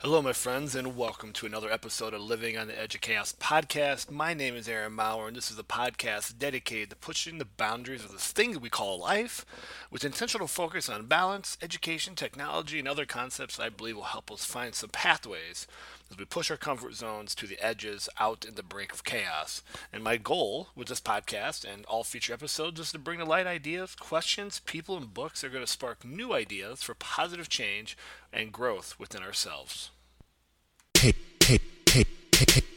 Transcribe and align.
Hello, 0.00 0.20
my 0.20 0.34
friends, 0.34 0.74
and 0.74 0.94
welcome 0.94 1.32
to 1.32 1.46
another 1.46 1.72
episode 1.72 2.12
of 2.12 2.20
Living 2.20 2.58
on 2.58 2.66
the 2.66 2.78
Edge 2.78 2.94
of 2.94 3.00
Chaos 3.00 3.34
podcast. 3.40 4.10
My 4.10 4.34
name 4.34 4.54
is 4.54 4.68
Aaron 4.68 4.92
Maurer, 4.92 5.28
and 5.28 5.34
this 5.34 5.50
is 5.50 5.58
a 5.58 5.62
podcast 5.62 6.38
dedicated 6.38 6.90
to 6.90 6.96
pushing 6.96 7.38
the 7.38 7.46
boundaries 7.46 8.04
of 8.04 8.12
this 8.12 8.30
thing 8.30 8.52
that 8.52 8.60
we 8.60 8.68
call 8.68 9.00
life 9.00 9.46
with 9.90 10.04
intentional 10.04 10.48
focus 10.48 10.90
on 10.90 11.06
balance, 11.06 11.56
education, 11.62 12.14
technology, 12.14 12.78
and 12.78 12.86
other 12.86 13.06
concepts 13.06 13.58
I 13.58 13.70
believe 13.70 13.96
will 13.96 14.02
help 14.02 14.30
us 14.30 14.44
find 14.44 14.74
some 14.74 14.90
pathways 14.90 15.66
as 16.10 16.18
we 16.18 16.24
push 16.24 16.50
our 16.50 16.56
comfort 16.56 16.94
zones 16.94 17.34
to 17.34 17.46
the 17.46 17.58
edges 17.64 18.08
out 18.18 18.44
in 18.44 18.54
the 18.54 18.62
brink 18.62 18.92
of 18.92 19.04
chaos. 19.04 19.62
And 19.92 20.02
my 20.02 20.16
goal 20.16 20.68
with 20.74 20.88
this 20.88 21.00
podcast 21.00 21.64
and 21.64 21.84
all 21.86 22.04
future 22.04 22.32
episodes 22.32 22.80
is 22.80 22.92
to 22.92 22.98
bring 22.98 23.18
to 23.18 23.24
light 23.24 23.46
ideas, 23.46 23.94
questions, 23.94 24.60
people, 24.60 24.96
and 24.96 25.12
books 25.12 25.40
that 25.40 25.48
are 25.48 25.50
going 25.50 25.64
to 25.64 25.70
spark 25.70 26.04
new 26.04 26.32
ideas 26.32 26.82
for 26.82 26.94
positive 26.94 27.48
change 27.48 27.96
and 28.32 28.52
growth 28.52 28.94
within 28.98 29.22
ourselves. 29.22 29.90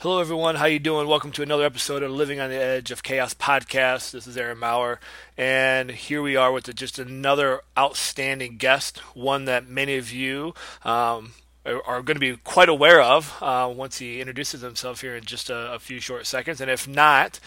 Hello, 0.00 0.20
everyone. 0.20 0.56
How 0.56 0.66
you 0.66 0.78
doing? 0.78 1.08
Welcome 1.08 1.32
to 1.32 1.42
another 1.42 1.64
episode 1.64 2.02
of 2.02 2.10
Living 2.10 2.38
on 2.38 2.50
the 2.50 2.62
Edge 2.62 2.90
of 2.90 3.02
Chaos 3.02 3.32
podcast. 3.32 4.10
This 4.10 4.26
is 4.26 4.36
Aaron 4.36 4.58
Maurer, 4.58 5.00
and 5.38 5.90
here 5.90 6.20
we 6.20 6.36
are 6.36 6.52
with 6.52 6.72
just 6.76 6.98
another 6.98 7.62
outstanding 7.78 8.58
guest, 8.58 8.98
one 9.14 9.46
that 9.46 9.70
many 9.70 9.96
of 9.96 10.12
you 10.12 10.52
um, 10.84 11.32
are 11.64 12.02
going 12.02 12.14
to 12.14 12.20
be 12.20 12.36
quite 12.36 12.68
aware 12.68 13.00
of 13.00 13.38
uh, 13.40 13.72
once 13.74 13.96
he 13.96 14.20
introduces 14.20 14.60
himself 14.60 15.00
here 15.00 15.16
in 15.16 15.24
just 15.24 15.48
a, 15.48 15.72
a 15.72 15.78
few 15.78 15.98
short 15.98 16.26
seconds. 16.26 16.60
And 16.60 16.70
if 16.70 16.86
not, 16.86 17.40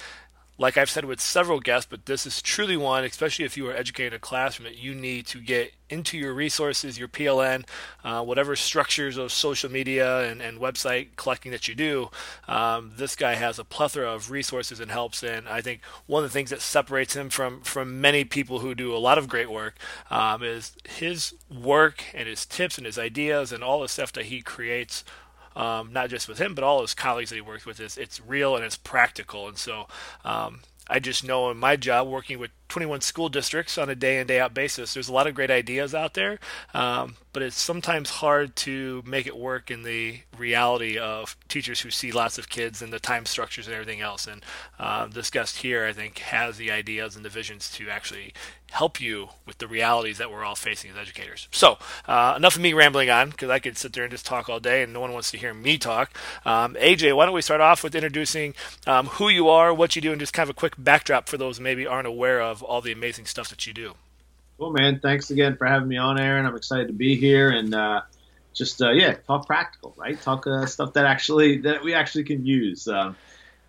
like 0.59 0.77
I've 0.77 0.89
said 0.89 1.05
with 1.05 1.21
several 1.21 1.61
guests, 1.61 1.87
but 1.89 2.05
this 2.05 2.25
is 2.27 2.41
truly 2.41 2.75
one, 2.75 3.05
especially 3.05 3.45
if 3.45 3.55
you 3.55 3.67
are 3.69 3.73
educating 3.73 4.13
a 4.13 4.19
classroom, 4.19 4.67
that 4.67 4.77
you 4.77 4.93
need 4.93 5.25
to 5.27 5.39
get 5.39 5.71
into 5.89 6.17
your 6.17 6.33
resources, 6.33 6.99
your 6.99 7.07
PLN, 7.07 7.65
uh, 8.03 8.21
whatever 8.21 8.57
structures 8.57 9.17
of 9.17 9.31
social 9.31 9.71
media 9.71 10.29
and, 10.29 10.41
and 10.41 10.59
website 10.59 11.15
collecting 11.15 11.53
that 11.53 11.69
you 11.69 11.75
do. 11.75 12.09
Um, 12.49 12.91
this 12.97 13.15
guy 13.15 13.35
has 13.35 13.57
a 13.57 13.63
plethora 13.63 14.13
of 14.13 14.31
resources 14.31 14.81
and 14.81 14.91
helps. 14.91 15.23
And 15.23 15.47
I 15.47 15.61
think 15.61 15.81
one 16.07 16.25
of 16.25 16.29
the 16.29 16.33
things 16.33 16.49
that 16.49 16.61
separates 16.61 17.15
him 17.15 17.29
from, 17.29 17.61
from 17.61 18.01
many 18.01 18.25
people 18.25 18.59
who 18.59 18.75
do 18.75 18.93
a 18.93 18.99
lot 18.99 19.17
of 19.17 19.29
great 19.29 19.49
work 19.49 19.77
um, 20.11 20.43
is 20.43 20.75
his 20.83 21.35
work 21.49 22.03
and 22.13 22.27
his 22.27 22.45
tips 22.45 22.77
and 22.77 22.85
his 22.85 22.99
ideas 22.99 23.53
and 23.53 23.63
all 23.63 23.79
the 23.79 23.87
stuff 23.87 24.11
that 24.11 24.25
he 24.25 24.41
creates 24.41 25.05
um, 25.55 25.91
not 25.93 26.09
just 26.09 26.27
with 26.27 26.39
him, 26.39 26.55
but 26.55 26.63
all 26.63 26.81
his 26.81 26.93
colleagues 26.93 27.29
that 27.29 27.35
he 27.35 27.41
works 27.41 27.65
with. 27.65 27.79
Is 27.79 27.97
it's 27.97 28.21
real 28.25 28.55
and 28.55 28.65
it's 28.65 28.77
practical, 28.77 29.47
and 29.47 29.57
so 29.57 29.87
um, 30.23 30.61
I 30.87 30.99
just 30.99 31.23
know 31.23 31.49
in 31.49 31.57
my 31.57 31.75
job 31.75 32.07
working 32.07 32.39
with 32.39 32.51
21 32.69 33.01
school 33.01 33.29
districts 33.29 33.77
on 33.77 33.89
a 33.89 33.95
day 33.95 34.19
in 34.19 34.27
day 34.27 34.39
out 34.39 34.53
basis, 34.53 34.93
there's 34.93 35.09
a 35.09 35.13
lot 35.13 35.27
of 35.27 35.35
great 35.35 35.51
ideas 35.51 35.93
out 35.93 36.13
there, 36.13 36.39
um, 36.73 37.15
but 37.33 37.43
it's 37.43 37.59
sometimes 37.59 38.09
hard 38.09 38.55
to 38.55 39.03
make 39.05 39.27
it 39.27 39.37
work 39.37 39.69
in 39.69 39.83
the 39.83 40.21
reality 40.37 40.97
of 40.97 41.35
teachers 41.47 41.81
who 41.81 41.91
see 41.91 42.11
lots 42.11 42.37
of 42.37 42.49
kids 42.49 42.81
and 42.81 42.93
the 42.93 42.99
time 42.99 43.25
structures 43.25 43.67
and 43.67 43.73
everything 43.73 44.01
else. 44.01 44.27
And 44.27 44.43
uh, 44.79 45.07
this 45.07 45.29
guest 45.29 45.57
here, 45.57 45.85
I 45.85 45.93
think, 45.93 46.19
has 46.19 46.57
the 46.57 46.71
ideas 46.71 47.15
and 47.15 47.25
the 47.25 47.29
visions 47.29 47.69
to 47.71 47.89
actually 47.89 48.33
help 48.71 49.01
you 49.01 49.29
with 49.45 49.57
the 49.57 49.67
realities 49.67 50.17
that 50.19 50.31
we're 50.31 50.43
all 50.43 50.55
facing 50.55 50.91
as 50.91 50.97
educators. 50.97 51.47
So, 51.51 51.77
uh, 52.07 52.35
enough 52.37 52.55
of 52.55 52.61
me 52.61 52.73
rambling 52.73 53.09
on 53.09 53.31
because 53.31 53.49
I 53.49 53.59
could 53.59 53.77
sit 53.77 53.93
there 53.93 54.03
and 54.03 54.11
just 54.11 54.25
talk 54.25 54.47
all 54.47 54.59
day 54.59 54.83
and 54.83 54.93
no 54.93 54.99
one 54.99 55.11
wants 55.11 55.31
to 55.31 55.37
hear 55.37 55.53
me 55.53 55.77
talk. 55.77 56.11
Um, 56.45 56.75
AJ, 56.75 57.15
why 57.15 57.25
don't 57.25 57.33
we 57.33 57.41
start 57.41 57.61
off 57.61 57.83
with 57.83 57.95
introducing 57.95 58.53
um, 58.85 59.07
who 59.07 59.29
you 59.29 59.49
are, 59.49 59.73
what 59.73 59.95
you 59.95 60.01
do, 60.01 60.11
and 60.11 60.19
just 60.19 60.33
kind 60.33 60.47
of 60.47 60.55
a 60.55 60.59
quick 60.59 60.73
backdrop 60.77 61.27
for 61.27 61.37
those 61.37 61.59
maybe 61.59 61.87
aren't 61.87 62.07
aware 62.07 62.41
of 62.41 62.58
all 62.63 62.81
the 62.81 62.91
amazing 62.91 63.25
stuff 63.25 63.49
that 63.49 63.65
you 63.65 63.73
do. 63.73 63.93
Well, 64.57 64.71
man, 64.71 64.99
thanks 64.99 65.31
again 65.31 65.55
for 65.55 65.65
having 65.65 65.87
me 65.87 65.97
on, 65.97 66.19
Aaron. 66.19 66.45
I'm 66.45 66.55
excited 66.55 66.87
to 66.87 66.93
be 66.93 67.15
here 67.15 67.49
and 67.49 67.73
uh, 67.73 68.01
just 68.53 68.81
uh, 68.81 68.91
yeah, 68.91 69.13
talk 69.25 69.47
practical, 69.47 69.93
right? 69.97 70.21
Talk 70.21 70.45
uh, 70.47 70.65
stuff 70.65 70.93
that 70.93 71.05
actually 71.05 71.59
that 71.59 71.83
we 71.83 71.93
actually 71.93 72.25
can 72.25 72.45
use. 72.45 72.87
Um, 72.87 73.15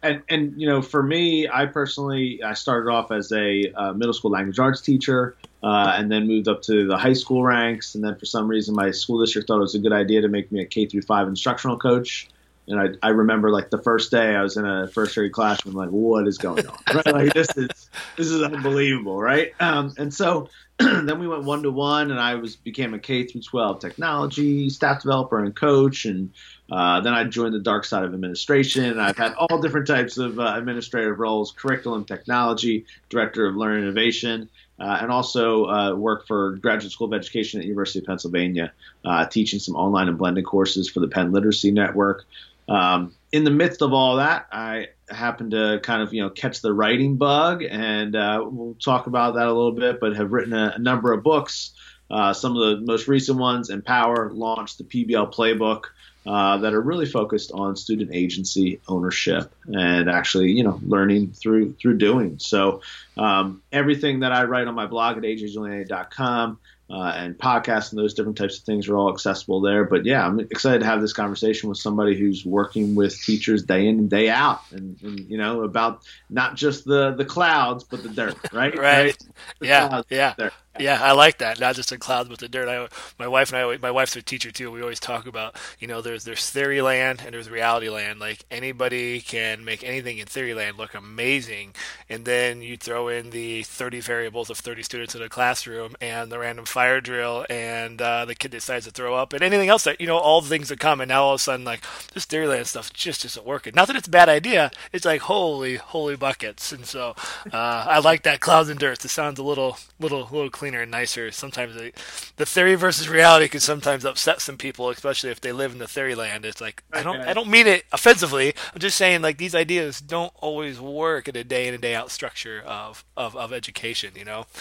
and 0.03 0.23
and 0.29 0.61
you 0.61 0.67
know, 0.67 0.83
for 0.83 1.03
me, 1.03 1.49
I 1.49 1.67
personally, 1.67 2.43
I 2.43 2.55
started 2.55 2.91
off 2.91 3.13
as 3.13 3.31
a 3.33 3.73
uh, 3.73 3.93
middle 3.93 4.15
school 4.15 4.33
language 4.33 4.59
arts 4.59 4.81
teacher, 4.81 5.37
uh, 5.63 5.95
and 5.97 6.11
then 6.11 6.27
moved 6.27 6.49
up 6.49 6.63
to 6.63 6.87
the 6.87 6.97
high 6.97 7.13
school 7.13 7.45
ranks. 7.45 7.95
And 7.95 8.03
then 8.03 8.17
for 8.17 8.27
some 8.27 8.49
reason, 8.49 8.75
my 8.75 8.91
school 8.91 9.21
district 9.21 9.47
thought 9.47 9.59
it 9.59 9.61
was 9.61 9.75
a 9.75 9.79
good 9.79 9.93
idea 9.93 10.23
to 10.23 10.29
make 10.29 10.51
me 10.51 10.61
a 10.61 10.67
K 10.67 10.87
through 10.87 11.03
five 11.03 11.29
instructional 11.29 11.79
coach. 11.79 12.29
And 12.71 12.81
I, 12.81 13.09
I 13.09 13.11
remember 13.11 13.51
like 13.51 13.71
the 13.71 13.83
first 13.83 14.11
day 14.11 14.35
I 14.35 14.43
was 14.43 14.57
in 14.57 14.65
a 14.65 14.87
first 14.87 15.15
grade 15.15 15.33
classroom, 15.33 15.75
like, 15.75 15.91
what 15.91 16.29
is 16.29 16.39
going 16.39 16.67
on? 16.67 16.79
right? 16.95 17.07
Like 17.07 17.35
this 17.35 17.49
is 17.57 17.69
this 18.17 18.29
is 18.29 18.43
unbelievable, 18.43 19.21
right? 19.21 19.53
Um, 19.59 19.93
and 19.99 20.15
so 20.15 20.49
then 20.79 21.19
we 21.19 21.27
went 21.27 21.45
one 21.45 21.63
to 21.65 21.71
one, 21.71 22.11
and 22.11 22.21
I 22.21 22.37
was 22.37 22.57
became 22.57 22.95
a 22.95 22.99
K 22.99 23.27
through 23.27 23.43
12 23.43 23.81
technology 23.81 24.71
staff 24.71 25.03
developer 25.03 25.43
and 25.43 25.55
coach, 25.55 26.05
and 26.05 26.31
uh, 26.71 27.01
then 27.01 27.13
I 27.13 27.25
joined 27.25 27.55
the 27.55 27.61
dark 27.61 27.85
side 27.85 28.05
of 28.05 28.15
administration. 28.15 28.99
I've 28.99 29.19
had 29.19 29.35
all 29.35 29.61
different 29.61 29.89
types 29.89 30.17
of 30.17 30.39
uh, 30.39 30.55
administrative 30.57 31.19
roles: 31.19 31.53
curriculum, 31.53 32.05
technology, 32.05 32.87
director 33.09 33.47
of 33.47 33.57
learning 33.57 33.83
innovation, 33.83 34.49
uh, 34.79 34.99
and 35.03 35.11
also 35.11 35.67
uh, 35.67 35.95
work 35.95 36.27
for 36.27 36.53
Graduate 36.53 36.93
School 36.93 37.09
of 37.09 37.15
Education 37.15 37.61
at 37.61 37.67
University 37.67 37.99
of 37.99 38.07
Pennsylvania, 38.07 38.73
uh, 39.05 39.27
teaching 39.27 39.59
some 39.59 39.77
online 39.77 40.09
and 40.09 40.17
blended 40.17 40.47
courses 40.47 40.89
for 40.89 41.01
the 41.01 41.09
Penn 41.09 41.33
Literacy 41.33 41.73
Network. 41.73 42.25
Um, 42.71 43.15
in 43.33 43.43
the 43.43 43.51
midst 43.51 43.83
of 43.83 43.93
all 43.93 44.17
that, 44.17 44.47
I 44.53 44.89
happened 45.11 45.51
to 45.51 45.81
kind 45.83 46.03
of 46.03 46.15
you 46.15 46.23
know 46.23 46.31
catch 46.31 46.63
the 46.63 46.73
writing 46.73 47.17
bug, 47.17 47.63
and 47.69 48.15
uh, 48.15 48.45
we'll 48.47 48.75
talk 48.75 49.09
about 49.09 49.35
that 49.35 49.47
a 49.47 49.53
little 49.53 49.73
bit. 49.73 50.01
But 50.01 50.17
have 50.17 50.33
written 50.33 50.53
a, 50.53 50.75
a 50.77 50.79
number 50.79 51.13
of 51.13 51.23
books. 51.23 51.73
Uh, 52.09 52.33
some 52.33 52.57
of 52.57 52.59
the 52.59 52.85
most 52.85 53.07
recent 53.07 53.39
ones, 53.39 53.71
Empower 53.71 54.31
launched 54.33 54.79
the 54.79 54.85
PBL 54.85 55.35
playbook. 55.35 55.85
Uh, 56.27 56.59
that 56.59 56.75
are 56.75 56.83
really 56.83 57.07
focused 57.07 57.51
on 57.53 57.75
student 57.75 58.11
agency 58.13 58.79
ownership 58.87 59.55
and 59.69 60.11
actually, 60.11 60.51
you 60.51 60.63
know, 60.63 60.79
learning 60.83 61.33
through 61.33 61.73
through 61.81 61.97
doing. 61.97 62.39
So 62.39 62.83
um, 63.17 63.63
everything 63.73 64.21
that 64.21 64.31
I 64.31 64.45
write 64.45 64.67
on 64.67 64.75
my 64.75 64.85
blog 64.85 65.17
at 65.17 65.23
ajjuliani.com 65.23 66.59
uh, 66.91 67.13
and 67.17 67.39
podcasts 67.39 67.93
and 67.93 67.99
those 67.99 68.15
different 68.15 68.37
types 68.37 68.59
of 68.59 68.65
things 68.65 68.89
are 68.89 68.97
all 68.97 69.13
accessible 69.13 69.61
there. 69.61 69.85
But 69.85 70.05
yeah, 70.05 70.27
I'm 70.27 70.41
excited 70.41 70.81
to 70.81 70.87
have 70.87 71.01
this 71.01 71.13
conversation 71.13 71.69
with 71.69 71.79
somebody 71.79 72.19
who's 72.19 72.45
working 72.45 72.95
with 72.95 73.21
teachers 73.23 73.63
day 73.63 73.87
in 73.87 73.99
and 73.99 74.11
day 74.11 74.29
out, 74.29 74.61
and, 74.73 75.01
and 75.03 75.21
you 75.31 75.39
know 75.39 75.63
about 75.63 76.03
not 76.29 76.57
just 76.57 76.85
the 76.85 77.13
the 77.13 77.25
clouds 77.25 77.85
but 77.85 78.03
the 78.03 78.09
dirt, 78.09 78.37
right? 78.53 78.75
right. 78.77 79.05
right? 79.05 79.19
Yeah, 79.61 80.03
yeah. 80.11 80.51
Yeah, 80.79 81.03
I 81.03 81.13
like 81.13 81.39
that. 81.39 81.59
Not 81.59 81.75
just 81.75 81.91
the 81.91 81.99
clouds, 81.99 82.29
but 82.29 82.39
the 82.39 82.49
dirt. 82.49 82.69
I, 82.69 82.89
my 83.19 83.27
wife 83.27 83.53
and 83.53 83.61
I, 83.61 83.77
my 83.79 83.91
wife's 83.91 84.15
a 84.15 84.23
teacher 84.23 84.53
too. 84.53 84.71
We 84.71 84.81
always 84.81 85.01
talk 85.01 85.27
about, 85.27 85.57
you 85.81 85.89
know, 85.89 86.01
there's 86.01 86.23
there's 86.23 86.49
theory 86.49 86.81
land 86.81 87.23
and 87.25 87.35
there's 87.35 87.51
reality 87.51 87.89
land. 87.89 88.21
Like 88.21 88.45
anybody 88.53 89.21
can 89.21 89.65
make 89.65 89.83
anything 89.83 90.19
in 90.19 90.27
theory 90.27 90.55
land 90.55 90.79
look 90.79 90.95
amazing, 90.95 91.75
and 92.09 92.25
then 92.25 92.63
you 92.63 92.77
throw 92.77 93.09
in 93.09 93.31
the 93.31 93.65
30 93.65 94.01
variables 94.01 94.49
of 94.49 94.59
30 94.59 94.85
students 94.85 95.15
in 95.17 95.23
a 95.23 95.29
classroom 95.29 95.97
and 96.01 96.31
the 96.31 96.39
random 96.39 96.65
fire 96.67 97.01
drill, 97.01 97.45
and 97.51 98.01
uh, 98.01 98.25
the 98.25 98.37
kid 98.37 98.53
decides 98.53 98.85
to 98.87 98.93
throw 98.93 99.17
up, 99.17 99.33
and 99.33 99.43
anything 99.43 99.69
else 99.69 99.83
that 99.85 100.01
you 100.01 100.07
know, 100.07 100.19
all 100.19 100.41
the 100.41 100.49
things 100.49 100.69
that 100.69 100.79
come, 100.79 101.01
and 101.01 101.09
now 101.09 101.25
all 101.25 101.35
of 101.35 101.41
a 101.41 101.43
sudden, 101.43 101.65
like 101.65 101.83
this 102.15 102.25
theory 102.27 102.47
land 102.47 102.69
stuff 102.69 102.93
just 102.93 103.25
isn't 103.25 103.45
working. 103.45 103.73
Not 103.75 103.89
that 103.89 103.97
it's 103.97 104.07
a 104.09 104.11
bad 104.11 104.29
idea. 104.29 104.71
It's 104.93 105.05
like 105.05 105.23
holy, 105.23 105.77
holy 105.77 106.15
buckets, 106.15 106.71
and 106.71 106.87
so 106.87 107.17
uh, 107.53 107.85
I 107.89 107.99
like 107.99 108.23
that 108.23 108.39
clouds 108.39 108.69
and 108.69 108.79
dirt. 108.79 109.05
It 109.05 109.09
sounds 109.09 109.41
a 109.41 109.43
little, 109.43 109.77
little, 109.99 110.29
little 110.31 110.49
cleaner 110.61 110.83
and 110.83 110.91
nicer. 110.91 111.31
Sometimes 111.31 111.75
they, 111.75 111.91
the 112.37 112.45
theory 112.45 112.75
versus 112.75 113.09
reality 113.09 113.49
can 113.49 113.61
sometimes 113.61 114.05
upset 114.05 114.43
some 114.43 114.59
people, 114.59 114.91
especially 114.91 115.31
if 115.31 115.41
they 115.41 115.53
live 115.53 115.73
in 115.73 115.79
the 115.79 115.89
theory 115.89 116.15
land. 116.15 116.45
It's 116.45 116.61
like 116.61 116.83
I 116.93 117.03
don't 117.03 117.23
I 117.23 117.33
don't 117.33 117.49
mean 117.49 117.67
it 117.67 117.87
offensively. 117.93 118.53
I'm 118.75 118.79
just 118.79 118.99
saying 118.99 119.23
like 119.23 119.39
these 119.39 119.55
ideas 119.55 120.03
don't 120.03 120.35
always 120.37 120.79
work 120.79 121.29
in 121.29 121.37
a 121.37 121.45
day 121.45 121.67
in 121.67 121.73
and 121.73 121.81
day 121.83 121.95
out 121.95 122.11
structure 122.11 122.61
of 122.67 123.07
of, 123.17 123.35
of 123.35 123.55
education. 123.55 124.13
You 124.15 124.27
know. 124.27 124.47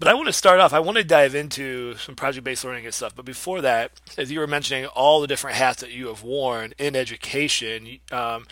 But 0.00 0.08
I 0.08 0.14
want 0.14 0.28
to 0.28 0.32
start 0.32 0.60
off. 0.60 0.72
I 0.72 0.80
want 0.80 0.96
to 0.96 1.04
dive 1.04 1.34
into 1.34 1.94
some 1.96 2.16
project-based 2.16 2.64
learning 2.64 2.86
and 2.86 2.94
stuff. 2.94 3.14
But 3.14 3.26
before 3.26 3.60
that, 3.60 3.92
as 4.16 4.32
you 4.32 4.40
were 4.40 4.46
mentioning 4.46 4.86
all 4.86 5.20
the 5.20 5.26
different 5.26 5.58
hats 5.58 5.82
that 5.82 5.90
you 5.90 6.06
have 6.06 6.22
worn 6.22 6.72
in 6.78 6.96
education, 6.96 7.98
um, 8.10 8.46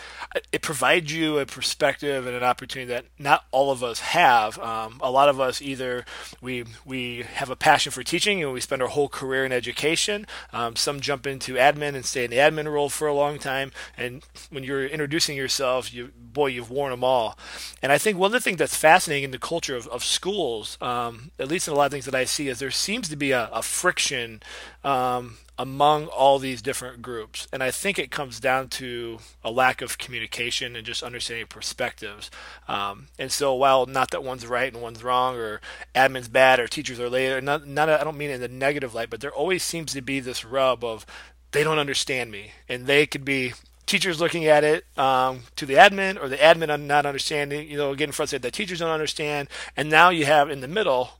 it 0.53 0.61
provides 0.61 1.11
you 1.11 1.39
a 1.39 1.47
perspective 1.47 2.27
and 2.27 2.37
an 2.37 2.45
opportunity 2.45 2.93
that 2.93 3.06
not 3.19 3.47
all 3.50 3.71
of 3.71 3.83
us 3.83 4.00
have. 4.00 4.59
Um, 4.59 5.00
a 5.03 5.11
lot 5.11 5.31
of 5.31 5.41
us 5.41 5.62
either 5.62 6.05
we 6.43 6.67
we 6.85 7.23
have 7.23 7.49
a 7.49 7.56
passion 7.56 7.93
for 7.93 8.03
teaching 8.03 8.43
and 8.43 8.53
we 8.53 8.61
spend 8.61 8.83
our 8.83 8.89
whole 8.89 9.09
career 9.09 9.47
in 9.47 9.50
education. 9.50 10.27
Um, 10.53 10.77
some 10.77 11.00
jump 11.00 11.27
into 11.27 11.55
admin 11.55 11.95
and 11.95 12.05
stay 12.05 12.25
in 12.25 12.31
the 12.31 12.37
admin 12.37 12.71
role 12.71 12.91
for 12.91 13.09
a 13.09 13.15
long 13.15 13.39
time. 13.39 13.73
And 13.97 14.23
when 14.50 14.65
you're 14.65 14.87
introducing 14.87 15.35
yourself, 15.35 15.95
you 15.95 16.12
boy, 16.15 16.49
you've 16.49 16.71
worn 16.71 16.91
them 16.91 17.03
all. 17.03 17.39
And 17.83 17.91
I 17.91 17.97
think 17.97 18.19
one 18.19 18.29
of 18.29 18.33
the 18.33 18.41
things 18.41 18.59
that's 18.59 18.77
fascinating 18.77 19.25
in 19.25 19.31
the 19.31 19.39
culture 19.39 19.77
of, 19.77 19.89
of 19.89 20.05
schools, 20.05 20.77
um, 20.83 21.31
at 21.38 21.49
least 21.49 21.69
in 21.69 21.75
a 21.75 21.76
lot 21.76 21.87
of 21.87 21.93
things 21.93 22.05
that 22.06 22.14
I 22.14 22.25
see, 22.25 22.49
is 22.49 22.58
there 22.58 22.70
seems 22.70 23.08
to 23.08 23.17
be 23.17 23.31
a, 23.31 23.49
a 23.52 23.62
friction 23.62 24.43
um, 24.85 25.38
among 25.58 26.06
all 26.06 26.38
these 26.38 26.62
different 26.62 27.02
groups. 27.02 27.49
And 27.52 27.62
I 27.62 27.70
think 27.70 27.99
it 27.99 28.11
comes 28.11 28.38
down 28.38 28.69
to 28.69 29.19
a 29.43 29.50
lack 29.50 29.82
of 29.82 29.99
communication 29.99 30.76
and 30.76 30.87
just 30.87 31.02
understanding 31.02 31.46
perspectives. 31.46 32.31
Um, 32.69 33.08
and 33.19 33.32
so 33.32 33.55
while 33.55 33.87
not 33.87 34.11
that 34.12 34.23
one's 34.23 34.46
right 34.46 34.73
and 34.73 34.82
one's 34.82 35.02
wrong 35.02 35.37
or 35.37 35.61
admin's 35.94 36.29
bad 36.29 36.61
or 36.61 36.69
teachers 36.69 37.00
are 37.00 37.11
late, 37.11 37.32
or 37.32 37.40
not, 37.40 37.67
not 37.67 37.88
I 37.88 38.05
don't 38.05 38.17
mean 38.17 38.31
in 38.31 38.40
the 38.40 38.49
negative 38.49 38.94
light, 38.94 39.11
but 39.11 39.20
there 39.20 39.32
always 39.32 39.62
seems 39.62 39.93
to 39.94 40.00
be 40.00 40.20
this 40.20 40.44
rub 40.44 40.85
of 40.85 41.05
they 41.50 41.64
don't 41.64 41.79
understand 41.79 42.31
me. 42.31 42.52
And 42.69 42.87
they 42.87 43.06
could 43.06 43.25
be 43.25 43.55
teachers 43.87 44.20
looking 44.20 44.46
at 44.46 44.62
it 44.62 44.85
um, 44.96 45.40
to 45.56 45.67
the 45.67 45.75
admin 45.75 46.23
or 46.23 46.29
the 46.29 46.37
admin 46.37 46.82
not 46.82 47.06
understanding, 47.06 47.69
you 47.69 47.76
know, 47.76 47.94
getting 47.94 48.12
frustrated 48.12 48.43
that 48.43 48.52
teachers 48.52 48.79
don't 48.79 48.90
understand. 48.90 49.49
And 49.76 49.90
now 49.90 50.11
you 50.11 50.26
have 50.26 50.50
in 50.50 50.61
the 50.61 50.69
middle 50.69 51.12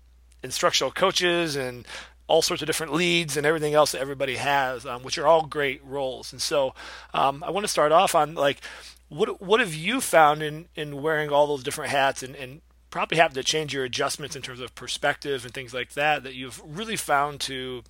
instructional 0.43 0.91
coaches 0.91 1.57
and 1.57 1.87
all 2.27 2.43
sorts 2.43 2.63
of 2.63 2.67
different 2.67 2.93
leads 2.93 3.37
and 3.37 3.47
everything 3.47 3.75
else 3.75 3.93
that 3.93 4.01
everybody 4.01 4.37
has, 4.37 4.85
um, 4.85 5.03
which 5.03 5.19
are 5.19 5.27
all 5.27 5.47
great 5.47 5.83
roles. 5.85 6.33
And 6.33 6.43
so 6.43 6.75
um, 7.15 7.43
I 7.43 7.51
want 7.51 7.65
to 7.65 7.69
start 7.69 7.91
off 7.91 8.15
on 8.15 8.35
like, 8.35 8.61
what 9.09 9.41
what 9.41 9.61
have 9.61 9.75
you 9.75 10.03
found 10.03 10.43
in, 10.43 10.69
in 10.77 11.01
wearing 11.01 11.31
all 11.31 11.47
those 11.47 11.63
different 11.63 11.91
hats 11.91 12.23
and, 12.23 12.37
and 12.37 12.61
probably 12.91 13.17
having 13.17 13.35
to 13.35 13.43
change 13.43 13.73
your 13.73 13.85
adjustments 13.85 14.37
in 14.37 14.43
terms 14.43 14.61
of 14.61 14.75
perspective 14.75 15.45
and 15.45 15.55
things 15.55 15.73
like 15.73 15.93
that 15.95 16.23
that 16.23 16.35
you've 16.35 16.61
really 16.65 16.97
found 16.97 17.41
to 17.41 17.83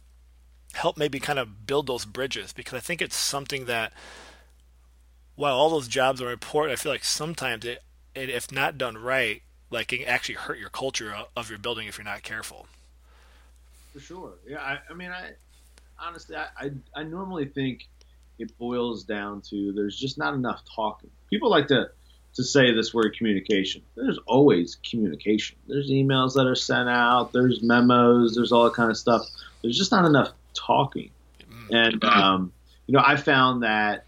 help 0.74 0.96
maybe 0.96 1.18
kind 1.18 1.38
of 1.38 1.66
build 1.66 1.86
those 1.86 2.04
bridges 2.04 2.52
because 2.52 2.74
I 2.74 2.80
think 2.80 3.02
it's 3.02 3.16
something 3.16 3.64
that 3.66 3.92
while 5.34 5.56
all 5.56 5.70
those 5.70 5.88
jobs 5.88 6.20
are 6.20 6.32
important, 6.32 6.72
I 6.72 6.82
feel 6.82 6.92
like 6.92 7.04
sometimes 7.04 7.64
it, 7.64 7.82
it 8.14 8.28
if 8.28 8.50
not 8.50 8.76
done 8.76 8.98
right, 8.98 9.42
like 9.70 9.92
it 9.92 9.98
can 9.98 10.08
actually 10.08 10.36
hurt 10.36 10.58
your 10.58 10.70
culture 10.70 11.14
of 11.36 11.50
your 11.50 11.58
building 11.58 11.88
if 11.88 11.98
you're 11.98 12.04
not 12.04 12.22
careful. 12.22 12.66
For 13.92 14.00
sure. 14.00 14.32
Yeah. 14.46 14.58
I, 14.58 14.78
I 14.90 14.94
mean, 14.94 15.10
I 15.10 15.32
honestly, 16.00 16.36
I, 16.36 16.46
I, 16.58 16.70
I 16.94 17.02
normally 17.02 17.46
think 17.46 17.88
it 18.38 18.56
boils 18.58 19.04
down 19.04 19.40
to 19.50 19.72
there's 19.72 19.96
just 19.98 20.18
not 20.18 20.34
enough 20.34 20.62
talking. 20.74 21.10
People 21.30 21.50
like 21.50 21.68
to 21.68 21.90
to 22.34 22.44
say 22.44 22.72
this 22.72 22.94
word 22.94 23.16
communication. 23.16 23.82
There's 23.96 24.18
always 24.26 24.76
communication. 24.88 25.56
There's 25.66 25.90
emails 25.90 26.34
that 26.34 26.46
are 26.46 26.54
sent 26.54 26.88
out. 26.88 27.32
There's 27.32 27.62
memos. 27.62 28.36
There's 28.36 28.52
all 28.52 28.64
that 28.64 28.74
kind 28.74 28.90
of 28.90 28.96
stuff. 28.96 29.22
There's 29.62 29.76
just 29.76 29.90
not 29.90 30.04
enough 30.04 30.32
talking. 30.54 31.10
Mm. 31.70 31.86
And 31.86 32.04
um, 32.04 32.52
you 32.86 32.92
know, 32.92 33.02
I 33.04 33.16
found 33.16 33.64
that 33.64 34.04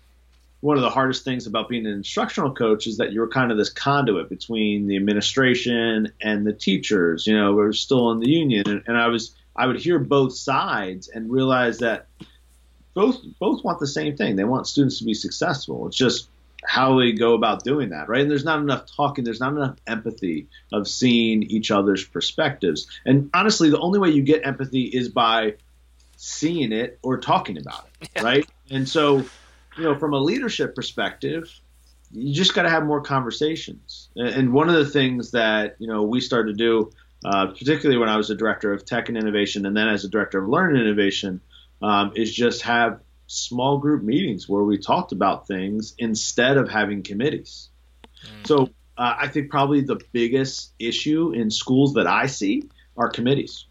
one 0.61 0.77
of 0.77 0.83
the 0.83 0.91
hardest 0.91 1.25
things 1.25 1.47
about 1.47 1.69
being 1.69 1.87
an 1.87 1.93
instructional 1.93 2.53
coach 2.53 2.87
is 2.87 2.99
that 2.99 3.13
you're 3.13 3.29
kind 3.29 3.51
of 3.51 3.57
this 3.57 3.71
conduit 3.71 4.29
between 4.29 4.87
the 4.87 4.97
administration 4.97 6.13
and 6.21 6.47
the 6.47 6.53
teachers. 6.53 7.27
You 7.27 7.37
know, 7.37 7.55
we're 7.55 7.73
still 7.73 8.11
in 8.13 8.21
the 8.21 8.29
union, 8.29 8.69
and, 8.69 8.83
and 8.87 8.97
I 8.97 9.09
was 9.09 9.35
I 9.57 9.67
would 9.67 9.81
hear 9.81 9.99
both 9.99 10.35
sides 10.35 11.09
and 11.09 11.31
realize 11.31 11.79
that 11.79 12.07
both 12.95 13.19
both 13.39 13.65
want 13.65 13.81
the 13.81 13.87
same 13.87 14.17
thing. 14.17 14.37
They 14.37 14.45
want 14.45 14.67
students 14.67 14.99
to 14.99 15.05
be 15.05 15.15
successful. 15.15 15.87
It's 15.87 15.97
just 15.97 16.29
how 16.65 16.95
we 16.95 17.13
go 17.13 17.35
about 17.35 17.65
doing 17.65 17.89
that, 17.91 18.09
right? 18.09 18.21
And 18.21 18.31
there's 18.31 18.45
not 18.45 18.59
enough 18.59 18.85
talking, 18.95 19.25
there's 19.25 19.41
not 19.41 19.53
enough 19.53 19.77
empathy 19.87 20.47
of 20.73 20.87
seeing 20.87 21.43
each 21.45 21.71
other's 21.71 22.05
perspectives. 22.05 22.87
And 23.07 23.31
honestly, 23.33 23.71
the 23.71 23.79
only 23.79 23.99
way 23.99 24.11
you 24.11 24.23
get 24.23 24.47
empathy 24.47 24.83
is 24.83 25.09
by 25.09 25.55
seeing 26.17 26.73
it 26.73 26.99
or 27.03 27.19
talking 27.19 27.57
about 27.57 27.89
it, 28.03 28.11
yeah. 28.17 28.23
right? 28.23 28.47
And 28.71 28.87
so 28.87 29.25
you 29.81 29.87
know, 29.87 29.99
from 29.99 30.13
a 30.13 30.19
leadership 30.19 30.75
perspective, 30.75 31.51
you 32.13 32.35
just 32.35 32.55
got 32.55 32.63
to 32.63 32.71
have 32.71 32.85
more 32.85 33.01
conversations. 33.01 34.11
And 34.15 34.53
one 34.53 34.69
of 34.69 34.75
the 34.75 34.85
things 34.85 35.31
that 35.31 35.77
you 35.79 35.87
know 35.87 36.03
we 36.03 36.21
started 36.21 36.59
to 36.59 36.65
do, 36.65 36.93
uh, 37.25 37.47
particularly 37.47 37.99
when 37.99 38.09
I 38.09 38.17
was 38.17 38.29
a 38.29 38.35
director 38.35 38.73
of 38.73 38.85
tech 38.85 39.09
and 39.09 39.17
innovation, 39.17 39.65
and 39.65 39.75
then 39.77 39.89
as 39.89 40.05
a 40.05 40.09
director 40.09 40.39
of 40.39 40.49
learning 40.49 40.83
innovation, 40.83 41.41
um, 41.81 42.13
is 42.15 42.35
just 42.35 42.63
have 42.63 43.01
small 43.27 43.79
group 43.79 44.03
meetings 44.03 44.49
where 44.49 44.65
we 44.65 44.77
talked 44.77 45.13
about 45.13 45.47
things 45.47 45.95
instead 45.99 46.59
of 46.59 46.69
having 46.69 47.03
committees. 47.03 47.71
Mm. 48.27 48.47
So 48.47 48.63
uh, 48.99 49.15
I 49.19 49.29
think 49.29 49.51
probably 49.51 49.81
the 49.81 50.01
biggest 50.13 50.73
issue 50.79 51.33
in 51.33 51.51
schools 51.51 51.95
that 51.95 52.07
I 52.07 52.27
see 52.27 52.69
are 52.99 53.09
committees. 53.09 53.67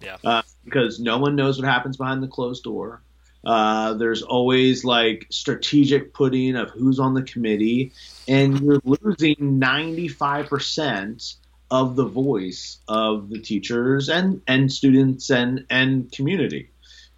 Yeah. 0.00 0.18
Uh, 0.22 0.42
because 0.64 1.00
no 1.00 1.18
one 1.18 1.34
knows 1.34 1.58
what 1.58 1.66
happens 1.66 1.96
behind 1.96 2.22
the 2.22 2.28
closed 2.28 2.62
door. 2.62 3.02
Uh, 3.48 3.94
there's 3.94 4.20
always 4.20 4.84
like 4.84 5.26
strategic 5.30 6.12
putting 6.12 6.54
of 6.54 6.68
who's 6.68 6.98
on 6.98 7.14
the 7.14 7.22
committee, 7.22 7.92
and 8.28 8.60
you're 8.60 8.78
losing 8.84 9.36
95% 9.58 11.34
of 11.70 11.96
the 11.96 12.04
voice 12.04 12.76
of 12.88 13.30
the 13.30 13.38
teachers 13.38 14.10
and, 14.10 14.42
and 14.46 14.70
students 14.70 15.30
and, 15.30 15.64
and 15.70 16.12
community. 16.12 16.68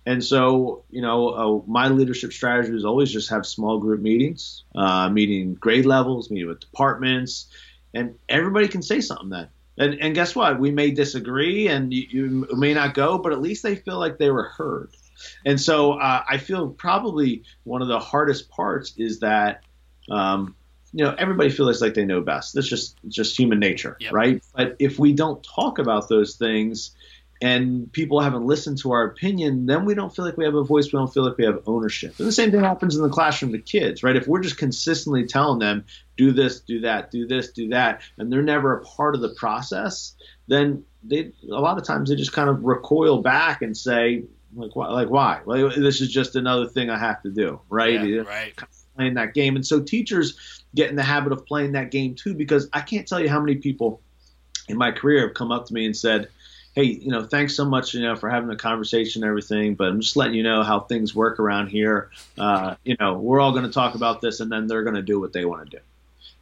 And 0.06 0.22
so, 0.24 0.84
you 0.88 1.02
know, 1.02 1.30
uh, 1.30 1.68
my 1.68 1.88
leadership 1.88 2.32
strategy 2.32 2.76
is 2.76 2.84
always 2.84 3.10
just 3.10 3.30
have 3.30 3.44
small 3.44 3.78
group 3.78 4.00
meetings, 4.00 4.62
uh, 4.76 5.08
meeting 5.08 5.54
grade 5.54 5.84
levels, 5.84 6.30
meeting 6.30 6.48
with 6.48 6.60
departments, 6.60 7.46
and 7.92 8.16
everybody 8.28 8.68
can 8.68 8.82
say 8.82 9.00
something 9.00 9.30
then. 9.30 9.48
And, 9.76 10.00
and 10.00 10.14
guess 10.14 10.36
what? 10.36 10.60
We 10.60 10.70
may 10.70 10.92
disagree 10.92 11.66
and 11.66 11.92
you, 11.92 12.06
you 12.48 12.56
may 12.56 12.72
not 12.72 12.94
go, 12.94 13.18
but 13.18 13.32
at 13.32 13.40
least 13.40 13.64
they 13.64 13.74
feel 13.74 13.98
like 13.98 14.18
they 14.18 14.30
were 14.30 14.44
heard. 14.44 14.90
And 15.44 15.60
so 15.60 15.92
uh, 15.92 16.24
I 16.28 16.38
feel 16.38 16.68
probably 16.68 17.44
one 17.64 17.82
of 17.82 17.88
the 17.88 17.98
hardest 17.98 18.50
parts 18.50 18.94
is 18.96 19.20
that, 19.20 19.62
um, 20.10 20.54
you 20.92 21.04
know, 21.04 21.14
everybody 21.18 21.50
feels 21.50 21.80
like 21.80 21.94
they 21.94 22.04
know 22.04 22.20
best. 22.20 22.54
That's 22.54 22.68
just 22.68 22.96
just 23.08 23.38
human 23.38 23.60
nature, 23.60 23.96
yep. 24.00 24.12
right? 24.12 24.42
But 24.54 24.76
if 24.78 24.98
we 24.98 25.12
don't 25.12 25.42
talk 25.42 25.78
about 25.78 26.08
those 26.08 26.36
things, 26.36 26.96
and 27.42 27.90
people 27.92 28.20
haven't 28.20 28.44
listened 28.44 28.78
to 28.78 28.92
our 28.92 29.04
opinion, 29.04 29.64
then 29.64 29.86
we 29.86 29.94
don't 29.94 30.14
feel 30.14 30.26
like 30.26 30.36
we 30.36 30.44
have 30.44 30.54
a 30.54 30.62
voice. 30.62 30.86
We 30.86 30.98
don't 30.98 31.12
feel 31.12 31.26
like 31.26 31.38
we 31.38 31.44
have 31.46 31.62
ownership. 31.66 32.18
And 32.18 32.28
the 32.28 32.32
same 32.32 32.50
thing 32.50 32.60
happens 32.60 32.96
in 32.96 33.02
the 33.02 33.08
classroom 33.08 33.52
to 33.52 33.58
kids, 33.58 34.02
right? 34.02 34.14
If 34.14 34.26
we're 34.28 34.40
just 34.40 34.58
consistently 34.58 35.26
telling 35.26 35.58
them, 35.58 35.84
do 36.18 36.32
this, 36.32 36.60
do 36.60 36.80
that, 36.80 37.10
do 37.10 37.26
this, 37.26 37.50
do 37.52 37.68
that, 37.68 38.02
and 38.18 38.30
they're 38.30 38.42
never 38.42 38.78
a 38.78 38.84
part 38.84 39.14
of 39.14 39.22
the 39.22 39.30
process, 39.30 40.14
then 40.48 40.84
they 41.02 41.32
a 41.50 41.60
lot 41.60 41.78
of 41.78 41.84
times 41.84 42.10
they 42.10 42.16
just 42.16 42.32
kind 42.32 42.50
of 42.50 42.62
recoil 42.62 43.22
back 43.22 43.62
and 43.62 43.74
say, 43.74 44.24
like 44.54 44.74
why? 44.74 44.88
Like 44.88 45.10
why? 45.10 45.40
Like, 45.44 45.74
this 45.74 46.00
is 46.00 46.10
just 46.10 46.36
another 46.36 46.66
thing 46.66 46.90
I 46.90 46.98
have 46.98 47.22
to 47.22 47.30
do, 47.30 47.60
right? 47.68 48.02
Yeah, 48.02 48.20
right. 48.22 48.58
Playing 48.96 49.14
that 49.14 49.34
game, 49.34 49.56
and 49.56 49.66
so 49.66 49.80
teachers 49.80 50.62
get 50.74 50.90
in 50.90 50.96
the 50.96 51.02
habit 51.02 51.32
of 51.32 51.46
playing 51.46 51.72
that 51.72 51.90
game 51.90 52.14
too. 52.14 52.34
Because 52.34 52.68
I 52.72 52.80
can't 52.80 53.06
tell 53.06 53.20
you 53.20 53.28
how 53.28 53.40
many 53.40 53.56
people 53.56 54.00
in 54.68 54.76
my 54.76 54.90
career 54.90 55.26
have 55.26 55.34
come 55.34 55.52
up 55.52 55.66
to 55.66 55.74
me 55.74 55.86
and 55.86 55.96
said, 55.96 56.28
"Hey, 56.74 56.84
you 56.84 57.10
know, 57.10 57.24
thanks 57.24 57.54
so 57.54 57.64
much, 57.64 57.94
you 57.94 58.02
know, 58.02 58.16
for 58.16 58.28
having 58.28 58.50
a 58.50 58.56
conversation 58.56 59.22
and 59.22 59.28
everything, 59.28 59.74
but 59.74 59.88
I'm 59.88 60.00
just 60.00 60.16
letting 60.16 60.34
you 60.34 60.42
know 60.42 60.62
how 60.62 60.80
things 60.80 61.14
work 61.14 61.38
around 61.38 61.68
here. 61.68 62.10
Uh, 62.36 62.74
you 62.84 62.96
know, 62.98 63.14
we're 63.14 63.40
all 63.40 63.52
going 63.52 63.64
to 63.64 63.72
talk 63.72 63.94
about 63.94 64.20
this, 64.20 64.40
and 64.40 64.50
then 64.50 64.66
they're 64.66 64.84
going 64.84 64.96
to 64.96 65.02
do 65.02 65.20
what 65.20 65.32
they 65.32 65.44
want 65.44 65.70
to 65.70 65.76
do." 65.76 65.82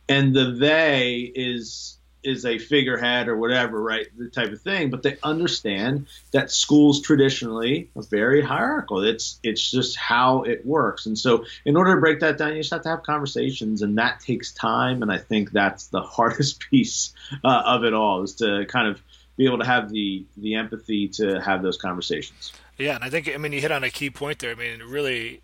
And 0.09 0.35
the 0.35 0.53
they 0.53 1.31
is 1.35 1.98
is 2.29 2.45
a 2.45 2.59
figurehead 2.59 3.29
or 3.29 3.37
whatever, 3.37 3.83
right? 3.83 4.07
The 4.17 4.29
type 4.29 4.53
of 4.53 4.61
thing. 4.61 4.91
But 4.91 5.03
they 5.03 5.17
understand 5.23 6.07
that 6.33 6.51
schools 6.51 7.01
traditionally 7.01 7.91
are 7.97 8.03
very 8.03 8.43
hierarchical. 8.43 9.03
It's 9.03 9.41
it's 9.43 9.71
just 9.71 9.97
how 9.97 10.43
it 10.43 10.65
works. 10.67 11.07
And 11.07 11.19
so 11.19 11.45
in 11.65 11.77
order 11.77 11.95
to 11.95 12.01
break 12.01 12.21
that 12.21 12.39
down, 12.39 12.55
you 12.55 12.61
just 12.61 12.73
have 12.73 12.83
to 12.83 12.91
have 12.91 13.03
conversations, 13.03 13.83
and 13.83 13.99
that 13.99 14.21
takes 14.21 14.53
time. 14.53 15.03
And 15.03 15.11
I 15.11 15.19
think 15.19 15.53
that's 15.53 15.89
the 15.89 16.03
hardest 16.03 16.61
piece 16.71 17.13
uh, 17.45 17.63
of 17.65 17.85
it 17.85 17.95
all 17.95 18.23
is 18.23 18.35
to 18.37 18.67
kind 18.69 18.89
of 18.89 19.01
be 19.37 19.47
able 19.47 19.59
to 19.59 19.65
have 19.65 19.91
the 19.91 20.27
the 20.37 20.57
empathy 20.57 21.09
to 21.09 21.41
have 21.41 21.63
those 21.63 21.79
conversations. 21.79 22.53
Yeah, 22.77 22.97
and 22.97 23.05
I 23.05 23.11
think 23.11 23.31
I 23.33 23.39
mean 23.39 23.53
you 23.53 23.61
hit 23.61 23.73
on 23.73 23.85
a 23.85 23.91
key 23.91 24.11
point 24.11 24.41
there. 24.41 24.51
I 24.51 24.55
mean, 24.55 24.83
really, 24.83 25.43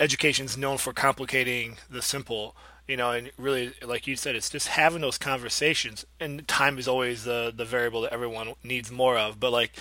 education 0.00 0.46
is 0.46 0.56
known 0.56 0.78
for 0.78 0.92
complicating 0.92 1.76
the 1.88 2.02
simple 2.02 2.56
you 2.88 2.96
know, 2.96 3.10
and 3.10 3.30
really, 3.36 3.72
like 3.82 4.06
you 4.06 4.16
said, 4.16 4.36
it's 4.36 4.50
just 4.50 4.68
having 4.68 5.00
those 5.00 5.18
conversations. 5.18 6.04
And 6.20 6.46
time 6.46 6.78
is 6.78 6.86
always 6.86 7.24
the 7.24 7.52
the 7.54 7.64
variable 7.64 8.02
that 8.02 8.12
everyone 8.12 8.54
needs 8.62 8.90
more 8.90 9.18
of. 9.18 9.40
But 9.40 9.52
like, 9.52 9.72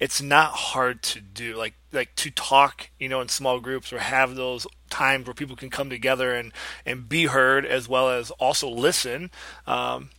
it's 0.00 0.22
not 0.22 0.52
hard 0.52 1.02
to 1.02 1.20
do. 1.20 1.56
Like 1.56 1.74
like 1.92 2.14
to 2.16 2.30
talk, 2.30 2.90
you 2.98 3.08
know, 3.08 3.20
in 3.20 3.28
small 3.28 3.60
groups 3.60 3.92
or 3.92 3.98
have 3.98 4.36
those 4.36 4.66
times 4.90 5.26
where 5.26 5.34
people 5.34 5.56
can 5.56 5.70
come 5.70 5.90
together 5.90 6.34
and 6.34 6.52
and 6.86 7.08
be 7.08 7.26
heard 7.26 7.66
as 7.66 7.88
well 7.88 8.10
as 8.10 8.30
also 8.32 8.68
listen. 8.68 9.30
Um, 9.66 10.10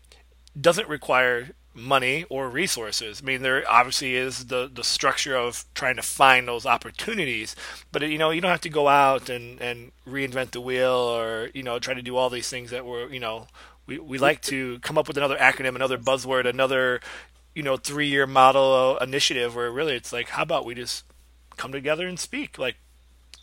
doesn't 0.59 0.88
require 0.88 1.51
money 1.74 2.25
or 2.30 2.50
resources. 2.50 3.22
I 3.22 3.25
mean, 3.25 3.42
there 3.42 3.63
obviously 3.70 4.15
is 4.15 4.46
the 4.46 4.70
the 4.74 4.84
structure 4.84 5.36
of 5.36 5.65
trying 5.74 5.96
to 5.96 6.01
find 6.01 6.48
those 6.48 6.65
opportunities, 6.65 7.56
but 7.92 8.01
you 8.03 8.18
know, 8.18 8.30
you 8.30 8.42
don't 8.42 8.51
have 8.51 8.62
to 8.62 8.70
go 8.70 8.88
out 8.88 9.30
and 9.30 9.62
and 9.62 9.92
reinvent 10.08 10.51
the 10.51 10.62
wheel 10.62 10.92
or 10.92 11.50
you 11.53 11.63
know 11.63 11.80
try 11.80 11.94
to 11.94 12.01
do 12.01 12.15
all 12.15 12.30
these 12.30 12.50
things 12.50 12.72
that 12.72 12.86
were 12.86 13.10
you 13.10 13.20
know 13.20 13.48
we 13.86 14.00
we 14.00 14.18
like 14.18 14.42
to 14.44 14.80
come 14.80 14.98
up 14.98 15.08
with 15.08 15.18
another 15.18 15.38
acronym, 15.38 15.75
another 15.75 15.98
buzzword, 15.98 16.48
another 16.48 17.01
you 17.56 17.63
know 17.63 17.77
three 17.77 18.08
year 18.08 18.27
model 18.27 18.98
initiative 19.00 19.56
where 19.56 19.72
really 19.72 19.96
it's 19.96 20.13
like, 20.13 20.30
how 20.30 20.44
about 20.44 20.65
we 20.65 20.75
just 20.75 21.03
come 21.58 21.72
together 21.72 22.08
and 22.08 22.20
speak 22.20 22.58
like. 22.58 22.75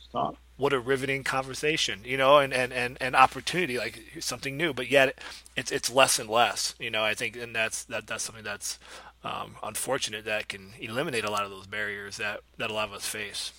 Stop 0.09 0.37
what 0.61 0.75
a 0.75 0.79
riveting 0.79 1.25
conversation, 1.25 2.01
you 2.05 2.19
know, 2.19 2.37
and, 2.37 2.53
and, 2.53 2.71
and, 2.71 2.99
and 3.01 3.17
opportunity, 3.17 3.79
like 3.79 3.99
something 4.21 4.59
new, 4.59 4.75
but 4.75 4.91
yet 4.91 5.19
it's, 5.57 5.73
it's 5.73 5.91
less 5.91 6.19
and 6.19 6.29
less, 6.29 6.75
you 6.79 6.91
know, 6.91 7.03
I 7.03 7.15
think, 7.15 7.35
and 7.35 7.57
that's, 7.57 7.85
that, 7.85 8.07
that's 8.07 8.23
something 8.23 8.45
that's 8.45 8.79
um, 9.25 9.57
unfortunate 9.63 10.27
that 10.27 10.49
can 10.49 10.73
eliminate 10.79 11.25
a 11.25 11.31
lot 11.31 11.45
of 11.45 11.51
those 11.51 11.67
barriers 11.67 12.19
that, 12.19 12.41
that 12.59 12.71
a 12.71 12.75
lot 12.75 12.89
of 12.89 12.95
us 12.95 13.07
face. 13.07 13.53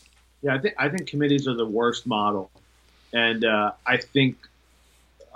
Yeah. 0.43 0.53
I 0.53 0.59
think, 0.59 0.75
I 0.77 0.89
think 0.89 1.07
committees 1.07 1.47
are 1.47 1.55
the 1.55 1.65
worst 1.65 2.05
model. 2.05 2.51
And 3.13 3.43
uh, 3.43 3.71
I 3.85 3.97
think 3.97 4.37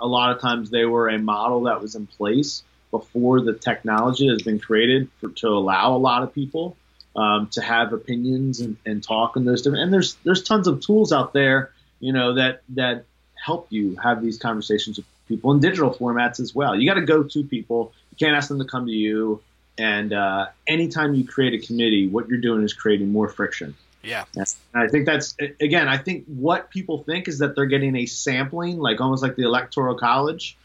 a 0.00 0.06
lot 0.06 0.30
of 0.30 0.40
times 0.40 0.70
they 0.70 0.84
were 0.84 1.08
a 1.08 1.18
model 1.18 1.62
that 1.64 1.82
was 1.82 1.96
in 1.96 2.06
place 2.06 2.62
before 2.92 3.40
the 3.40 3.54
technology 3.54 4.28
has 4.28 4.40
been 4.42 4.60
created 4.60 5.08
for, 5.20 5.30
to 5.30 5.48
allow 5.48 5.96
a 5.96 5.98
lot 5.98 6.22
of 6.22 6.32
people 6.32 6.76
um, 7.16 7.48
to 7.48 7.60
have 7.60 7.92
opinions 7.92 8.60
and, 8.60 8.76
and 8.84 9.02
talk 9.02 9.36
and 9.36 9.48
those 9.48 9.62
different 9.62 9.82
and 9.84 9.92
there's 9.92 10.14
there's 10.24 10.42
tons 10.42 10.66
of 10.66 10.80
tools 10.80 11.12
out 11.12 11.32
there 11.32 11.72
you 12.00 12.12
know 12.12 12.34
that 12.34 12.62
that 12.70 13.04
help 13.42 13.66
you 13.70 13.96
have 14.02 14.22
these 14.22 14.38
conversations 14.38 14.98
with 14.98 15.06
people 15.28 15.52
in 15.52 15.60
digital 15.60 15.92
formats 15.92 16.40
as 16.40 16.54
well. 16.54 16.78
You 16.78 16.88
got 16.88 16.94
to 16.94 17.06
go 17.06 17.22
to 17.22 17.44
people. 17.44 17.92
You 18.10 18.26
can't 18.26 18.36
ask 18.36 18.48
them 18.48 18.58
to 18.58 18.64
come 18.64 18.86
to 18.86 18.92
you. 18.92 19.42
And 19.78 20.12
uh, 20.12 20.46
anytime 20.66 21.14
you 21.14 21.26
create 21.26 21.62
a 21.62 21.66
committee 21.66 22.08
what 22.08 22.28
you're 22.28 22.40
doing 22.40 22.62
is 22.62 22.72
creating 22.72 23.12
more 23.12 23.28
friction. 23.28 23.74
Yeah. 24.02 24.24
And 24.36 24.46
i 24.74 24.86
think 24.86 25.04
that's 25.04 25.34
again 25.60 25.88
i 25.88 25.98
think 25.98 26.26
what 26.26 26.70
people 26.70 27.02
think 27.02 27.26
is 27.26 27.40
that 27.40 27.56
they're 27.56 27.66
getting 27.66 27.96
a 27.96 28.06
sampling 28.06 28.78
like 28.78 29.00
almost 29.00 29.20
like 29.20 29.34
the 29.34 29.42
electoral 29.42 29.98
college 29.98 30.56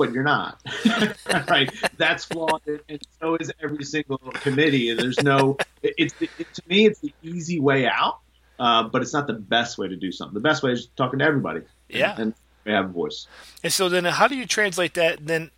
but 0.00 0.14
you're 0.14 0.24
not. 0.24 0.58
right? 1.50 1.70
That's 1.98 2.24
flawed, 2.24 2.62
and 2.66 2.98
so 3.20 3.36
is 3.36 3.52
every 3.62 3.84
single 3.84 4.16
committee. 4.16 4.88
And 4.88 4.98
there's 4.98 5.22
no. 5.22 5.58
It's 5.82 6.14
it, 6.20 6.30
to 6.54 6.62
me, 6.66 6.86
it's 6.86 7.00
the 7.00 7.12
easy 7.22 7.60
way 7.60 7.86
out, 7.86 8.20
uh, 8.58 8.84
but 8.84 9.02
it's 9.02 9.12
not 9.12 9.26
the 9.26 9.34
best 9.34 9.76
way 9.76 9.88
to 9.88 9.96
do 9.96 10.10
something. 10.10 10.32
The 10.32 10.40
best 10.40 10.62
way 10.62 10.72
is 10.72 10.88
talking 10.96 11.18
to 11.18 11.24
everybody. 11.26 11.60
Yeah, 11.90 12.14
and, 12.16 12.32
and 12.64 12.74
have 12.74 12.86
a 12.86 12.88
voice. 12.88 13.26
And 13.62 13.70
so 13.70 13.90
then, 13.90 14.06
how 14.06 14.26
do 14.26 14.36
you 14.36 14.46
translate 14.46 14.94
that 14.94 15.26
then 15.26 15.50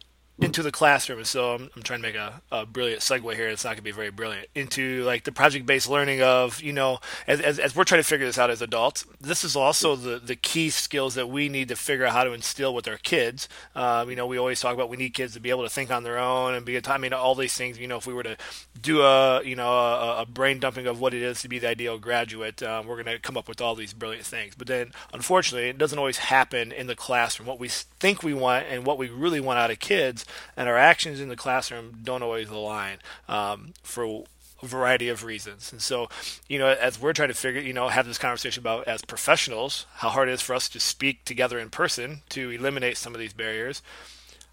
into 0.42 0.62
the 0.62 0.72
classroom. 0.72 1.24
So 1.24 1.54
I'm, 1.54 1.70
I'm 1.76 1.82
trying 1.82 2.00
to 2.00 2.08
make 2.08 2.16
a, 2.16 2.42
a, 2.50 2.66
brilliant 2.66 3.00
segue 3.00 3.34
here. 3.34 3.48
It's 3.48 3.64
not 3.64 3.70
going 3.70 3.76
to 3.78 3.82
be 3.82 3.92
very 3.92 4.10
brilliant 4.10 4.48
into 4.54 5.04
like 5.04 5.24
the 5.24 5.32
project 5.32 5.66
based 5.66 5.88
learning 5.88 6.22
of, 6.22 6.60
you 6.60 6.72
know, 6.72 6.98
as, 7.26 7.40
as, 7.40 7.58
as, 7.58 7.76
we're 7.76 7.84
trying 7.84 8.00
to 8.00 8.06
figure 8.08 8.26
this 8.26 8.38
out 8.38 8.50
as 8.50 8.60
adults, 8.60 9.04
this 9.20 9.44
is 9.44 9.54
also 9.54 9.94
the, 9.94 10.18
the 10.18 10.36
key 10.36 10.70
skills 10.70 11.14
that 11.14 11.28
we 11.28 11.48
need 11.48 11.68
to 11.68 11.76
figure 11.76 12.04
out 12.04 12.12
how 12.12 12.24
to 12.24 12.32
instill 12.32 12.74
with 12.74 12.88
our 12.88 12.96
kids. 12.96 13.48
Um, 13.74 14.10
you 14.10 14.16
know, 14.16 14.26
we 14.26 14.38
always 14.38 14.60
talk 14.60 14.74
about 14.74 14.88
we 14.88 14.96
need 14.96 15.14
kids 15.14 15.34
to 15.34 15.40
be 15.40 15.50
able 15.50 15.62
to 15.62 15.70
think 15.70 15.90
on 15.90 16.02
their 16.02 16.18
own 16.18 16.54
and 16.54 16.66
be, 16.66 16.76
a 16.76 16.82
I 16.86 16.98
mean, 16.98 17.12
all 17.12 17.34
these 17.34 17.54
things, 17.54 17.78
you 17.78 17.86
know, 17.86 17.96
if 17.96 18.06
we 18.06 18.14
were 18.14 18.24
to 18.24 18.36
do 18.80 19.02
a, 19.02 19.42
you 19.44 19.56
know, 19.56 19.70
a, 19.70 20.22
a 20.22 20.26
brain 20.26 20.58
dumping 20.58 20.86
of 20.86 21.00
what 21.00 21.14
it 21.14 21.22
is 21.22 21.40
to 21.42 21.48
be 21.48 21.58
the 21.58 21.68
ideal 21.68 21.98
graduate, 21.98 22.62
um, 22.62 22.86
we're 22.86 23.02
going 23.02 23.16
to 23.16 23.18
come 23.18 23.36
up 23.36 23.48
with 23.48 23.60
all 23.60 23.74
these 23.74 23.92
brilliant 23.92 24.26
things. 24.26 24.54
But 24.56 24.66
then 24.66 24.92
unfortunately, 25.12 25.68
it 25.68 25.78
doesn't 25.78 25.98
always 25.98 26.18
happen 26.18 26.72
in 26.72 26.86
the 26.86 26.96
classroom. 26.96 27.46
What 27.46 27.60
we 27.60 27.68
think 27.68 28.22
we 28.22 28.34
want 28.34 28.66
and 28.68 28.84
what 28.84 28.98
we 28.98 29.08
really 29.08 29.40
want 29.40 29.58
out 29.58 29.70
of 29.70 29.78
kids 29.78 30.26
and 30.56 30.68
our 30.68 30.78
actions 30.78 31.20
in 31.20 31.28
the 31.28 31.36
classroom 31.36 31.98
don't 32.02 32.22
always 32.22 32.48
align 32.48 32.98
um, 33.28 33.74
for 33.82 34.24
a 34.62 34.66
variety 34.66 35.08
of 35.08 35.24
reasons. 35.24 35.72
And 35.72 35.82
so, 35.82 36.08
you 36.48 36.58
know, 36.58 36.68
as 36.68 37.00
we're 37.00 37.12
trying 37.12 37.28
to 37.28 37.34
figure, 37.34 37.60
you 37.60 37.72
know, 37.72 37.88
have 37.88 38.06
this 38.06 38.18
conversation 38.18 38.62
about 38.62 38.86
as 38.86 39.02
professionals, 39.02 39.86
how 39.96 40.10
hard 40.10 40.28
it 40.28 40.32
is 40.32 40.40
for 40.40 40.54
us 40.54 40.68
to 40.70 40.80
speak 40.80 41.24
together 41.24 41.58
in 41.58 41.70
person 41.70 42.22
to 42.30 42.50
eliminate 42.50 42.96
some 42.96 43.14
of 43.14 43.20
these 43.20 43.32
barriers. 43.32 43.82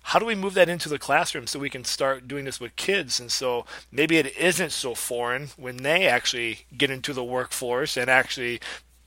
How 0.02 0.18
do 0.18 0.26
we 0.26 0.34
move 0.34 0.56
that 0.56 0.70
into 0.70 0.90
the 0.90 0.98
classroom 0.98 1.46
so 1.46 1.60
we 1.60 1.70
can 1.70 1.84
start 1.84 2.28
doing 2.28 2.46
this 2.46 2.60
with 2.60 2.76
kids? 2.76 3.20
And 3.20 3.32
so 3.32 3.66
maybe 3.92 4.18
it 4.18 4.36
isn't 4.38 4.72
so 4.72 4.96
foreign 4.96 5.50
when 5.56 5.78
they 5.78 6.08
actually 6.08 6.66
get 6.76 6.90
into 6.90 7.14
the 7.14 7.24
workforce 7.24 7.96
and 7.96 8.10
actually 8.10 8.60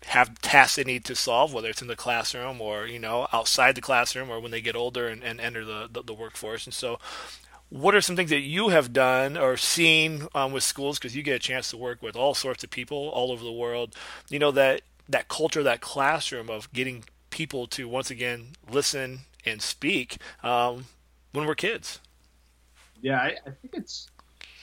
have 0.06 0.40
tasks 0.40 0.76
they 0.76 0.84
need 0.84 1.04
to 1.04 1.14
solve, 1.14 1.52
whether 1.52 1.68
it's 1.68 1.82
in 1.82 1.88
the 1.88 1.96
classroom 1.96 2.60
or 2.60 2.86
you 2.86 2.98
know 2.98 3.28
outside 3.32 3.74
the 3.74 3.80
classroom 3.80 4.30
or 4.30 4.40
when 4.40 4.50
they 4.50 4.60
get 4.60 4.76
older 4.76 5.06
and, 5.06 5.22
and 5.22 5.40
enter 5.40 5.64
the, 5.64 5.88
the, 5.90 6.02
the 6.02 6.14
workforce. 6.14 6.66
And 6.66 6.74
so, 6.74 6.98
what 7.68 7.94
are 7.94 8.00
some 8.00 8.16
things 8.16 8.30
that 8.30 8.40
you 8.40 8.68
have 8.70 8.92
done 8.92 9.36
or 9.36 9.56
seen 9.56 10.28
um, 10.34 10.52
with 10.52 10.62
schools 10.62 10.98
because 10.98 11.16
you 11.16 11.22
get 11.22 11.36
a 11.36 11.38
chance 11.38 11.70
to 11.70 11.76
work 11.76 12.02
with 12.02 12.16
all 12.16 12.34
sorts 12.34 12.64
of 12.64 12.70
people 12.70 13.08
all 13.10 13.32
over 13.32 13.44
the 13.44 13.52
world? 13.52 13.94
You 14.28 14.38
know 14.38 14.50
that 14.52 14.82
that 15.08 15.28
culture, 15.28 15.62
that 15.62 15.80
classroom 15.80 16.50
of 16.50 16.72
getting 16.72 17.04
people 17.30 17.66
to 17.66 17.88
once 17.88 18.10
again 18.10 18.48
listen 18.70 19.20
and 19.44 19.60
speak 19.60 20.18
um, 20.42 20.86
when 21.32 21.46
we're 21.46 21.54
kids. 21.54 22.00
Yeah, 23.00 23.18
I, 23.18 23.36
I, 23.46 23.50
think 23.50 23.74
it's 23.74 24.08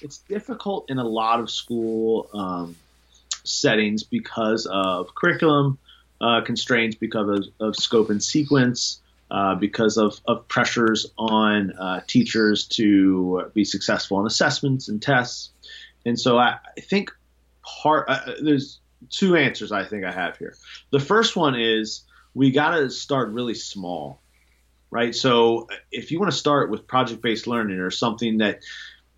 it's 0.01 0.19
difficult 0.19 0.89
in 0.89 0.97
a 0.97 1.03
lot 1.03 1.39
of 1.39 1.49
school. 1.49 2.29
Um, 2.33 2.75
settings 3.49 4.03
because 4.03 4.65
of 4.65 5.13
curriculum 5.15 5.77
uh, 6.21 6.41
constraints, 6.41 6.95
because 6.95 7.29
of, 7.29 7.67
of, 7.67 7.75
scope 7.75 8.09
and 8.09 8.21
sequence, 8.21 9.01
uh, 9.31 9.55
because 9.55 9.97
of, 9.97 10.19
of, 10.27 10.47
pressures 10.47 11.05
on 11.17 11.71
uh, 11.71 12.01
teachers 12.07 12.67
to 12.67 13.49
be 13.53 13.63
successful 13.63 14.19
in 14.19 14.25
assessments 14.25 14.89
and 14.89 15.01
tests. 15.01 15.51
And 16.05 16.19
so 16.19 16.37
I, 16.37 16.57
I 16.77 16.81
think 16.81 17.11
part 17.63 18.09
uh, 18.09 18.33
there's 18.41 18.79
two 19.09 19.35
answers 19.35 19.71
I 19.71 19.85
think 19.85 20.03
I 20.03 20.11
have 20.11 20.37
here. 20.37 20.55
The 20.91 20.99
first 20.99 21.35
one 21.35 21.55
is 21.59 22.03
we 22.33 22.51
got 22.51 22.75
to 22.75 22.89
start 22.89 23.29
really 23.29 23.53
small, 23.53 24.21
right? 24.91 25.15
So 25.15 25.67
if 25.91 26.11
you 26.11 26.19
want 26.19 26.31
to 26.31 26.37
start 26.37 26.69
with 26.69 26.87
project 26.87 27.21
based 27.21 27.47
learning 27.47 27.79
or 27.79 27.91
something 27.91 28.39
that 28.39 28.61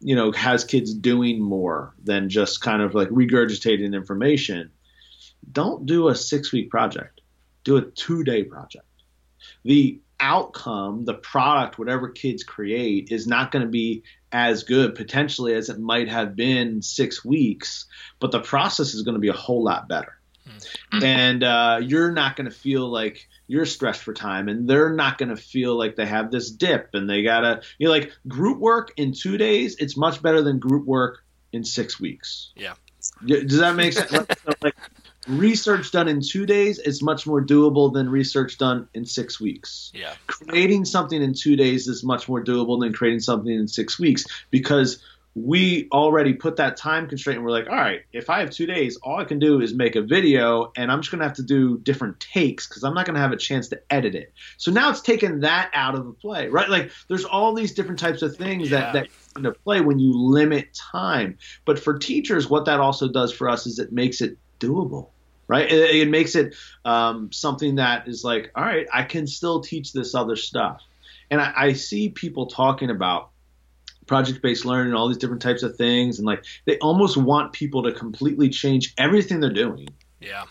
you 0.01 0.15
know 0.15 0.31
has 0.31 0.65
kids 0.65 0.93
doing 0.93 1.41
more 1.41 1.93
than 2.03 2.29
just 2.29 2.62
kind 2.62 2.81
of 2.81 2.93
like 2.93 3.10
regurgitating 3.10 3.93
information 3.93 4.72
don't 5.51 5.86
do 5.86 6.08
a 6.08 6.15
six 6.15 6.51
week 6.51 6.70
project. 6.70 7.22
Do 7.63 7.77
a 7.77 7.81
two 7.81 8.24
day 8.24 8.43
project. 8.43 8.86
The 9.63 10.00
outcome 10.20 11.03
the 11.03 11.15
product 11.15 11.79
whatever 11.79 12.08
kids 12.08 12.43
create 12.43 13.12
is 13.12 13.25
not 13.25 13.50
going 13.50 13.65
to 13.65 13.72
be 13.72 14.03
as 14.31 14.62
good 14.62 14.93
potentially 14.93 15.55
as 15.55 15.67
it 15.67 15.79
might 15.79 16.08
have 16.08 16.36
been 16.36 16.79
six 16.79 17.25
weeks 17.25 17.88
but 18.20 18.29
the 18.29 18.39
process 18.39 18.93
is 18.93 19.01
going 19.01 19.15
to 19.15 19.20
be 19.20 19.29
a 19.29 19.34
whole 19.34 19.63
lot 19.63 19.89
better. 19.89 20.13
Mm-hmm. 20.48 21.03
and 21.03 21.43
uh, 21.43 21.79
you're 21.81 22.12
not 22.12 22.36
going 22.36 22.48
to 22.48 22.55
feel 22.55 22.88
like 22.88 23.27
you're 23.51 23.65
stressed 23.65 24.01
for 24.01 24.13
time 24.13 24.48
and 24.48 24.65
they're 24.65 24.93
not 24.93 25.17
going 25.17 25.27
to 25.27 25.36
feel 25.36 25.77
like 25.77 25.98
they 25.98 26.05
have 26.05 26.31
this 26.31 26.50
dip 26.50 26.91
and 26.93 27.10
they 27.10 27.22
gotta 27.22 27.62
you 27.77 27.86
know 27.86 27.91
like 27.91 28.13
group 28.25 28.60
work 28.60 28.93
in 28.96 29.12
two 29.12 29.38
days 29.38 29.75
it's 29.77 29.98
much 29.98 30.22
better 30.22 30.41
than 30.41 30.58
group 30.58 30.86
work 30.86 31.25
in 31.51 31.65
six 31.65 32.00
weeks. 32.00 32.51
Yeah. 32.55 32.75
Does 33.25 33.60
that 33.60 33.75
make 33.75 33.93
sense? 33.93 34.27
Like 34.62 34.75
research 35.27 35.91
done 35.91 36.08
in 36.08 36.22
two 36.22 36.46
days 36.46 36.79
is 36.79 37.03
much 37.03 37.27
more 37.27 37.43
doable 37.43 37.91
than 37.93 38.10
research 38.10 38.58
done 38.58 38.88
in 38.93 39.05
six 39.05 39.39
weeks. 39.39 39.91
Yeah. 39.93 40.13
Creating 40.27 40.86
something 40.86 41.22
in 41.22 41.34
two 41.34 41.55
days 41.55 41.88
is 41.88 42.03
much 42.03 42.29
more 42.29 42.43
doable 42.43 42.79
than 42.79 42.93
creating 42.93 43.20
something 43.20 43.51
in 43.51 43.67
six 43.67 44.00
weeks 44.00 44.24
because 44.50 45.03
we 45.34 45.88
already 45.92 46.34
put 46.34 46.58
that 46.58 46.76
time 46.76 47.08
constraint 47.08 47.38
and 47.38 47.46
we're 47.46 47.52
like, 47.52 47.70
all 47.70 47.76
right, 47.76 48.02
if 48.12 48.30
I 48.30 48.40
have 48.42 48.50
two 48.50 48.66
days, 48.66 48.98
all 48.98 49.18
I 49.18 49.24
can 49.24 49.40
do 49.40 49.62
is 49.62 49.74
make 49.74 49.96
a 49.96 50.02
video 50.02 50.72
and 50.76 50.92
I'm 50.92 51.00
just 51.00 51.10
going 51.10 51.20
to 51.20 51.26
have 51.26 51.38
to 51.38 51.44
do 51.44 51.78
different 51.78 52.20
takes 52.20 52.68
because 52.68 52.84
I'm 52.84 52.94
not 52.94 53.06
going 53.06 53.16
to 53.16 53.22
have 53.22 53.32
a 53.32 53.38
chance 53.38 53.70
to 53.70 53.82
edit 53.90 54.14
it. 54.14 54.34
So 54.58 54.72
now 54.72 54.90
it's 54.90 55.02
taken 55.02 55.42
that 55.42 55.72
out 55.74 55.96
of 55.96 56.06
the 56.06 56.12
play, 56.12 56.50
right? 56.50 56.68
Like 56.68 56.92
there's 57.08 57.24
all 57.24 57.54
these 57.54 57.74
different 57.74 58.00
types 58.00 58.22
of 58.22 58.36
things 58.36 58.70
yeah. 58.70 58.92
that, 58.92 58.94
that 58.94 59.08
into 59.38 59.54
play 59.54 59.80
when 59.80 60.00
you 60.00 60.14
limit 60.14 60.74
time. 60.74 61.38
But 61.64 61.80
for 61.80 61.98
teachers, 61.98 62.50
what 62.50 62.66
that 62.66 62.82
also 62.82 63.08
does 63.08 63.32
for 63.32 63.48
us 63.48 63.66
is 63.66 63.80
it 63.80 63.94
makes 63.94 64.20
it 64.20 64.38
doable. 64.60 65.10
Right, 65.48 65.70
it, 65.70 65.96
it 65.96 66.10
makes 66.10 66.36
it 66.36 66.56
um, 66.86 67.34
something 67.34 67.76
that 67.76 68.08
is 68.08 68.24
like, 68.24 68.52
all 68.56 68.64
right, 68.64 68.88
I 68.94 69.04
can 69.04 69.28
still 69.28 69.60
teach 69.60 69.92
this 69.92 70.16
other 70.16 70.38
stuff, 70.38 70.82
and 71.30 71.42
I, 71.42 71.52
I 71.54 71.74
see 71.74 72.08
people 72.08 72.46
talking 72.46 72.90
about 72.90 73.31
project 74.12 74.41
based 74.41 74.65
learning, 74.65 74.94
all 74.94 75.08
these 75.08 75.18
different 75.18 75.41
types 75.41 75.63
of 75.63 75.77
things, 75.77 76.20
and 76.20 76.25
like 76.25 76.44
they 76.65 76.77
almost 76.80 77.15
want 77.15 77.53
people 77.53 77.82
to 77.84 77.94
completely 77.94 78.50
change 78.50 78.94
everything 78.98 79.39
they're 79.39 79.50
doing. 79.50 79.88
Yeah. 80.20 80.44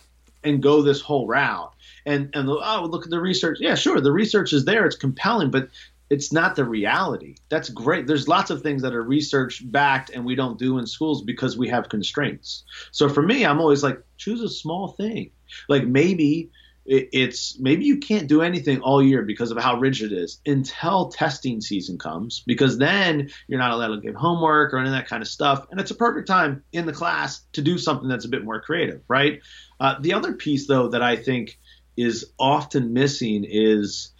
And 0.43 0.63
go 0.63 0.81
this 0.81 1.03
whole 1.03 1.27
route. 1.27 1.75
And 2.07 2.31
and 2.33 2.49
oh 2.49 2.89
look 2.91 3.05
at 3.05 3.11
the 3.11 3.21
research. 3.21 3.59
Yeah, 3.61 3.75
sure, 3.75 4.01
the 4.01 4.13
research 4.13 4.55
is 4.55 4.65
there, 4.65 4.87
it's 4.87 4.97
compelling, 4.97 5.51
but 5.51 5.69
it's 6.09 6.33
not 6.33 6.57
the 6.57 6.65
reality. 6.65 7.35
That's 7.51 7.69
great. 7.69 8.07
There's 8.07 8.27
lots 8.27 8.51
of 8.51 8.63
things 8.63 8.81
that 8.81 8.95
are 8.95 9.03
research 9.03 9.63
backed 9.71 10.09
and 10.09 10.25
we 10.25 10.35
don't 10.35 10.59
do 10.59 10.79
in 10.79 10.87
schools 10.87 11.23
because 11.23 11.59
we 11.59 11.69
have 11.69 11.91
constraints. 11.91 12.65
So 12.93 13.11
for 13.11 13.23
me, 13.23 13.45
I'm 13.45 13.61
always 13.61 13.83
like, 13.83 14.03
choose 14.17 14.41
a 14.41 14.49
small 14.49 14.89
thing. 14.89 15.33
Like 15.69 15.87
maybe 15.87 16.51
it's 16.87 17.59
maybe 17.59 17.85
you 17.85 17.99
can't 17.99 18.27
do 18.27 18.43
anything 18.43 18.81
all 18.81 19.03
year 19.03 19.23
because 19.23 19.51
of 19.51 19.59
how 19.59 19.79
rigid 19.79 20.13
it 20.13 20.19
is 20.19 20.41
until 20.47 21.09
testing 21.09 21.61
season 21.61 21.99
comes 21.99 22.43
because 22.47 22.79
then 22.79 23.31
you're 23.47 23.59
not 23.59 23.73
allowed 23.73 23.95
to 23.95 24.01
give 24.01 24.15
homework 24.15 24.73
or 24.73 24.79
any 24.79 24.89
of 24.89 24.95
that 24.95 25.07
kind 25.07 25.23
of 25.23 25.29
stuff. 25.29 25.67
And 25.71 25.79
it's 25.79 25.91
a 25.91 25.95
perfect 25.95 26.27
time 26.27 26.65
in 26.73 26.87
the 26.87 26.93
class 26.93 27.43
to 27.53 27.63
do 27.63 27.79
something 27.79 28.09
that's 28.09 28.25
a 28.25 28.29
bit 28.29 28.45
more 28.45 28.61
creative 28.61 29.03
right? 29.09 29.41
Uh, 29.79 29.97
the 30.01 30.15
other 30.15 30.35
piece 30.35 30.67
though 30.67 30.89
that 30.89 31.03
i 31.03 31.17
think 31.17 31.59
is 31.97 32.33
often 32.39 32.93
missing 32.93 33.45
is 33.49 34.13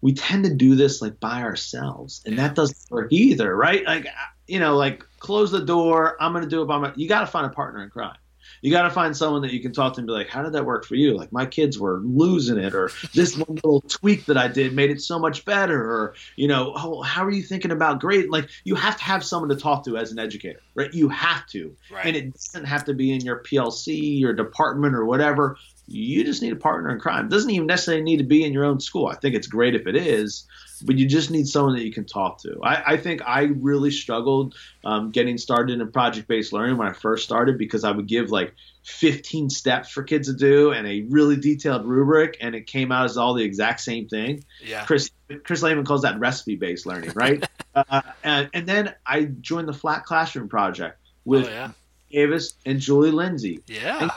we 0.00 0.12
tend 0.12 0.44
to 0.44 0.54
do 0.54 0.74
this 0.74 1.02
like 1.02 1.18
by 1.18 1.42
ourselves 1.42 2.22
and 2.24 2.38
that 2.38 2.54
doesn't 2.54 2.90
work 2.90 3.12
either 3.12 3.54
right? 3.54 3.84
Like 3.84 4.06
you 4.48 4.58
know 4.58 4.76
like 4.76 5.04
close 5.20 5.50
the 5.52 5.60
door 5.60 6.16
i'm 6.20 6.32
going 6.32 6.42
to 6.42 6.50
do 6.50 6.62
it 6.62 6.64
by 6.64 6.78
my 6.78 6.92
you 6.96 7.08
got 7.08 7.20
to 7.20 7.26
find 7.26 7.46
a 7.46 7.50
partner 7.50 7.82
in 7.82 7.90
crime 7.90 8.16
you 8.60 8.70
got 8.70 8.82
to 8.82 8.90
find 8.90 9.16
someone 9.16 9.42
that 9.42 9.52
you 9.52 9.60
can 9.60 9.72
talk 9.72 9.94
to 9.94 10.00
and 10.00 10.06
be 10.06 10.12
like, 10.12 10.28
how 10.28 10.42
did 10.42 10.52
that 10.52 10.64
work 10.64 10.84
for 10.84 10.94
you? 10.94 11.16
Like 11.16 11.32
my 11.32 11.46
kids 11.46 11.78
were 11.78 12.00
losing 12.00 12.58
it, 12.58 12.74
or 12.74 12.90
this 13.14 13.36
one 13.36 13.56
little 13.56 13.80
tweak 13.82 14.26
that 14.26 14.36
I 14.36 14.48
did 14.48 14.74
made 14.74 14.90
it 14.90 15.00
so 15.00 15.18
much 15.18 15.44
better, 15.44 15.80
or 15.80 16.14
you 16.36 16.48
know, 16.48 16.72
oh, 16.76 17.02
how 17.02 17.24
are 17.24 17.30
you 17.30 17.42
thinking 17.42 17.70
about 17.70 18.00
grade? 18.00 18.30
Like 18.30 18.48
you 18.64 18.74
have 18.74 18.96
to 18.96 19.04
have 19.04 19.24
someone 19.24 19.50
to 19.50 19.56
talk 19.56 19.84
to 19.84 19.96
as 19.96 20.12
an 20.12 20.18
educator, 20.18 20.60
right? 20.74 20.92
You 20.92 21.08
have 21.08 21.46
to, 21.48 21.76
right. 21.90 22.06
and 22.06 22.16
it 22.16 22.32
doesn't 22.32 22.64
have 22.64 22.84
to 22.86 22.94
be 22.94 23.12
in 23.12 23.20
your 23.20 23.42
PLC, 23.42 24.18
your 24.18 24.32
department, 24.32 24.94
or 24.94 25.04
whatever. 25.04 25.56
You 25.90 26.22
just 26.22 26.42
need 26.42 26.52
a 26.52 26.56
partner 26.56 26.90
in 26.90 27.00
crime. 27.00 27.26
It 27.26 27.30
doesn't 27.30 27.50
even 27.50 27.66
necessarily 27.66 28.02
need 28.02 28.18
to 28.18 28.24
be 28.24 28.44
in 28.44 28.52
your 28.52 28.64
own 28.64 28.78
school. 28.78 29.06
I 29.06 29.16
think 29.16 29.34
it's 29.34 29.46
great 29.46 29.74
if 29.74 29.86
it 29.86 29.96
is, 29.96 30.46
but 30.82 30.98
you 30.98 31.06
just 31.06 31.30
need 31.30 31.48
someone 31.48 31.74
that 31.76 31.84
you 31.84 31.92
can 31.92 32.04
talk 32.04 32.42
to. 32.42 32.60
I, 32.62 32.94
I 32.94 32.96
think 32.98 33.22
I 33.26 33.44
really 33.44 33.90
struggled 33.90 34.54
um, 34.84 35.10
getting 35.10 35.38
started 35.38 35.80
in 35.80 35.90
project 35.90 36.28
based 36.28 36.52
learning 36.52 36.76
when 36.76 36.88
I 36.88 36.92
first 36.92 37.24
started 37.24 37.56
because 37.56 37.84
I 37.84 37.90
would 37.90 38.06
give 38.06 38.30
like 38.30 38.54
15 38.84 39.50
steps 39.50 39.90
for 39.90 40.02
kids 40.02 40.28
to 40.28 40.34
do 40.34 40.72
and 40.72 40.86
a 40.86 41.06
really 41.08 41.36
detailed 41.36 41.86
rubric, 41.86 42.36
and 42.40 42.54
it 42.54 42.66
came 42.66 42.92
out 42.92 43.06
as 43.06 43.16
all 43.16 43.34
the 43.34 43.44
exact 43.44 43.80
same 43.80 44.08
thing. 44.08 44.44
Yeah. 44.62 44.84
Chris 44.84 45.10
Chris 45.44 45.62
Lehmann 45.62 45.84
calls 45.84 46.02
that 46.02 46.18
recipe 46.18 46.56
based 46.56 46.86
learning, 46.86 47.12
right? 47.14 47.46
uh, 47.74 48.02
and, 48.24 48.50
and 48.52 48.66
then 48.66 48.94
I 49.06 49.24
joined 49.24 49.68
the 49.68 49.74
Flat 49.74 50.04
Classroom 50.04 50.48
Project 50.48 50.98
with 51.24 51.46
oh, 51.46 51.50
yeah. 51.50 51.70
Davis 52.10 52.54
and 52.64 52.78
Julie 52.78 53.10
Lindsay. 53.10 53.60
Yeah. 53.66 54.02
And 54.02 54.10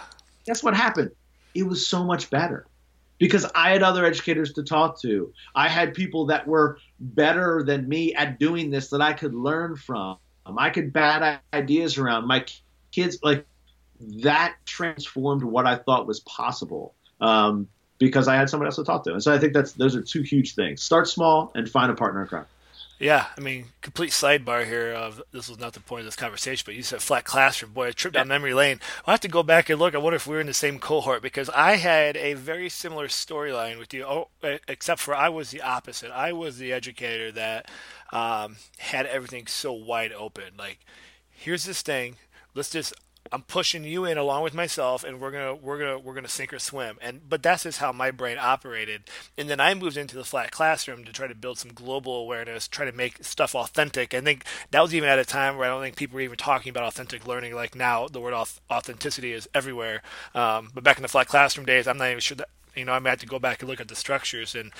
guess 0.45 0.63
what 0.63 0.75
happened? 0.75 1.11
It 1.53 1.63
was 1.63 1.87
so 1.87 2.03
much 2.03 2.29
better 2.29 2.65
because 3.17 3.45
I 3.53 3.71
had 3.71 3.83
other 3.83 4.05
educators 4.05 4.53
to 4.53 4.63
talk 4.63 5.01
to. 5.01 5.33
I 5.53 5.67
had 5.67 5.93
people 5.93 6.27
that 6.27 6.47
were 6.47 6.79
better 6.99 7.63
than 7.63 7.87
me 7.87 8.13
at 8.15 8.39
doing 8.39 8.71
this 8.71 8.89
that 8.89 9.01
I 9.01 9.13
could 9.13 9.33
learn 9.33 9.75
from. 9.75 10.17
I 10.57 10.69
could 10.69 10.91
bat 10.91 11.41
ideas 11.53 11.97
around. 11.97 12.27
My 12.27 12.45
kids, 12.91 13.19
like, 13.21 13.45
that 14.23 14.55
transformed 14.65 15.43
what 15.43 15.67
I 15.67 15.75
thought 15.77 16.07
was 16.07 16.19
possible. 16.21 16.95
Um, 17.21 17.67
because 18.01 18.27
I 18.27 18.35
had 18.35 18.49
someone 18.49 18.65
else 18.65 18.77
to 18.77 18.83
talk 18.83 19.03
to. 19.03 19.13
And 19.13 19.21
so 19.21 19.31
I 19.31 19.37
think 19.37 19.53
that's 19.53 19.73
those 19.73 19.95
are 19.95 20.01
two 20.01 20.23
huge 20.23 20.55
things. 20.55 20.81
Start 20.81 21.07
small 21.07 21.51
and 21.53 21.69
find 21.69 21.91
a 21.91 21.93
partner 21.93 22.23
in 22.23 22.27
crime. 22.27 22.45
Yeah, 23.01 23.25
I 23.35 23.41
mean, 23.41 23.65
complete 23.81 24.11
sidebar 24.11 24.63
here. 24.63 24.91
Of 24.91 25.23
this 25.31 25.49
was 25.49 25.59
not 25.59 25.73
the 25.73 25.79
point 25.79 26.01
of 26.01 26.05
this 26.05 26.15
conversation, 26.15 26.61
but 26.67 26.75
you 26.75 26.83
said 26.83 27.01
flat 27.01 27.23
classroom. 27.23 27.73
Boy, 27.73 27.87
a 27.87 27.93
trip 27.93 28.13
down 28.13 28.27
memory 28.27 28.53
lane. 28.53 28.79
I'll 29.07 29.13
have 29.13 29.21
to 29.21 29.27
go 29.27 29.41
back 29.41 29.71
and 29.71 29.79
look. 29.79 29.95
I 29.95 29.97
wonder 29.97 30.17
if 30.17 30.27
we 30.27 30.37
are 30.37 30.39
in 30.39 30.45
the 30.45 30.53
same 30.53 30.77
cohort 30.77 31.23
because 31.23 31.49
I 31.49 31.77
had 31.77 32.15
a 32.15 32.35
very 32.35 32.69
similar 32.69 33.07
storyline 33.07 33.79
with 33.79 33.91
you. 33.91 34.05
Oh, 34.05 34.27
except 34.67 35.01
for 35.01 35.15
I 35.15 35.29
was 35.29 35.49
the 35.49 35.63
opposite. 35.63 36.11
I 36.11 36.31
was 36.31 36.59
the 36.59 36.71
educator 36.71 37.31
that 37.31 37.71
um, 38.11 38.57
had 38.77 39.07
everything 39.07 39.47
so 39.47 39.73
wide 39.73 40.13
open. 40.13 40.53
Like, 40.55 40.85
here's 41.31 41.63
this 41.63 41.81
thing. 41.81 42.17
Let's 42.53 42.69
just 42.69 42.93
I'm 43.31 43.43
pushing 43.43 43.83
you 43.83 44.05
in 44.05 44.17
along 44.17 44.43
with 44.43 44.53
myself, 44.53 45.03
and 45.03 45.21
we're 45.21 45.31
gonna 45.31 45.55
we're 45.55 45.79
gonna 45.79 45.99
we're 45.99 46.13
gonna 46.13 46.27
sink 46.27 46.53
or 46.53 46.59
swim. 46.59 46.97
And 47.01 47.27
but 47.29 47.41
that's 47.41 47.63
just 47.63 47.79
how 47.79 47.91
my 47.91 48.11
brain 48.11 48.37
operated. 48.39 49.03
And 49.37 49.49
then 49.49 49.59
I 49.59 49.73
moved 49.73 49.97
into 49.97 50.15
the 50.15 50.23
flat 50.23 50.51
classroom 50.51 51.05
to 51.05 51.13
try 51.13 51.27
to 51.27 51.35
build 51.35 51.57
some 51.57 51.71
global 51.73 52.15
awareness, 52.15 52.67
try 52.67 52.85
to 52.85 52.91
make 52.91 53.23
stuff 53.23 53.55
authentic. 53.55 54.13
I 54.13 54.21
think 54.21 54.45
that 54.71 54.81
was 54.81 54.93
even 54.93 55.07
at 55.07 55.19
a 55.19 55.25
time 55.25 55.57
where 55.57 55.65
I 55.65 55.73
don't 55.73 55.81
think 55.81 55.95
people 55.95 56.15
were 56.15 56.21
even 56.21 56.37
talking 56.37 56.69
about 56.69 56.83
authentic 56.83 57.25
learning. 57.25 57.55
Like 57.55 57.75
now, 57.75 58.07
the 58.07 58.19
word 58.19 58.33
authenticity 58.69 59.31
is 59.31 59.47
everywhere. 59.53 60.01
Um, 60.35 60.69
but 60.73 60.83
back 60.83 60.97
in 60.97 61.03
the 61.03 61.07
flat 61.07 61.27
classroom 61.27 61.65
days, 61.65 61.87
I'm 61.87 61.97
not 61.97 62.09
even 62.09 62.19
sure 62.19 62.37
that 62.37 62.49
you 62.75 62.85
know, 62.85 62.93
I 62.93 62.99
might 62.99 63.09
have 63.11 63.19
to 63.19 63.25
go 63.25 63.39
back 63.39 63.61
and 63.61 63.69
look 63.69 63.81
at 63.81 63.87
the 63.87 63.95
structures. 63.95 64.55
And 64.55 64.71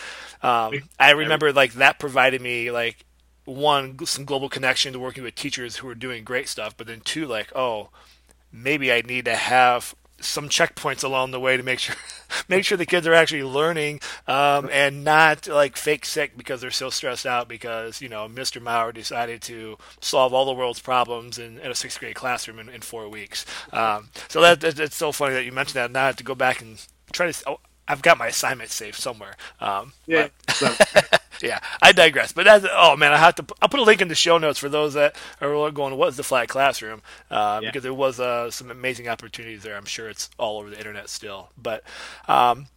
um, 0.41 0.83
I 0.99 1.11
remember 1.11 1.51
like 1.51 1.73
that 1.73 1.99
provided 1.99 2.41
me 2.41 2.71
like 2.71 3.05
one 3.45 4.05
some 4.05 4.25
global 4.25 4.49
connection 4.49 4.93
to 4.93 4.99
working 4.99 5.23
with 5.23 5.35
teachers 5.35 5.77
who 5.77 5.87
were 5.87 5.95
doing 5.95 6.23
great 6.23 6.47
stuff, 6.47 6.75
but 6.77 6.87
then 6.87 7.01
two 7.01 7.25
like 7.25 7.51
oh 7.55 7.89
maybe 8.51 8.91
I 8.91 9.01
need 9.01 9.25
to 9.25 9.35
have 9.35 9.95
some 10.21 10.49
checkpoints 10.49 11.03
along 11.03 11.31
the 11.31 11.39
way 11.39 11.57
to 11.57 11.63
make 11.63 11.79
sure 11.79 11.95
make 12.47 12.63
sure 12.63 12.77
the 12.77 12.85
kids 12.85 13.07
are 13.07 13.13
actually 13.13 13.43
learning 13.43 13.99
um, 14.27 14.69
and 14.71 15.03
not 15.03 15.47
like 15.47 15.75
fake 15.75 16.05
sick 16.05 16.37
because 16.37 16.61
they're 16.61 16.71
so 16.71 16.89
stressed 16.89 17.25
out 17.25 17.47
because 17.47 18.01
you 18.01 18.09
know 18.09 18.27
Mr. 18.27 18.61
Maurer 18.61 18.91
decided 18.91 19.41
to 19.43 19.77
solve 19.99 20.33
all 20.33 20.45
the 20.45 20.53
world's 20.53 20.79
problems 20.79 21.37
in, 21.37 21.59
in 21.59 21.71
a 21.71 21.75
sixth 21.75 21.99
grade 21.99 22.15
classroom 22.15 22.59
in, 22.59 22.69
in 22.69 22.81
four 22.81 23.09
weeks. 23.09 23.45
Um, 23.73 24.09
so 24.29 24.41
that, 24.41 24.61
that, 24.61 24.79
it's 24.79 24.95
so 24.95 25.11
funny 25.11 25.33
that 25.33 25.45
you 25.45 25.51
mentioned 25.51 25.75
that. 25.75 25.91
Now 25.91 26.03
I 26.03 26.07
have 26.07 26.17
to 26.17 26.23
go 26.23 26.35
back 26.35 26.61
and 26.61 26.85
try 27.11 27.31
to. 27.31 27.43
Oh, 27.49 27.59
I've 27.87 28.01
got 28.01 28.17
my 28.17 28.27
assignment 28.27 28.69
saved 28.69 28.97
somewhere. 28.97 29.35
Um, 29.59 29.93
yeah. 30.05 30.27
But, 30.61 31.20
yeah, 31.41 31.59
I 31.81 31.91
digress. 31.91 32.31
But 32.31 32.45
that's 32.45 32.65
oh 32.71 32.95
man, 32.95 33.13
I 33.13 33.17
have 33.17 33.35
to. 33.35 33.45
I'll 33.61 33.69
put 33.69 33.79
a 33.79 33.83
link 33.83 34.01
in 34.01 34.07
the 34.07 34.15
show 34.15 34.37
notes 34.37 34.59
for 34.59 34.69
those 34.69 34.93
that 34.93 35.15
are 35.39 35.71
going. 35.71 35.97
What 35.97 36.09
is 36.09 36.17
the 36.17 36.23
flat 36.23 36.49
classroom? 36.49 37.01
Uh, 37.29 37.59
yeah. 37.61 37.69
Because 37.69 37.83
there 37.83 37.93
was 37.93 38.19
uh, 38.19 38.51
some 38.51 38.71
amazing 38.71 39.07
opportunities 39.07 39.63
there. 39.63 39.75
I'm 39.75 39.85
sure 39.85 40.09
it's 40.09 40.29
all 40.37 40.59
over 40.59 40.69
the 40.69 40.77
internet 40.77 41.09
still. 41.09 41.49
But 41.57 41.83
um, 42.27 42.67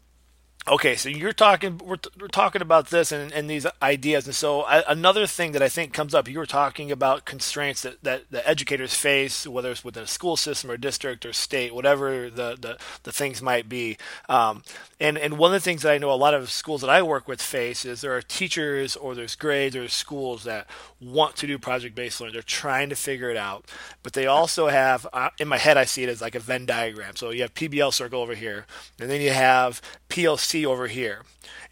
Okay, 0.66 0.96
so 0.96 1.10
you're 1.10 1.34
talking, 1.34 1.76
we're, 1.76 1.98
we're 2.18 2.26
talking 2.28 2.62
about 2.62 2.88
this 2.88 3.12
and, 3.12 3.30
and 3.32 3.50
these 3.50 3.66
ideas. 3.82 4.24
And 4.24 4.34
so, 4.34 4.62
I, 4.62 4.82
another 4.88 5.26
thing 5.26 5.52
that 5.52 5.60
I 5.60 5.68
think 5.68 5.92
comes 5.92 6.14
up, 6.14 6.26
you 6.26 6.38
were 6.38 6.46
talking 6.46 6.90
about 6.90 7.26
constraints 7.26 7.82
that, 7.82 8.02
that 8.02 8.30
the 8.30 8.48
educators 8.48 8.94
face, 8.94 9.46
whether 9.46 9.70
it's 9.70 9.84
within 9.84 10.04
a 10.04 10.06
school 10.06 10.38
system 10.38 10.70
or 10.70 10.78
district 10.78 11.26
or 11.26 11.34
state, 11.34 11.74
whatever 11.74 12.30
the, 12.30 12.56
the, 12.58 12.78
the 13.02 13.12
things 13.12 13.42
might 13.42 13.68
be. 13.68 13.98
Um, 14.26 14.62
and, 14.98 15.18
and 15.18 15.36
one 15.36 15.50
of 15.50 15.60
the 15.60 15.64
things 15.64 15.82
that 15.82 15.92
I 15.92 15.98
know 15.98 16.10
a 16.10 16.14
lot 16.14 16.32
of 16.32 16.50
schools 16.50 16.80
that 16.80 16.88
I 16.88 17.02
work 17.02 17.28
with 17.28 17.42
face 17.42 17.84
is 17.84 18.00
there 18.00 18.16
are 18.16 18.22
teachers 18.22 18.96
or 18.96 19.14
there's 19.14 19.36
grades 19.36 19.76
or 19.76 19.86
schools 19.88 20.44
that 20.44 20.66
want 20.98 21.36
to 21.36 21.46
do 21.46 21.58
project 21.58 21.94
based 21.94 22.22
learning. 22.22 22.32
They're 22.32 22.42
trying 22.42 22.88
to 22.88 22.96
figure 22.96 23.28
it 23.28 23.36
out. 23.36 23.66
But 24.02 24.14
they 24.14 24.24
also 24.24 24.68
have, 24.68 25.06
uh, 25.12 25.28
in 25.38 25.46
my 25.46 25.58
head, 25.58 25.76
I 25.76 25.84
see 25.84 26.04
it 26.04 26.08
as 26.08 26.22
like 26.22 26.34
a 26.34 26.40
Venn 26.40 26.64
diagram. 26.64 27.16
So 27.16 27.28
you 27.28 27.42
have 27.42 27.52
PBL 27.52 27.92
circle 27.92 28.22
over 28.22 28.34
here, 28.34 28.64
and 28.98 29.10
then 29.10 29.20
you 29.20 29.30
have 29.30 29.82
PLC 30.08 30.53
over 30.62 30.86
here. 30.86 31.22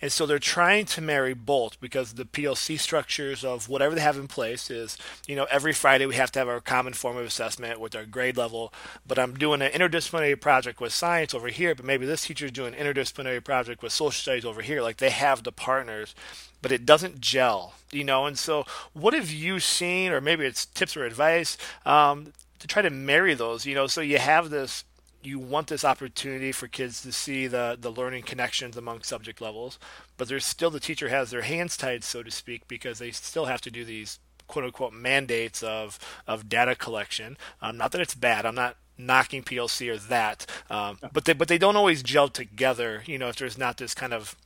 And 0.03 0.11
so 0.11 0.27
they're 0.27 0.41
trying 0.41 0.87
to 0.87 1.01
marry 1.01 1.33
both 1.33 1.81
because 1.81 2.15
the 2.15 2.25
PLC 2.25 2.79
structures 2.79 3.45
of 3.45 3.69
whatever 3.69 3.95
they 3.95 4.01
have 4.01 4.19
in 4.19 4.27
place 4.27 4.69
is, 4.69 4.99
you 5.29 5.37
know, 5.37 5.47
every 5.49 5.73
Friday 5.73 6.07
we 6.07 6.17
have 6.17 6.33
to 6.33 6.41
have 6.41 6.49
our 6.49 6.61
common 6.61 6.93
form 6.93 7.17
of 7.17 7.25
assessment 7.25 7.79
with 7.79 7.95
our 7.95 8.05
grade 8.05 8.37
level. 8.37 8.73
But 9.07 9.19
I'm 9.19 9.35
doing 9.35 9.63
an 9.63 9.71
interdisciplinary 9.71 10.41
project 10.41 10.81
with 10.81 10.93
science 10.93 11.35
over 11.35 11.49
here, 11.49 11.77
but 11.77 11.85
maybe 11.85 12.05
this 12.05 12.27
teacher 12.27 12.47
is 12.47 12.53
doing 12.53 12.75
an 12.75 12.85
interdisciplinary 12.85 13.45
project 13.45 13.81
with 13.81 13.93
social 13.93 14.11
studies 14.11 14.45
over 14.45 14.61
here. 14.61 14.83
Like 14.83 14.97
they 14.97 15.11
have 15.11 15.45
the 15.45 15.53
partners, 15.53 16.17
but 16.61 16.73
it 16.73 16.85
doesn't 16.85 17.21
gel, 17.21 17.75
you 17.93 18.03
know. 18.03 18.27
And 18.27 18.37
so, 18.37 18.67
what 18.93 19.15
have 19.15 19.31
you 19.31 19.61
seen, 19.61 20.11
or 20.11 20.21
maybe 20.21 20.45
it's 20.45 20.67
tips 20.67 20.97
or 20.97 21.05
advice 21.05 21.57
um, 21.87 22.33
to 22.59 22.67
try 22.67 22.83
to 22.83 22.91
marry 22.91 23.35
those, 23.35 23.67
you 23.67 23.75
know, 23.77 23.87
so 23.87 24.01
you 24.01 24.19
have 24.19 24.51
this 24.51 24.85
you 25.23 25.39
want 25.39 25.69
this 25.69 25.85
opportunity 25.85 26.53
for 26.53 26.69
kids 26.69 27.03
to 27.03 27.13
see 27.13 27.47
the 27.47 27.77
the 27.81 27.91
learning 27.91 28.25
connections 28.25 28.77
among 28.77 29.03
subject 29.03 29.41
levels, 29.41 29.79
but 30.17 30.29
there's 30.29 30.45
still 30.45 30.71
the 30.71 30.81
teacher 30.81 31.09
has 31.09 31.31
their 31.31 31.43
hands 31.43 31.77
tied, 31.77 32.05
so 32.05 32.23
to 32.23 32.31
speak, 32.31 32.67
because 32.69 32.99
they 32.99 33.11
still 33.11 33.47
have 33.47 33.61
to 33.63 33.71
do 33.71 33.85
these 33.85 34.19
quote 34.47 34.65
unquote 34.65 34.93
mandates 34.93 35.63
of 35.63 35.99
of 36.27 36.49
data 36.49 36.75
collection. 36.75 37.37
Um, 37.61 37.77
not 37.77 37.93
that 37.93 38.01
it's 38.01 38.15
bad. 38.15 38.45
I'm 38.47 38.55
not 38.55 38.77
knocking 38.99 39.43
PLC 39.43 39.89
or 39.89 39.99
that, 39.99 40.47
um, 40.71 40.99
but 41.13 41.25
they 41.25 41.33
but 41.33 41.49
they 41.49 41.59
don't 41.59 41.77
always 41.77 42.03
gel 42.03 42.29
together. 42.29 43.03
You 43.07 43.19
know, 43.19 43.29
if 43.29 43.37
there's 43.37 43.59
not 43.59 43.77
this 43.79 43.95
kind 43.95 44.13
of 44.13 44.37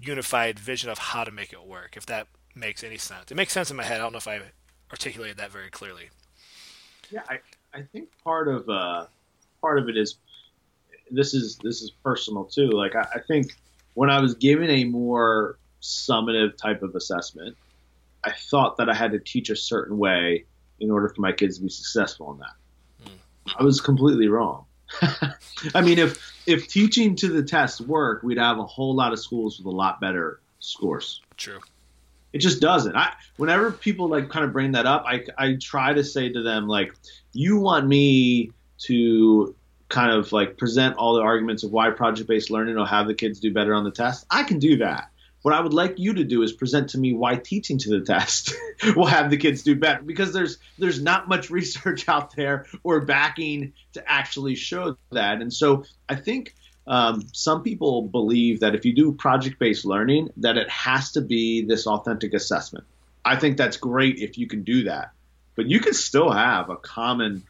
unified 0.00 0.58
vision 0.58 0.90
of 0.90 0.98
how 0.98 1.24
to 1.24 1.30
make 1.30 1.52
it 1.52 1.64
work. 1.66 1.96
If 1.96 2.06
that 2.06 2.28
makes 2.54 2.84
any 2.84 2.98
sense, 2.98 3.30
it 3.30 3.36
makes 3.36 3.52
sense 3.52 3.70
in 3.70 3.76
my 3.76 3.84
head. 3.84 4.00
I 4.00 4.04
don't 4.04 4.12
know 4.12 4.18
if 4.18 4.28
I 4.28 4.40
articulated 4.90 5.36
that 5.38 5.50
very 5.50 5.70
clearly. 5.70 6.10
Yeah, 7.10 7.22
I 7.28 7.40
I 7.74 7.82
think 7.82 8.08
part 8.22 8.48
of 8.48 8.68
uh 8.68 9.06
part 9.60 9.78
of 9.78 9.88
it 9.88 9.96
is 9.96 10.16
this 11.10 11.34
is 11.34 11.58
this 11.58 11.82
is 11.82 11.90
personal 11.90 12.44
too. 12.44 12.70
Like 12.70 12.94
I, 12.94 13.06
I 13.16 13.20
think 13.26 13.56
when 13.94 14.10
I 14.10 14.20
was 14.20 14.34
given 14.34 14.70
a 14.70 14.84
more 14.84 15.58
summative 15.82 16.56
type 16.56 16.82
of 16.82 16.94
assessment, 16.94 17.56
I 18.24 18.32
thought 18.32 18.76
that 18.78 18.88
I 18.88 18.94
had 18.94 19.12
to 19.12 19.18
teach 19.18 19.50
a 19.50 19.56
certain 19.56 19.98
way 19.98 20.44
in 20.80 20.90
order 20.90 21.08
for 21.08 21.20
my 21.20 21.32
kids 21.32 21.56
to 21.56 21.64
be 21.64 21.68
successful 21.68 22.32
in 22.32 22.38
that. 22.38 22.54
Mm. 23.04 23.56
I 23.58 23.62
was 23.62 23.80
completely 23.80 24.28
wrong. 24.28 24.64
I 25.74 25.80
mean, 25.82 25.98
if 25.98 26.32
if 26.46 26.68
teaching 26.68 27.16
to 27.16 27.28
the 27.28 27.42
test 27.42 27.80
worked, 27.80 28.24
we'd 28.24 28.38
have 28.38 28.58
a 28.58 28.66
whole 28.66 28.94
lot 28.94 29.12
of 29.12 29.18
schools 29.18 29.58
with 29.58 29.66
a 29.66 29.76
lot 29.76 30.00
better 30.00 30.40
scores. 30.60 31.20
True. 31.36 31.60
It 32.32 32.38
just 32.38 32.60
doesn't. 32.60 32.96
I 32.96 33.12
whenever 33.36 33.70
people 33.70 34.08
like 34.08 34.28
kind 34.28 34.44
of 34.44 34.52
bring 34.52 34.72
that 34.72 34.86
up, 34.86 35.04
I 35.06 35.24
I 35.36 35.56
try 35.60 35.92
to 35.92 36.04
say 36.04 36.30
to 36.30 36.42
them 36.42 36.68
like, 36.68 36.94
you 37.32 37.58
want 37.58 37.86
me 37.86 38.52
to 38.80 39.54
kind 39.88 40.12
of 40.12 40.32
like 40.32 40.58
present 40.58 40.96
all 40.96 41.14
the 41.14 41.22
arguments 41.22 41.64
of 41.64 41.72
why 41.72 41.90
project-based 41.90 42.50
learning 42.50 42.76
will 42.76 42.84
have 42.84 43.06
the 43.06 43.14
kids 43.14 43.40
do 43.40 43.52
better 43.52 43.74
on 43.74 43.84
the 43.84 43.90
test. 43.90 44.26
I 44.30 44.42
can 44.42 44.58
do 44.58 44.78
that. 44.78 45.10
What 45.42 45.54
I 45.54 45.60
would 45.60 45.72
like 45.72 45.98
you 45.98 46.14
to 46.14 46.24
do 46.24 46.42
is 46.42 46.52
present 46.52 46.90
to 46.90 46.98
me 46.98 47.14
why 47.14 47.36
teaching 47.36 47.78
to 47.78 47.90
the 47.90 48.04
test 48.04 48.54
will 48.96 49.06
have 49.06 49.30
the 49.30 49.36
kids 49.36 49.62
do 49.62 49.76
better 49.76 50.02
because 50.02 50.32
there's 50.32 50.58
there's 50.78 51.00
not 51.00 51.28
much 51.28 51.48
research 51.60 52.08
out 52.08 52.34
there 52.34 52.66
or 52.82 53.00
backing 53.00 53.72
to 53.92 54.02
actually 54.10 54.56
show 54.56 54.96
that. 55.10 55.40
And 55.40 55.52
so 55.52 55.84
I 56.08 56.16
think 56.16 56.54
um, 56.88 57.22
some 57.32 57.62
people 57.62 58.02
believe 58.02 58.60
that 58.60 58.74
if 58.74 58.84
you 58.84 58.94
do 58.94 59.12
project-based 59.12 59.84
learning, 59.84 60.30
that 60.38 60.56
it 60.56 60.68
has 60.70 61.12
to 61.12 61.20
be 61.20 61.64
this 61.64 61.86
authentic 61.86 62.34
assessment. 62.34 62.84
I 63.24 63.36
think 63.36 63.58
that's 63.58 63.76
great 63.76 64.18
if 64.18 64.38
you 64.38 64.46
can 64.48 64.64
do 64.64 64.84
that, 64.84 65.10
but 65.54 65.66
you 65.66 65.80
can 65.80 65.92
still 65.92 66.30
have 66.30 66.70
a 66.70 66.76
common, 66.76 67.44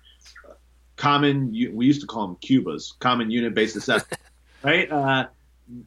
common. 0.99 1.51
We 1.51 1.87
used 1.87 2.03
to 2.03 2.07
call 2.07 2.27
them 2.27 2.37
CUBAs, 2.37 2.99
common 2.99 3.31
unit-based 3.31 3.77
assessment, 3.77 4.21
right? 4.63 4.91
Uh, 4.91 5.27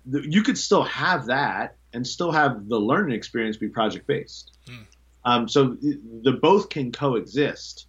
you 0.10 0.42
could 0.42 0.58
still 0.58 0.84
have 0.84 1.28
that 1.28 1.76
and 1.94 2.06
still 2.06 2.32
have 2.32 2.68
the 2.68 2.80
learning 2.80 3.16
experience 3.16 3.58
be 3.58 3.68
project-based. 3.68 4.58
Mm. 4.68 4.86
Um, 5.24 5.48
so 5.48 5.78
the 5.82 6.40
both 6.42 6.70
can 6.70 6.92
coexist 6.92 7.86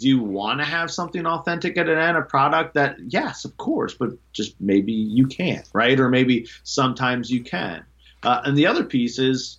do 0.00 0.08
you 0.08 0.22
want 0.22 0.60
to 0.60 0.64
have 0.64 0.90
something 0.90 1.26
authentic 1.26 1.76
at 1.76 1.86
an 1.86 1.98
end, 1.98 2.16
a 2.16 2.22
product 2.22 2.72
that, 2.74 2.96
yes, 3.06 3.44
of 3.44 3.54
course, 3.58 3.92
but 3.92 4.08
just 4.32 4.58
maybe 4.58 4.92
you 4.92 5.26
can't, 5.26 5.68
right? 5.74 6.00
Or 6.00 6.08
maybe 6.08 6.48
sometimes 6.62 7.30
you 7.30 7.42
can. 7.42 7.84
Uh, 8.22 8.40
and 8.44 8.56
the 8.56 8.66
other 8.66 8.82
piece 8.82 9.18
is 9.18 9.58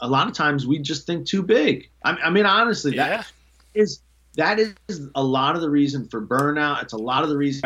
a 0.00 0.08
lot 0.08 0.28
of 0.28 0.32
times 0.32 0.66
we 0.66 0.78
just 0.78 1.06
think 1.06 1.26
too 1.26 1.42
big. 1.42 1.90
I, 2.02 2.12
I 2.12 2.30
mean, 2.30 2.46
honestly, 2.46 2.96
yeah. 2.96 3.08
that 3.18 3.32
is 3.74 4.00
that 4.36 4.58
is 4.58 4.74
a 5.14 5.22
lot 5.22 5.54
of 5.54 5.60
the 5.60 5.70
reason 5.70 6.08
for 6.08 6.24
burnout. 6.24 6.82
It's 6.82 6.92
a 6.92 6.98
lot 6.98 7.22
of 7.22 7.28
the 7.28 7.36
reason. 7.36 7.62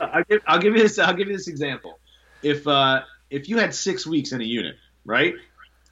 I'll 0.00 0.24
give, 0.24 0.42
I'll 0.46 0.58
give 0.58 0.74
you 0.76 0.82
this. 0.82 0.98
I'll 0.98 1.14
give 1.14 1.28
you 1.28 1.36
this 1.36 1.48
example. 1.48 1.98
If 2.42 2.66
uh, 2.66 3.02
if 3.30 3.48
you 3.48 3.58
had 3.58 3.74
six 3.74 4.06
weeks 4.06 4.32
in 4.32 4.40
a 4.40 4.44
unit, 4.44 4.76
right? 5.04 5.34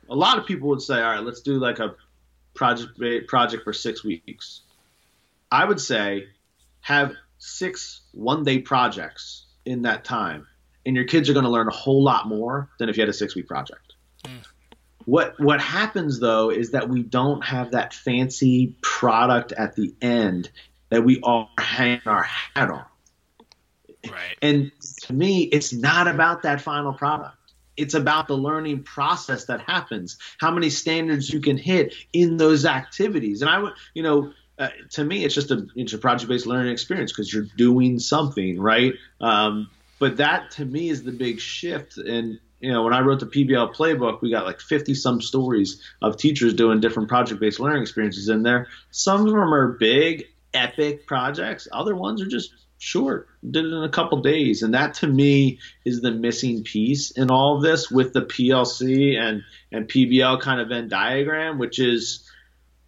A 0.08 0.14
lot 0.14 0.38
of 0.38 0.46
people 0.46 0.68
would 0.70 0.82
say, 0.82 0.96
all 0.96 1.12
right, 1.14 1.22
let's 1.22 1.40
do 1.40 1.54
like 1.58 1.78
a 1.78 1.94
project 2.54 2.98
project 3.28 3.64
for 3.64 3.72
six 3.72 4.04
weeks. 4.04 4.62
I 5.50 5.64
would 5.64 5.80
say 5.80 6.26
have 6.80 7.14
six 7.38 8.02
one 8.12 8.44
day 8.44 8.58
projects 8.58 9.46
in 9.64 9.82
that 9.82 10.04
time, 10.04 10.46
and 10.84 10.96
your 10.96 11.04
kids 11.04 11.30
are 11.30 11.32
going 11.32 11.44
to 11.44 11.50
learn 11.50 11.68
a 11.68 11.72
whole 11.72 12.02
lot 12.02 12.28
more 12.28 12.68
than 12.78 12.88
if 12.88 12.96
you 12.96 13.02
had 13.02 13.08
a 13.08 13.14
six 13.14 13.34
week 13.34 13.46
project. 13.46 13.94
Mm. 14.24 14.44
What 15.10 15.40
what 15.40 15.60
happens 15.60 16.20
though 16.20 16.50
is 16.50 16.70
that 16.70 16.88
we 16.88 17.02
don't 17.02 17.44
have 17.44 17.72
that 17.72 17.92
fancy 17.92 18.76
product 18.80 19.50
at 19.50 19.74
the 19.74 19.92
end 20.00 20.48
that 20.90 21.02
we 21.02 21.18
all 21.20 21.50
hang 21.58 22.00
our 22.06 22.22
hat 22.22 22.70
on. 22.70 22.84
Right. 24.08 24.36
And 24.40 24.70
to 25.02 25.12
me, 25.12 25.42
it's 25.42 25.72
not 25.72 26.06
about 26.06 26.42
that 26.42 26.60
final 26.60 26.92
product 26.92 27.36
it's 27.76 27.94
about 27.94 28.28
the 28.28 28.36
learning 28.36 28.82
process 28.82 29.46
that 29.46 29.62
happens 29.62 30.18
how 30.38 30.50
many 30.50 30.68
standards 30.68 31.30
you 31.30 31.40
can 31.40 31.56
hit 31.56 31.94
in 32.12 32.36
those 32.36 32.66
activities 32.66 33.40
and 33.40 33.50
i 33.50 33.58
would 33.58 33.72
you 33.94 34.02
know 34.02 34.32
uh, 34.58 34.68
to 34.90 35.02
me 35.02 35.24
it's 35.24 35.34
just 35.34 35.50
a 35.50 35.66
it's 35.76 35.94
a 35.94 35.98
project-based 35.98 36.46
learning 36.46 36.72
experience 36.72 37.10
because 37.10 37.32
you're 37.32 37.46
doing 37.56 37.98
something 37.98 38.60
right 38.60 38.94
um, 39.20 39.70
but 39.98 40.18
that 40.18 40.50
to 40.50 40.64
me 40.64 40.90
is 40.90 41.04
the 41.04 41.12
big 41.12 41.40
shift 41.40 41.96
and 41.96 42.38
you 42.60 42.72
know 42.72 42.82
when 42.82 42.92
i 42.92 43.00
wrote 43.00 43.20
the 43.20 43.26
pbl 43.26 43.74
playbook 43.74 44.20
we 44.20 44.30
got 44.30 44.46
like 44.46 44.60
50 44.60 44.94
some 44.94 45.20
stories 45.20 45.82
of 46.02 46.16
teachers 46.16 46.54
doing 46.54 46.80
different 46.80 47.08
project-based 47.08 47.60
learning 47.60 47.82
experiences 47.82 48.28
in 48.28 48.42
there 48.42 48.68
some 48.90 49.20
of 49.20 49.26
them 49.26 49.54
are 49.54 49.72
big 49.72 50.26
epic 50.54 51.06
projects 51.06 51.66
other 51.72 51.94
ones 51.94 52.22
are 52.22 52.28
just 52.28 52.52
short, 52.80 53.28
did 53.48 53.66
it 53.66 53.72
in 53.72 53.84
a 53.84 53.88
couple 53.88 54.20
days. 54.22 54.62
And 54.62 54.74
that 54.74 54.94
to 54.94 55.06
me 55.06 55.60
is 55.84 56.00
the 56.00 56.10
missing 56.10 56.64
piece 56.64 57.12
in 57.12 57.30
all 57.30 57.56
of 57.56 57.62
this 57.62 57.90
with 57.90 58.12
the 58.12 58.22
PLC 58.22 59.16
and, 59.16 59.42
and 59.70 59.86
PBL 59.86 60.40
kind 60.40 60.60
of 60.60 60.68
Venn 60.68 60.88
diagram, 60.88 61.58
which 61.58 61.78
is 61.78 62.26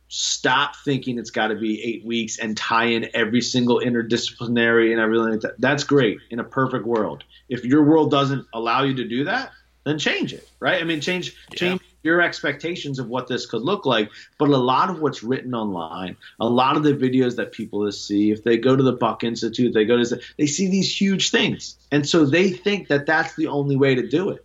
stop 0.08 0.76
thinking 0.84 1.18
it's 1.18 1.30
got 1.30 1.48
to 1.48 1.54
be 1.54 1.82
eight 1.82 2.04
weeks 2.04 2.38
and 2.38 2.56
tie 2.56 2.86
in 2.86 3.08
every 3.14 3.40
single 3.40 3.80
interdisciplinary 3.80 4.92
and 4.92 5.00
everything 5.00 5.30
like 5.30 5.40
that. 5.40 5.60
That's 5.60 5.84
great 5.84 6.18
in 6.30 6.38
a 6.38 6.44
perfect 6.44 6.86
world. 6.86 7.24
If 7.48 7.64
your 7.64 7.84
world 7.84 8.10
doesn't 8.10 8.46
allow 8.52 8.82
you 8.82 8.94
to 8.96 9.08
do 9.08 9.24
that, 9.24 9.52
then 9.84 9.98
change 9.98 10.32
it, 10.32 10.48
right? 10.60 10.80
I 10.80 10.84
mean, 10.84 11.00
change 11.00 11.34
yeah. 11.50 11.56
change 11.56 11.80
your 12.02 12.20
expectations 12.20 12.98
of 12.98 13.08
what 13.08 13.28
this 13.28 13.46
could 13.46 13.62
look 13.62 13.86
like. 13.86 14.10
But 14.38 14.48
a 14.48 14.56
lot 14.56 14.90
of 14.90 15.00
what's 15.00 15.22
written 15.22 15.54
online, 15.54 16.16
a 16.40 16.48
lot 16.48 16.76
of 16.76 16.82
the 16.82 16.94
videos 16.94 17.36
that 17.36 17.52
people 17.52 17.90
see, 17.92 18.30
if 18.30 18.44
they 18.44 18.56
go 18.56 18.74
to 18.76 18.82
the 18.82 18.92
Buck 18.92 19.24
Institute, 19.24 19.72
they 19.72 19.84
go 19.84 20.02
to 20.02 20.20
they 20.38 20.46
see 20.46 20.68
these 20.68 21.00
huge 21.00 21.30
things, 21.30 21.76
and 21.90 22.06
so 22.08 22.24
they 22.24 22.50
think 22.50 22.88
that 22.88 23.06
that's 23.06 23.34
the 23.36 23.48
only 23.48 23.76
way 23.76 23.94
to 23.94 24.06
do 24.06 24.30
it. 24.30 24.44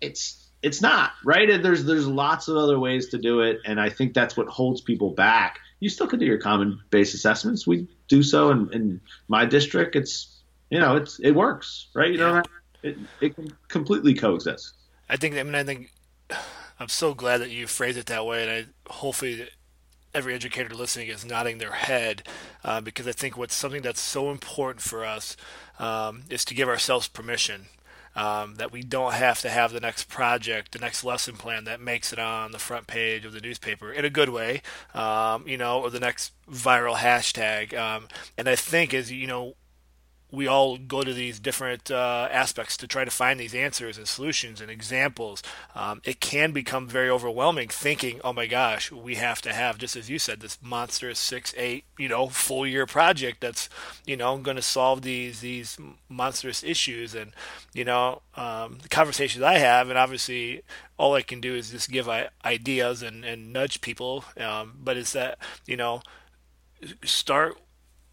It's 0.00 0.48
it's 0.62 0.82
not 0.82 1.12
right. 1.24 1.62
There's 1.62 1.84
there's 1.84 2.06
lots 2.06 2.48
of 2.48 2.56
other 2.56 2.78
ways 2.78 3.08
to 3.08 3.18
do 3.18 3.40
it, 3.40 3.60
and 3.64 3.80
I 3.80 3.90
think 3.90 4.14
that's 4.14 4.36
what 4.36 4.48
holds 4.48 4.80
people 4.80 5.10
back. 5.10 5.58
You 5.80 5.88
still 5.88 6.06
can 6.06 6.18
do 6.18 6.26
your 6.26 6.38
common 6.38 6.80
base 6.90 7.14
assessments. 7.14 7.66
We 7.66 7.88
do 8.08 8.22
so 8.22 8.50
in, 8.50 8.70
in 8.72 9.00
my 9.28 9.46
district. 9.46 9.96
It's 9.96 10.38
you 10.70 10.78
know 10.78 10.96
it's 10.96 11.18
it 11.20 11.32
works, 11.32 11.88
right? 11.94 12.10
You 12.10 12.18
yeah. 12.18 12.32
know 12.32 12.42
it 12.82 12.98
it 13.20 13.34
can 13.34 13.52
completely 13.68 14.14
coexist. 14.14 14.74
I 15.08 15.16
think 15.16 15.36
I 15.36 15.42
mean 15.42 15.54
I 15.54 15.64
think 15.64 15.92
I'm 16.80 16.88
so 16.88 17.14
glad 17.14 17.38
that 17.38 17.50
you 17.50 17.66
phrased 17.66 17.98
it 17.98 18.06
that 18.06 18.24
way, 18.24 18.42
and 18.42 18.50
I 18.50 18.92
hopefully 18.92 19.48
every 20.14 20.34
educator 20.34 20.74
listening 20.74 21.08
is 21.08 21.24
nodding 21.24 21.58
their 21.58 21.72
head 21.72 22.22
uh, 22.64 22.80
because 22.80 23.06
I 23.06 23.12
think 23.12 23.36
what's 23.36 23.54
something 23.54 23.82
that's 23.82 24.00
so 24.00 24.30
important 24.30 24.82
for 24.82 25.04
us 25.04 25.36
um, 25.78 26.24
is 26.28 26.44
to 26.46 26.54
give 26.54 26.68
ourselves 26.68 27.08
permission. 27.08 27.66
Um, 28.16 28.56
that 28.56 28.72
we 28.72 28.82
don't 28.82 29.12
have 29.12 29.40
to 29.42 29.48
have 29.48 29.72
the 29.72 29.78
next 29.78 30.08
project, 30.08 30.72
the 30.72 30.80
next 30.80 31.04
lesson 31.04 31.36
plan 31.36 31.62
that 31.64 31.80
makes 31.80 32.12
it 32.12 32.18
on 32.18 32.50
the 32.50 32.58
front 32.58 32.88
page 32.88 33.24
of 33.24 33.32
the 33.32 33.40
newspaper 33.40 33.92
in 33.92 34.04
a 34.04 34.10
good 34.10 34.30
way, 34.30 34.62
um, 34.94 35.46
you 35.46 35.56
know, 35.56 35.80
or 35.80 35.90
the 35.90 36.00
next 36.00 36.32
viral 36.50 36.96
hashtag. 36.96 37.72
Um, 37.72 38.08
and 38.36 38.48
I 38.48 38.56
think 38.56 38.92
as 38.94 39.12
you 39.12 39.28
know, 39.28 39.54
we 40.32 40.46
all 40.46 40.78
go 40.78 41.02
to 41.02 41.12
these 41.12 41.40
different 41.40 41.90
uh, 41.90 42.28
aspects 42.30 42.76
to 42.76 42.86
try 42.86 43.04
to 43.04 43.10
find 43.10 43.40
these 43.40 43.54
answers 43.54 43.98
and 43.98 44.06
solutions 44.06 44.60
and 44.60 44.70
examples. 44.70 45.42
Um, 45.74 46.00
it 46.04 46.20
can 46.20 46.52
become 46.52 46.86
very 46.86 47.10
overwhelming 47.10 47.68
thinking, 47.68 48.20
oh 48.22 48.32
my 48.32 48.46
gosh, 48.46 48.92
we 48.92 49.16
have 49.16 49.42
to 49.42 49.52
have, 49.52 49.78
just 49.78 49.96
as 49.96 50.08
you 50.08 50.18
said, 50.18 50.40
this 50.40 50.58
monstrous 50.62 51.18
six, 51.18 51.52
eight, 51.56 51.84
you 51.98 52.08
know, 52.08 52.28
full 52.28 52.66
year 52.66 52.86
project 52.86 53.40
that's, 53.40 53.68
you 54.06 54.16
know, 54.16 54.38
going 54.38 54.56
to 54.56 54.62
solve 54.62 55.02
these, 55.02 55.40
these 55.40 55.78
monstrous 56.08 56.62
issues. 56.62 57.14
And, 57.14 57.32
you 57.74 57.84
know, 57.84 58.22
um, 58.36 58.78
the 58.82 58.88
conversations 58.88 59.42
I 59.42 59.58
have, 59.58 59.88
and 59.88 59.98
obviously 59.98 60.62
all 60.96 61.14
I 61.14 61.22
can 61.22 61.40
do 61.40 61.54
is 61.54 61.70
just 61.70 61.90
give 61.90 62.08
ideas 62.44 63.02
and, 63.02 63.24
and 63.24 63.52
nudge 63.52 63.80
people. 63.80 64.24
Um, 64.36 64.76
but 64.82 64.96
it's 64.96 65.12
that, 65.12 65.38
you 65.66 65.76
know, 65.76 66.02
start 67.04 67.58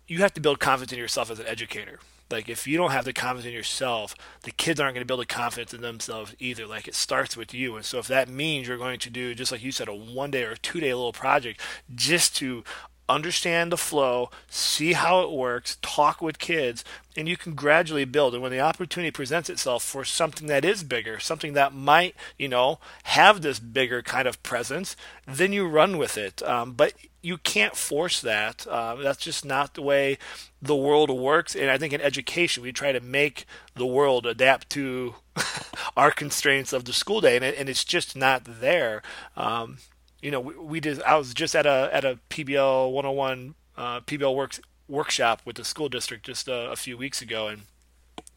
you 0.08 0.20
have 0.20 0.34
to 0.34 0.42
build 0.42 0.60
confidence 0.60 0.94
in 0.94 1.00
yourself 1.00 1.30
as 1.30 1.40
an 1.40 1.48
educator. 1.48 2.00
Like 2.30 2.50
if 2.50 2.68
you 2.68 2.78
don't 2.78 2.92
have 2.92 3.06
the 3.06 3.14
confidence 3.14 3.46
in 3.46 3.54
yourself, 3.54 4.16
the 4.44 4.52
kids 4.52 4.80
aren't 4.80 4.96
going 4.96 5.02
to 5.02 5.08
build 5.08 5.22
a 5.22 5.26
confidence 5.26 5.74
in 5.74 5.82
themselves 5.82 6.36
either. 6.40 6.68
Like 6.68 6.88
it 6.88 6.96
starts 6.96 7.38
with 7.38 7.54
you. 7.54 7.76
And 7.76 7.86
so 7.86 8.00
if 8.00 8.08
that 8.08 8.28
means 8.28 8.68
you're 8.68 8.78
going 8.78 9.00
to 9.00 9.10
do 9.10 9.34
just 9.34 9.52
like 9.52 9.64
you 9.64 9.72
said 9.72 9.88
a 9.88 9.96
one 9.96 10.32
day 10.32 10.44
or 10.44 10.56
two 10.56 10.80
day 10.80 10.94
little 10.94 11.14
project 11.14 11.62
just 11.96 12.36
to 12.38 12.64
understand 13.10 13.72
the 13.72 13.78
flow, 13.78 14.30
see 14.50 14.94
how 14.94 15.22
it 15.22 15.32
works, 15.32 15.78
talk 15.82 16.22
with 16.22 16.40
kids, 16.40 16.84
and 17.16 17.28
you 17.28 17.38
can 17.38 17.54
gradually 17.54 18.06
build. 18.06 18.34
And 18.34 18.44
when 18.44 18.52
the 18.52 18.60
opportunity 18.60 19.12
presents 19.12 19.50
itself 19.50 19.84
for 19.84 20.06
something 20.06 20.48
that 20.48 20.66
is 20.66 20.84
bigger, 20.84 21.20
something 21.20 21.54
that 21.54 21.74
might, 21.74 22.16
you 22.38 22.48
know, 22.48 22.80
have 23.04 23.42
this 23.42 23.60
bigger 23.60 24.02
kind 24.02 24.28
of 24.28 24.42
presence, 24.44 24.96
then 25.26 25.54
you 25.54 25.68
run 25.68 25.98
with 25.98 26.18
it. 26.18 26.42
Um, 26.44 26.74
but 26.74 26.94
you 27.22 27.38
can't 27.38 27.76
force 27.76 28.22
that. 28.22 28.66
Uh, 28.68 28.96
that's 28.96 29.24
just 29.24 29.44
not 29.44 29.74
the 29.74 29.82
way 29.82 30.18
the 30.62 30.76
world 30.76 31.10
works. 31.10 31.56
And 31.56 31.70
I 31.70 31.78
think 31.78 31.94
in 31.94 32.02
education, 32.02 32.64
we 32.64 32.72
try 32.72 32.92
to 32.92 33.00
make 33.00 33.46
the 33.76 33.86
world 33.86 34.26
adapt 34.26 34.70
to 34.72 35.16
our 35.98 36.12
constraints 36.12 36.74
of 36.74 36.86
the 36.86 36.94
school 36.94 37.22
day, 37.22 37.36
and, 37.36 37.44
it, 37.44 37.58
and 37.58 37.70
it's 37.70 37.84
just 37.84 38.16
not 38.16 38.44
there. 38.46 39.02
Um, 39.36 39.80
you 40.22 40.32
know, 40.32 40.40
we, 40.40 40.56
we 40.58 40.80
did. 40.80 41.02
I 41.04 41.16
was 41.18 41.34
just 41.34 41.56
at 41.56 41.66
a 41.66 41.90
at 41.92 42.06
a 42.06 42.20
PBL 42.30 42.92
101 42.92 43.56
uh, 43.78 44.00
PBL 44.02 44.36
works 44.36 44.60
workshop 44.88 45.42
with 45.46 45.58
the 45.58 45.66
school 45.66 45.90
district 45.90 46.26
just 46.26 46.48
a, 46.48 46.72
a 46.72 46.76
few 46.76 46.98
weeks 46.98 47.22
ago, 47.22 47.48
and 47.48 47.64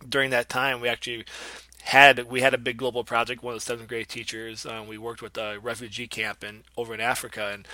during 0.06 0.30
that 0.30 0.48
time, 0.48 0.80
we 0.80 0.88
actually 0.88 1.24
had 1.82 2.30
we 2.30 2.40
had 2.40 2.54
a 2.54 2.58
big 2.58 2.76
global 2.76 3.04
project. 3.04 3.42
One 3.42 3.54
of 3.54 3.60
the 3.60 3.64
seventh 3.64 3.88
grade 3.88 4.08
teachers, 4.08 4.66
um, 4.66 4.86
we 4.86 4.98
worked 4.98 5.22
with 5.22 5.36
a 5.38 5.58
refugee 5.58 6.06
camp 6.06 6.44
in 6.44 6.64
over 6.76 6.92
in 6.94 7.00
Africa, 7.00 7.50
and 7.52 7.66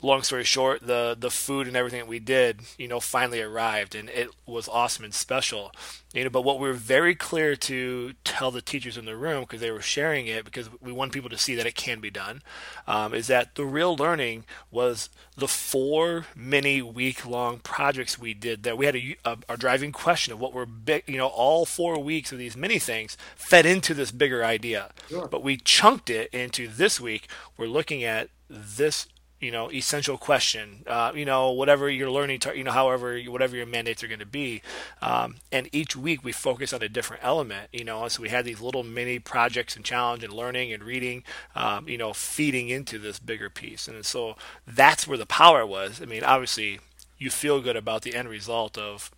long 0.00 0.22
story 0.22 0.44
short, 0.44 0.86
the 0.86 1.16
the 1.18 1.30
food 1.30 1.66
and 1.66 1.76
everything 1.76 2.00
that 2.00 2.08
we 2.08 2.18
did, 2.18 2.60
you 2.76 2.88
know, 2.88 3.00
finally 3.00 3.40
arrived, 3.40 3.94
and 3.94 4.08
it 4.10 4.28
was 4.46 4.68
awesome 4.68 5.04
and 5.04 5.14
special. 5.14 5.72
You 6.14 6.24
know, 6.24 6.30
but 6.30 6.42
what 6.42 6.58
we 6.58 6.68
were 6.68 6.74
very 6.74 7.14
clear 7.14 7.54
to 7.54 8.14
tell 8.24 8.50
the 8.50 8.62
teachers 8.62 8.96
in 8.96 9.04
the 9.04 9.16
room 9.16 9.42
because 9.42 9.60
they 9.60 9.70
were 9.70 9.82
sharing 9.82 10.26
it 10.26 10.44
because 10.44 10.70
we 10.80 10.90
want 10.90 11.12
people 11.12 11.28
to 11.28 11.36
see 11.36 11.54
that 11.54 11.66
it 11.66 11.74
can 11.74 12.00
be 12.00 12.10
done, 12.10 12.42
um, 12.86 13.12
is 13.12 13.26
that 13.26 13.56
the 13.56 13.64
real 13.64 13.94
learning 13.94 14.44
was 14.70 15.10
the 15.36 15.48
four 15.48 16.26
mini 16.34 16.80
week 16.80 17.26
long 17.26 17.58
projects 17.58 18.18
we 18.18 18.34
did. 18.34 18.62
That 18.62 18.78
we 18.78 18.86
had 18.86 18.96
a, 18.96 19.16
a, 19.24 19.38
a 19.50 19.56
driving 19.56 19.92
question 19.92 20.32
of 20.32 20.40
what 20.40 20.54
were 20.54 20.66
big, 20.66 21.04
you 21.06 21.18
know, 21.18 21.26
all 21.26 21.66
four 21.66 21.98
weeks 22.02 22.32
of 22.32 22.38
these 22.38 22.56
mini 22.56 22.78
things 22.78 23.16
fed 23.36 23.66
into 23.66 23.94
this 23.94 24.12
bigger 24.12 24.44
idea, 24.44 24.92
sure. 25.08 25.28
but 25.28 25.42
we 25.42 25.56
chunked 25.56 26.08
it 26.08 26.32
into 26.32 26.68
this 26.68 27.00
week. 27.00 27.28
We're 27.56 27.66
looking 27.66 28.02
at 28.02 28.30
this 28.48 29.06
you 29.40 29.50
know 29.50 29.70
essential 29.70 30.18
question 30.18 30.82
uh, 30.86 31.12
you 31.14 31.24
know 31.24 31.50
whatever 31.50 31.88
you're 31.88 32.10
learning 32.10 32.40
you 32.54 32.64
know 32.64 32.72
however 32.72 33.18
whatever 33.26 33.56
your 33.56 33.66
mandates 33.66 34.02
are 34.02 34.08
going 34.08 34.18
to 34.18 34.26
be 34.26 34.62
um, 35.00 35.36
and 35.52 35.68
each 35.72 35.96
week 35.96 36.24
we 36.24 36.32
focus 36.32 36.72
on 36.72 36.82
a 36.82 36.88
different 36.88 37.22
element 37.24 37.68
you 37.72 37.84
know 37.84 38.08
so 38.08 38.22
we 38.22 38.28
had 38.28 38.44
these 38.44 38.60
little 38.60 38.82
mini 38.82 39.18
projects 39.18 39.76
and 39.76 39.84
challenge 39.84 40.24
and 40.24 40.32
learning 40.32 40.72
and 40.72 40.82
reading 40.82 41.22
um, 41.54 41.88
you 41.88 41.98
know 41.98 42.12
feeding 42.12 42.68
into 42.68 42.98
this 42.98 43.18
bigger 43.18 43.48
piece 43.48 43.86
and 43.86 44.04
so 44.04 44.36
that's 44.66 45.06
where 45.06 45.18
the 45.18 45.26
power 45.26 45.64
was 45.64 46.02
i 46.02 46.04
mean 46.04 46.24
obviously 46.24 46.80
you 47.16 47.30
feel 47.30 47.60
good 47.60 47.76
about 47.76 48.02
the 48.02 48.14
end 48.14 48.28
result 48.28 48.76
of 48.76 49.10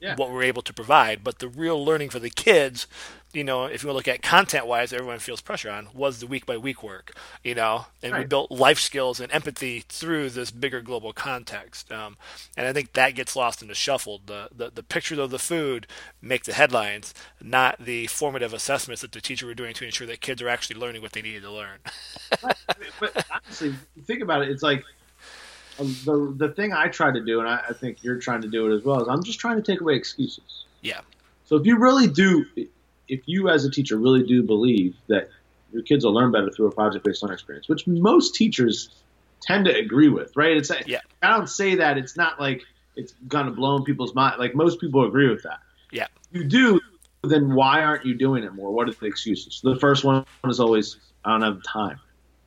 yeah. 0.00 0.14
what 0.14 0.30
we're 0.30 0.42
able 0.42 0.62
to 0.62 0.72
provide 0.72 1.22
but 1.22 1.38
the 1.38 1.48
real 1.48 1.84
learning 1.84 2.08
for 2.08 2.18
the 2.18 2.30
kids 2.30 2.86
you 3.32 3.44
know, 3.44 3.66
if 3.66 3.84
you 3.84 3.92
look 3.92 4.08
at 4.08 4.22
content 4.22 4.66
wise, 4.66 4.92
everyone 4.92 5.18
feels 5.18 5.42
pressure 5.42 5.70
on 5.70 5.88
was 5.92 6.20
the 6.20 6.26
week 6.26 6.46
by 6.46 6.56
week 6.56 6.82
work, 6.82 7.12
you 7.44 7.54
know, 7.54 7.86
and 8.02 8.12
right. 8.12 8.20
we 8.20 8.24
built 8.24 8.50
life 8.50 8.78
skills 8.78 9.20
and 9.20 9.30
empathy 9.32 9.84
through 9.88 10.30
this 10.30 10.50
bigger 10.50 10.80
global 10.80 11.12
context. 11.12 11.92
Um, 11.92 12.16
and 12.56 12.66
I 12.66 12.72
think 12.72 12.94
that 12.94 13.14
gets 13.14 13.36
lost 13.36 13.60
in 13.60 13.68
the 13.68 13.74
shuffle. 13.74 14.22
The, 14.24 14.48
the, 14.54 14.70
the 14.70 14.82
pictures 14.82 15.18
of 15.18 15.30
the 15.30 15.38
food 15.38 15.86
make 16.22 16.44
the 16.44 16.54
headlines, 16.54 17.12
not 17.42 17.84
the 17.84 18.06
formative 18.06 18.54
assessments 18.54 19.02
that 19.02 19.12
the 19.12 19.20
teacher 19.20 19.46
were 19.46 19.54
doing 19.54 19.74
to 19.74 19.84
ensure 19.84 20.06
that 20.06 20.22
kids 20.22 20.40
are 20.40 20.48
actually 20.48 20.80
learning 20.80 21.02
what 21.02 21.12
they 21.12 21.22
needed 21.22 21.42
to 21.42 21.50
learn. 21.50 21.78
But 23.00 23.24
honestly, 23.30 23.74
think 24.04 24.22
about 24.22 24.42
it. 24.42 24.50
It's 24.50 24.62
like, 24.62 24.84
um, 25.78 25.94
the 26.04 26.34
the 26.36 26.52
thing 26.52 26.72
I 26.72 26.88
try 26.88 27.12
to 27.12 27.20
do, 27.20 27.38
and 27.40 27.48
I, 27.48 27.60
I 27.68 27.72
think 27.72 28.02
you're 28.02 28.18
trying 28.18 28.42
to 28.42 28.48
do 28.48 28.70
it 28.70 28.76
as 28.76 28.84
well, 28.84 29.00
is 29.00 29.08
I'm 29.08 29.22
just 29.22 29.38
trying 29.38 29.56
to 29.56 29.62
take 29.62 29.80
away 29.80 29.94
excuses. 29.94 30.64
Yeah. 30.82 31.00
So 31.44 31.56
if 31.56 31.64
you 31.64 31.78
really 31.78 32.06
do, 32.06 32.44
if 33.08 33.22
you 33.26 33.48
as 33.48 33.64
a 33.64 33.70
teacher 33.70 33.96
really 33.96 34.22
do 34.22 34.42
believe 34.42 34.96
that 35.08 35.30
your 35.72 35.82
kids 35.82 36.04
will 36.04 36.12
learn 36.14 36.32
better 36.32 36.50
through 36.50 36.66
a 36.66 36.72
project-based 36.72 37.22
learning 37.22 37.34
experience, 37.34 37.68
which 37.68 37.86
most 37.86 38.34
teachers 38.34 38.90
tend 39.40 39.66
to 39.66 39.74
agree 39.74 40.08
with, 40.08 40.36
right? 40.36 40.56
It's 40.56 40.70
yeah. 40.86 41.00
I 41.22 41.30
don't 41.36 41.48
say 41.48 41.76
that 41.76 41.98
it's 41.98 42.16
not 42.16 42.40
like 42.40 42.62
it's 42.96 43.14
gonna 43.26 43.50
blow 43.50 43.76
in 43.76 43.84
people's 43.84 44.14
mind. 44.14 44.38
Like 44.38 44.54
most 44.54 44.80
people 44.80 45.06
agree 45.06 45.28
with 45.28 45.42
that. 45.42 45.60
Yeah. 45.92 46.06
You 46.32 46.44
do, 46.44 46.80
then 47.22 47.54
why 47.54 47.82
aren't 47.82 48.04
you 48.04 48.14
doing 48.14 48.44
it 48.44 48.54
more? 48.54 48.70
What 48.72 48.88
are 48.88 48.92
the 48.92 49.06
excuses? 49.06 49.60
The 49.62 49.76
first 49.76 50.04
one 50.04 50.24
is 50.44 50.60
always 50.60 50.96
I 51.24 51.32
don't 51.32 51.42
have 51.42 51.56
the 51.56 51.62
time. 51.62 52.00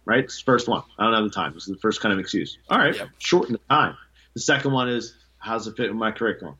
Right? 0.05 0.23
It's 0.23 0.37
the 0.39 0.45
first 0.45 0.67
one. 0.67 0.83
I 0.97 1.03
don't 1.03 1.13
have 1.13 1.23
the 1.23 1.29
time. 1.29 1.53
This 1.53 1.67
is 1.67 1.75
the 1.75 1.79
first 1.79 2.01
kind 2.01 2.11
of 2.11 2.19
excuse. 2.19 2.57
All 2.69 2.77
right, 2.79 2.99
shorten 3.19 3.53
the 3.53 3.59
time. 3.69 3.95
The 4.33 4.41
second 4.41 4.71
one 4.71 4.89
is 4.89 5.15
how's 5.37 5.67
it 5.67 5.77
fit 5.77 5.89
with 5.89 5.97
my 5.97 6.11
curriculum? 6.11 6.55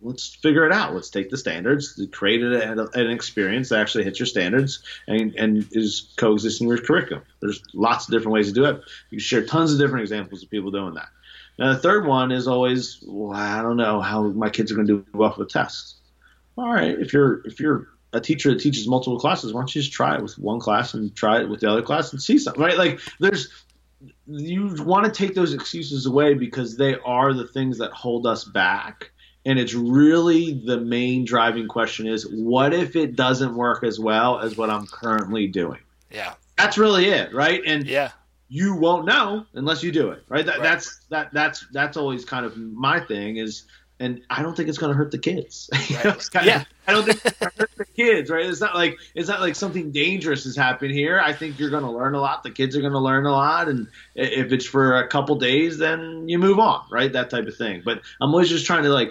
Let's 0.00 0.34
figure 0.34 0.66
it 0.66 0.72
out. 0.72 0.94
Let's 0.94 1.10
take 1.10 1.30
the 1.30 1.36
standards, 1.36 2.00
create 2.12 2.42
an 2.42 3.10
experience 3.10 3.68
that 3.70 3.80
actually 3.80 4.04
hits 4.04 4.18
your 4.18 4.26
standards 4.26 4.82
and, 5.06 5.34
and 5.36 5.66
is 5.72 6.12
coexisting 6.16 6.66
with 6.66 6.86
curriculum. 6.86 7.24
There's 7.40 7.62
lots 7.74 8.06
of 8.06 8.12
different 8.12 8.34
ways 8.34 8.48
to 8.48 8.54
do 8.54 8.64
it. 8.64 8.82
You 9.10 9.18
share 9.18 9.44
tons 9.44 9.72
of 9.72 9.78
different 9.78 10.02
examples 10.02 10.42
of 10.42 10.50
people 10.50 10.70
doing 10.70 10.94
that. 10.94 11.08
Now, 11.58 11.72
the 11.72 11.78
third 11.78 12.06
one 12.06 12.32
is 12.32 12.48
always, 12.48 13.02
well, 13.06 13.36
I 13.36 13.62
don't 13.62 13.76
know 13.76 14.00
how 14.00 14.28
my 14.28 14.48
kids 14.48 14.72
are 14.72 14.74
going 14.74 14.86
to 14.86 14.98
do 14.98 15.06
well 15.12 15.34
with 15.36 15.50
tests. 15.50 15.96
All 16.56 16.72
right, 16.72 16.98
if 16.98 17.12
you're 17.12 17.46
if 17.46 17.60
you're 17.60 17.88
a 18.12 18.20
teacher 18.20 18.50
that 18.50 18.60
teaches 18.60 18.88
multiple 18.88 19.18
classes, 19.18 19.52
why 19.52 19.60
don't 19.60 19.74
you 19.74 19.80
just 19.80 19.92
try 19.92 20.16
it 20.16 20.22
with 20.22 20.38
one 20.38 20.58
class 20.58 20.94
and 20.94 21.14
try 21.14 21.40
it 21.40 21.48
with 21.48 21.60
the 21.60 21.70
other 21.70 21.82
class 21.82 22.12
and 22.12 22.20
see 22.20 22.38
something, 22.38 22.62
right? 22.62 22.76
Like 22.76 23.00
there's 23.18 23.48
you 24.26 24.74
want 24.84 25.06
to 25.06 25.12
take 25.12 25.34
those 25.34 25.54
excuses 25.54 26.06
away 26.06 26.34
because 26.34 26.76
they 26.76 26.96
are 26.96 27.32
the 27.32 27.46
things 27.46 27.78
that 27.78 27.92
hold 27.92 28.26
us 28.26 28.44
back 28.44 29.10
and 29.44 29.58
it's 29.58 29.74
really 29.74 30.60
the 30.64 30.78
main 30.78 31.24
driving 31.24 31.68
question 31.68 32.06
is 32.06 32.28
what 32.28 32.74
if 32.74 32.96
it 32.96 33.16
doesn't 33.16 33.54
work 33.54 33.84
as 33.84 33.98
well 33.98 34.38
as 34.40 34.56
what 34.56 34.70
I'm 34.70 34.86
currently 34.86 35.46
doing? 35.46 35.80
Yeah. 36.10 36.34
That's 36.56 36.76
really 36.76 37.06
it, 37.06 37.32
right? 37.32 37.62
And 37.64 37.86
yeah. 37.86 38.10
you 38.48 38.74
won't 38.74 39.06
know 39.06 39.46
unless 39.54 39.82
you 39.82 39.92
do 39.92 40.10
it, 40.10 40.24
right? 40.28 40.44
That, 40.44 40.58
right. 40.58 40.62
That's 40.62 41.00
that 41.08 41.32
that's 41.32 41.66
that's 41.72 41.96
always 41.96 42.24
kind 42.24 42.44
of 42.44 42.56
my 42.56 43.00
thing 43.00 43.38
is 43.38 43.64
and 44.00 44.22
I 44.30 44.42
don't 44.42 44.56
think 44.56 44.70
it's 44.70 44.78
going 44.78 44.90
to 44.90 44.96
hurt 44.96 45.10
the 45.10 45.18
kids. 45.18 45.68
Right. 46.02 46.46
yeah, 46.46 46.64
I 46.86 46.92
don't 46.92 47.04
think 47.04 47.20
it's 47.24 47.38
going 47.38 47.52
to 47.52 47.58
hurt 47.58 47.76
the 47.76 47.84
kids, 47.84 48.30
right? 48.30 48.46
It's 48.46 48.60
not 48.60 48.74
like 48.74 48.96
it's 49.14 49.28
not 49.28 49.40
like 49.40 49.54
something 49.54 49.90
dangerous 49.92 50.46
is 50.46 50.56
happening 50.56 50.94
here. 50.94 51.20
I 51.20 51.32
think 51.34 51.58
you're 51.58 51.68
going 51.68 51.82
to 51.82 51.90
learn 51.90 52.14
a 52.14 52.20
lot. 52.20 52.42
The 52.42 52.50
kids 52.50 52.74
are 52.74 52.80
going 52.80 52.94
to 52.94 52.98
learn 52.98 53.26
a 53.26 53.32
lot, 53.32 53.68
and 53.68 53.86
if 54.14 54.52
it's 54.52 54.64
for 54.64 54.96
a 54.96 55.08
couple 55.08 55.36
days, 55.36 55.76
then 55.76 56.28
you 56.28 56.38
move 56.38 56.58
on, 56.58 56.84
right? 56.90 57.12
That 57.12 57.28
type 57.28 57.46
of 57.46 57.56
thing. 57.56 57.82
But 57.84 58.00
I'm 58.20 58.30
always 58.30 58.48
just 58.48 58.64
trying 58.64 58.84
to 58.84 58.88
like 58.88 59.10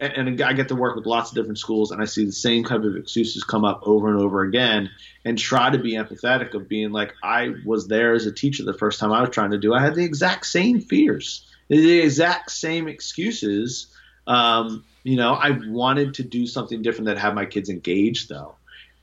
and, 0.00 0.28
and 0.28 0.40
I 0.42 0.52
get 0.52 0.68
to 0.68 0.74
work 0.74 0.96
with 0.96 1.06
lots 1.06 1.30
of 1.30 1.36
different 1.36 1.58
schools, 1.58 1.90
and 1.90 2.00
I 2.00 2.04
see 2.04 2.24
the 2.24 2.32
same 2.32 2.64
type 2.64 2.82
of 2.82 2.96
excuses 2.96 3.44
come 3.44 3.64
up 3.64 3.82
over 3.84 4.08
and 4.08 4.20
over 4.20 4.42
again, 4.42 4.90
and 5.24 5.38
try 5.38 5.70
to 5.70 5.78
be 5.78 5.92
empathetic 5.92 6.54
of 6.54 6.68
being 6.68 6.92
like, 6.92 7.14
I 7.22 7.54
was 7.64 7.88
there 7.88 8.14
as 8.14 8.26
a 8.26 8.32
teacher 8.32 8.64
the 8.64 8.74
first 8.74 9.00
time 9.00 9.12
I 9.12 9.20
was 9.20 9.30
trying 9.30 9.50
to 9.52 9.58
do. 9.58 9.74
I 9.74 9.80
had 9.80 9.94
the 9.94 10.04
exact 10.04 10.46
same 10.46 10.80
fears, 10.80 11.46
the 11.68 12.00
exact 12.00 12.50
same 12.50 12.88
excuses. 12.88 13.88
Um, 14.26 14.84
you 15.04 15.16
know, 15.16 15.32
I 15.32 15.58
wanted 15.66 16.14
to 16.14 16.22
do 16.22 16.46
something 16.46 16.82
different 16.82 17.06
that 17.06 17.18
had 17.18 17.34
my 17.34 17.46
kids 17.46 17.70
engaged, 17.70 18.28
though, 18.28 18.56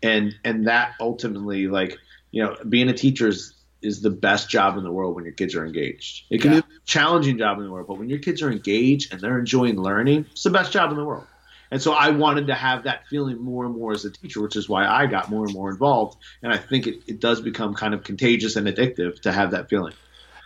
and 0.04 0.36
and 0.44 0.68
that 0.68 0.94
ultimately, 1.00 1.68
like, 1.68 1.98
you 2.32 2.44
know, 2.44 2.56
being 2.70 2.90
a 2.90 2.94
teacher 2.94 3.28
is 3.28 3.55
is 3.86 4.02
the 4.02 4.10
best 4.10 4.50
job 4.50 4.78
in 4.78 4.84
the 4.84 4.92
world 4.92 5.16
when 5.16 5.24
your 5.24 5.34
kids 5.34 5.56
are 5.56 5.66
engaged. 5.66 6.26
It 6.30 6.42
can 6.42 6.54
yeah. 6.54 6.62
be 6.62 6.76
a 6.76 6.80
challenging 6.86 7.38
job 7.38 7.60
in 7.60 7.66
the 7.66 7.72
world, 7.72 7.88
but 7.88 7.98
when 7.98 8.10
your 8.10 8.20
kids 8.20 8.42
are 8.42 8.52
engaged 8.52 9.14
and 9.14 9.22
they're 9.22 9.40
enjoying 9.40 9.78
learning, 9.78 10.26
it's 10.32 10.44
the 10.44 10.50
best 10.50 10.72
job 10.72 10.92
in 10.92 10.98
the 10.98 11.06
world. 11.06 11.26
And 11.72 11.82
so 11.82 11.94
I 11.94 12.10
wanted 12.10 12.48
to 12.48 12.56
have 12.56 12.84
that 12.84 13.08
feeling 13.08 13.38
more 13.42 13.66
and 13.66 13.76
more 13.76 13.92
as 13.92 14.06
a 14.06 14.12
teacher, 14.12 14.42
which 14.42 14.56
is 14.56 14.70
why 14.70 14.88
I 14.88 15.08
got 15.08 15.30
more 15.30 15.46
and 15.46 15.54
more 15.54 15.70
involved. 15.70 16.18
And 16.44 16.54
I 16.54 16.58
think 16.58 16.88
it, 16.88 17.00
it 17.08 17.20
does 17.20 17.42
become 17.42 17.74
kind 17.74 17.94
of 17.94 18.04
contagious 18.04 18.56
and 18.56 18.68
addictive 18.68 19.20
to 19.22 19.32
have 19.32 19.52
that 19.52 19.70
feeling. 19.70 19.94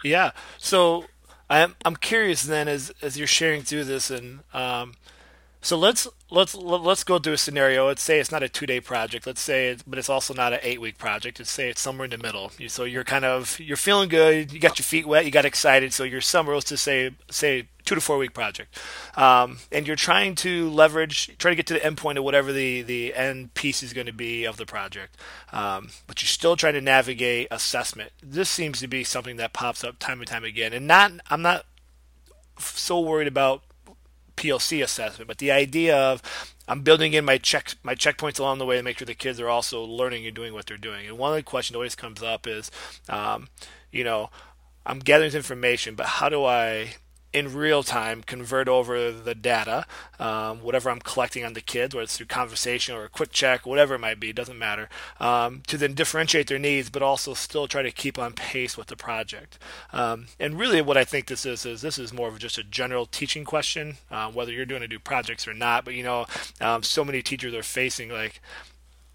Yeah. 0.03 0.31
So 0.57 1.05
I'm 1.49 1.75
I'm 1.83 1.95
curious 1.95 2.43
then 2.43 2.67
as 2.67 2.91
as 3.01 3.17
you're 3.17 3.27
sharing 3.27 3.63
through 3.63 3.85
this 3.85 4.09
and 4.09 4.39
um, 4.53 4.93
so 5.61 5.77
let's 5.77 6.07
let's 6.31 6.55
let's 6.55 7.03
go 7.03 7.19
through 7.19 7.33
a 7.33 7.37
scenario. 7.37 7.87
Let's 7.87 8.01
say 8.01 8.19
it's 8.19 8.31
not 8.31 8.43
a 8.43 8.49
two 8.49 8.65
day 8.65 8.79
project. 8.79 9.27
Let's 9.27 9.41
say, 9.41 9.69
it, 9.69 9.83
but 9.85 9.99
it's 9.99 10.09
also 10.09 10.33
not 10.33 10.53
an 10.53 10.59
eight 10.63 10.79
week 10.79 10.97
project. 10.97 11.37
Let's 11.39 11.51
say 11.51 11.69
it's 11.69 11.81
somewhere 11.81 12.05
in 12.05 12.11
the 12.11 12.17
middle. 12.17 12.51
So 12.67 12.85
you're 12.85 13.03
kind 13.03 13.25
of 13.25 13.59
you're 13.59 13.75
feeling 13.75 14.07
good. 14.07 14.53
You 14.53 14.59
got 14.59 14.79
your 14.79 14.85
feet 14.85 15.05
wet. 15.05 15.25
You 15.25 15.31
got 15.31 15.45
excited. 15.45 15.93
So 15.93 16.05
you're 16.05 16.21
somewhere 16.21 16.55
else 16.55 16.63
to 16.65 16.77
say 16.77 17.11
say 17.29 17.67
two 17.83 17.95
to 17.95 18.01
four 18.01 18.17
week 18.17 18.33
project, 18.33 18.79
um, 19.17 19.57
and 19.69 19.85
you're 19.85 19.97
trying 19.97 20.35
to 20.35 20.69
leverage, 20.69 21.37
try 21.37 21.51
to 21.51 21.55
get 21.55 21.67
to 21.67 21.73
the 21.73 21.85
end 21.85 21.97
point 21.97 22.17
of 22.17 22.23
whatever 22.23 22.53
the 22.53 22.81
the 22.81 23.13
end 23.13 23.53
piece 23.53 23.83
is 23.83 23.91
going 23.91 24.07
to 24.07 24.13
be 24.13 24.45
of 24.45 24.55
the 24.55 24.65
project. 24.65 25.17
Um, 25.51 25.89
but 26.07 26.21
you're 26.21 26.27
still 26.27 26.55
trying 26.55 26.75
to 26.75 26.81
navigate 26.81 27.49
assessment. 27.51 28.13
This 28.23 28.49
seems 28.49 28.79
to 28.79 28.87
be 28.87 29.03
something 29.03 29.35
that 29.37 29.51
pops 29.51 29.83
up 29.83 29.99
time 29.99 30.19
and 30.19 30.27
time 30.27 30.45
again, 30.45 30.71
and 30.71 30.87
not 30.87 31.11
I'm 31.29 31.41
not 31.41 31.65
so 32.59 32.99
worried 33.01 33.27
about 33.27 33.63
PLC 34.39 34.81
assessment, 34.81 35.27
but 35.27 35.39
the 35.39 35.51
idea 35.51 35.97
of 35.97 36.21
I'm 36.67 36.81
building 36.81 37.13
in 37.13 37.25
my 37.25 37.37
check 37.37 37.75
my 37.83 37.95
checkpoints 37.95 38.39
along 38.39 38.59
the 38.59 38.65
way 38.65 38.77
to 38.77 38.83
make 38.83 38.97
sure 38.97 39.05
the 39.05 39.13
kids 39.13 39.39
are 39.39 39.49
also 39.49 39.83
learning 39.83 40.25
and 40.25 40.35
doing 40.35 40.53
what 40.53 40.65
they're 40.65 40.77
doing. 40.77 41.07
And 41.07 41.17
one 41.17 41.31
of 41.31 41.35
the 41.35 41.43
questions 41.43 41.75
always 41.75 41.95
comes 41.95 42.23
up 42.23 42.47
is, 42.47 42.71
um, 43.09 43.49
you 43.91 44.03
know, 44.03 44.29
I'm 44.85 44.99
gathering 44.99 45.33
information, 45.33 45.95
but 45.95 46.05
how 46.05 46.29
do 46.29 46.45
I 46.45 46.95
in 47.31 47.53
real 47.53 47.83
time 47.83 48.23
convert 48.23 48.67
over 48.67 49.11
the 49.11 49.35
data, 49.35 49.85
um, 50.19 50.61
whatever 50.61 50.89
I'm 50.89 50.99
collecting 50.99 51.45
on 51.45 51.53
the 51.53 51.61
kids, 51.61 51.93
whether 51.93 52.03
it's 52.03 52.17
through 52.17 52.25
conversation 52.25 52.95
or 52.95 53.03
a 53.03 53.09
quick 53.09 53.31
check, 53.31 53.65
whatever 53.65 53.95
it 53.95 53.99
might 53.99 54.19
be, 54.19 54.33
doesn't 54.33 54.57
matter, 54.57 54.89
um, 55.19 55.61
to 55.67 55.77
then 55.77 55.93
differentiate 55.93 56.47
their 56.47 56.57
needs, 56.57 56.89
but 56.89 57.03
also 57.03 57.35
still 57.35 57.67
try 57.67 57.83
to 57.83 57.91
keep 57.91 58.17
on 58.17 58.33
pace 58.33 58.75
with 58.75 58.87
the 58.87 58.95
project. 58.95 59.59
Um, 59.93 60.27
and 60.39 60.57
really, 60.57 60.81
what 60.81 60.97
I 60.97 61.03
think 61.03 61.27
this 61.27 61.45
is 61.45 61.65
is 61.65 61.81
this 61.81 61.99
is 61.99 62.11
more 62.11 62.29
of 62.29 62.39
just 62.39 62.57
a 62.57 62.63
general 62.63 63.05
teaching 63.05 63.45
question, 63.45 63.97
uh, 64.09 64.31
whether 64.31 64.51
you're 64.51 64.65
doing 64.65 64.81
to 64.81 64.87
do 64.87 64.99
projects 64.99 65.47
or 65.47 65.53
not. 65.53 65.85
But 65.85 65.93
you 65.93 66.03
know, 66.03 66.25
um, 66.59 66.81
so 66.83 67.05
many 67.05 67.21
teachers 67.21 67.53
are 67.53 67.63
facing 67.63 68.09
like. 68.09 68.41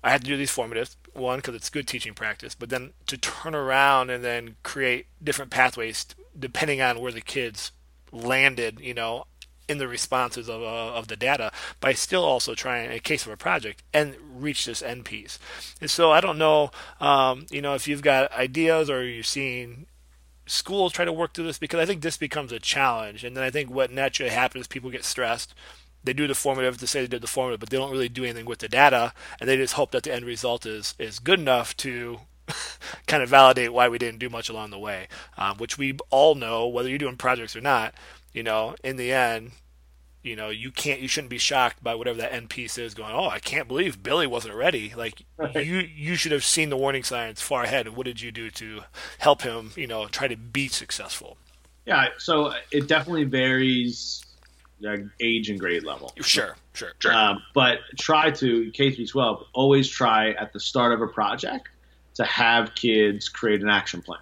I 0.02 0.10
have 0.10 0.20
to 0.20 0.26
do 0.26 0.36
these 0.36 0.50
formative 0.50 0.96
one 1.14 1.38
because 1.38 1.54
it's 1.54 1.70
good 1.70 1.88
teaching 1.88 2.12
practice, 2.12 2.54
but 2.54 2.68
then 2.68 2.92
to 3.06 3.16
turn 3.16 3.54
around 3.54 4.10
and 4.10 4.22
then 4.22 4.56
create 4.62 5.06
different 5.22 5.50
pathways 5.50 6.04
depending 6.38 6.82
on 6.82 7.00
where 7.00 7.10
the 7.10 7.22
kids 7.22 7.72
landed, 8.14 8.80
you 8.80 8.94
know, 8.94 9.24
in 9.68 9.78
the 9.78 9.88
responses 9.88 10.48
of, 10.48 10.62
uh, 10.62 10.94
of 10.94 11.08
the 11.08 11.16
data 11.16 11.50
by 11.80 11.92
still 11.92 12.24
also 12.24 12.54
trying, 12.54 12.90
in 12.90 13.00
case 13.00 13.26
of 13.26 13.32
a 13.32 13.36
project, 13.36 13.82
and 13.92 14.14
reach 14.34 14.64
this 14.64 14.82
end 14.82 15.04
piece. 15.04 15.38
And 15.80 15.90
so 15.90 16.10
I 16.10 16.20
don't 16.20 16.38
know, 16.38 16.70
um, 17.00 17.46
you 17.50 17.62
know, 17.62 17.74
if 17.74 17.88
you've 17.88 18.02
got 18.02 18.32
ideas 18.32 18.90
or 18.90 19.04
you're 19.04 19.22
seeing 19.22 19.86
schools 20.46 20.92
try 20.92 21.04
to 21.04 21.12
work 21.12 21.32
through 21.32 21.46
this 21.46 21.58
because 21.58 21.80
I 21.80 21.86
think 21.86 22.02
this 22.02 22.16
becomes 22.16 22.52
a 22.52 22.58
challenge, 22.58 23.24
and 23.24 23.36
then 23.36 23.44
I 23.44 23.50
think 23.50 23.70
what 23.70 23.90
naturally 23.90 24.30
happens 24.30 24.66
people 24.66 24.90
get 24.90 25.04
stressed. 25.04 25.54
They 26.02 26.12
do 26.12 26.26
the 26.26 26.34
formative 26.34 26.76
to 26.78 26.86
say 26.86 27.00
they 27.00 27.06
did 27.06 27.22
the 27.22 27.26
formative, 27.26 27.60
but 27.60 27.70
they 27.70 27.78
don't 27.78 27.90
really 27.90 28.10
do 28.10 28.24
anything 28.24 28.44
with 28.44 28.58
the 28.58 28.68
data, 28.68 29.14
and 29.40 29.48
they 29.48 29.56
just 29.56 29.74
hope 29.74 29.92
that 29.92 30.02
the 30.02 30.12
end 30.12 30.26
result 30.26 30.66
is 30.66 30.94
is 30.98 31.18
good 31.18 31.40
enough 31.40 31.76
to 31.78 32.20
kind 33.06 33.22
of 33.22 33.28
validate 33.28 33.72
why 33.72 33.88
we 33.88 33.98
didn't 33.98 34.18
do 34.18 34.28
much 34.28 34.48
along 34.48 34.70
the 34.70 34.78
way, 34.78 35.08
um, 35.36 35.56
which 35.58 35.78
we 35.78 35.96
all 36.10 36.34
know, 36.34 36.66
whether 36.66 36.88
you're 36.88 36.98
doing 36.98 37.16
projects 37.16 37.56
or 37.56 37.60
not. 37.60 37.94
You 38.32 38.42
know, 38.42 38.74
in 38.82 38.96
the 38.96 39.12
end, 39.12 39.52
you 40.22 40.34
know, 40.36 40.48
you 40.48 40.70
can't, 40.70 41.00
you 41.00 41.06
shouldn't 41.06 41.30
be 41.30 41.38
shocked 41.38 41.84
by 41.84 41.94
whatever 41.94 42.18
that 42.18 42.32
end 42.32 42.50
piece 42.50 42.78
is. 42.78 42.94
Going, 42.94 43.12
oh, 43.12 43.28
I 43.28 43.38
can't 43.38 43.68
believe 43.68 44.02
Billy 44.02 44.26
wasn't 44.26 44.54
ready. 44.54 44.92
Like 44.96 45.22
right. 45.36 45.54
you, 45.54 45.76
you 45.78 46.16
should 46.16 46.32
have 46.32 46.44
seen 46.44 46.70
the 46.70 46.76
warning 46.76 47.04
signs 47.04 47.40
far 47.40 47.62
ahead. 47.62 47.86
And 47.86 47.94
what 47.94 48.06
did 48.06 48.20
you 48.20 48.32
do 48.32 48.50
to 48.50 48.82
help 49.18 49.42
him? 49.42 49.72
You 49.76 49.86
know, 49.86 50.06
try 50.06 50.26
to 50.26 50.36
be 50.36 50.68
successful. 50.68 51.36
Yeah, 51.86 52.08
so 52.18 52.54
it 52.72 52.88
definitely 52.88 53.24
varies 53.24 54.24
age 55.20 55.50
and 55.50 55.58
grade 55.58 55.84
level. 55.84 56.12
Sure, 56.20 56.56
sure, 56.72 56.92
sure. 56.98 57.14
Um, 57.14 57.42
but 57.54 57.78
try 57.98 58.30
to 58.30 58.70
K 58.72 58.90
through 58.90 59.06
12. 59.06 59.44
Always 59.52 59.88
try 59.88 60.32
at 60.32 60.52
the 60.52 60.60
start 60.60 60.92
of 60.92 61.00
a 61.00 61.06
project 61.06 61.68
to 62.14 62.24
have 62.24 62.74
kids 62.74 63.28
create 63.28 63.62
an 63.62 63.68
action 63.68 64.02
plan. 64.02 64.20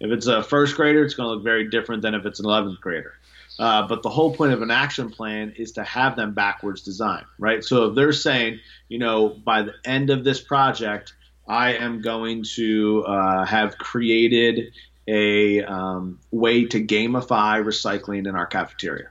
If 0.00 0.10
it's 0.10 0.26
a 0.26 0.42
first 0.42 0.76
grader, 0.76 1.04
it's 1.04 1.14
going 1.14 1.28
to 1.28 1.34
look 1.34 1.44
very 1.44 1.68
different 1.68 2.02
than 2.02 2.14
if 2.14 2.24
it's 2.24 2.40
an 2.40 2.46
11th 2.46 2.80
grader. 2.80 3.14
Uh, 3.58 3.86
but 3.88 4.02
the 4.02 4.08
whole 4.08 4.34
point 4.34 4.52
of 4.52 4.62
an 4.62 4.70
action 4.70 5.10
plan 5.10 5.52
is 5.56 5.72
to 5.72 5.82
have 5.82 6.14
them 6.14 6.32
backwards 6.32 6.82
design, 6.82 7.24
right? 7.38 7.64
So 7.64 7.86
if 7.86 7.96
they're 7.96 8.12
saying, 8.12 8.60
you 8.88 8.98
know, 8.98 9.28
by 9.28 9.62
the 9.62 9.74
end 9.84 10.10
of 10.10 10.22
this 10.22 10.40
project, 10.40 11.14
I 11.48 11.74
am 11.74 12.00
going 12.00 12.44
to 12.54 13.04
uh, 13.04 13.44
have 13.44 13.76
created 13.78 14.72
a 15.08 15.62
um, 15.62 16.20
way 16.30 16.66
to 16.66 16.84
gamify 16.84 17.64
recycling 17.64 18.28
in 18.28 18.36
our 18.36 18.46
cafeteria. 18.46 19.08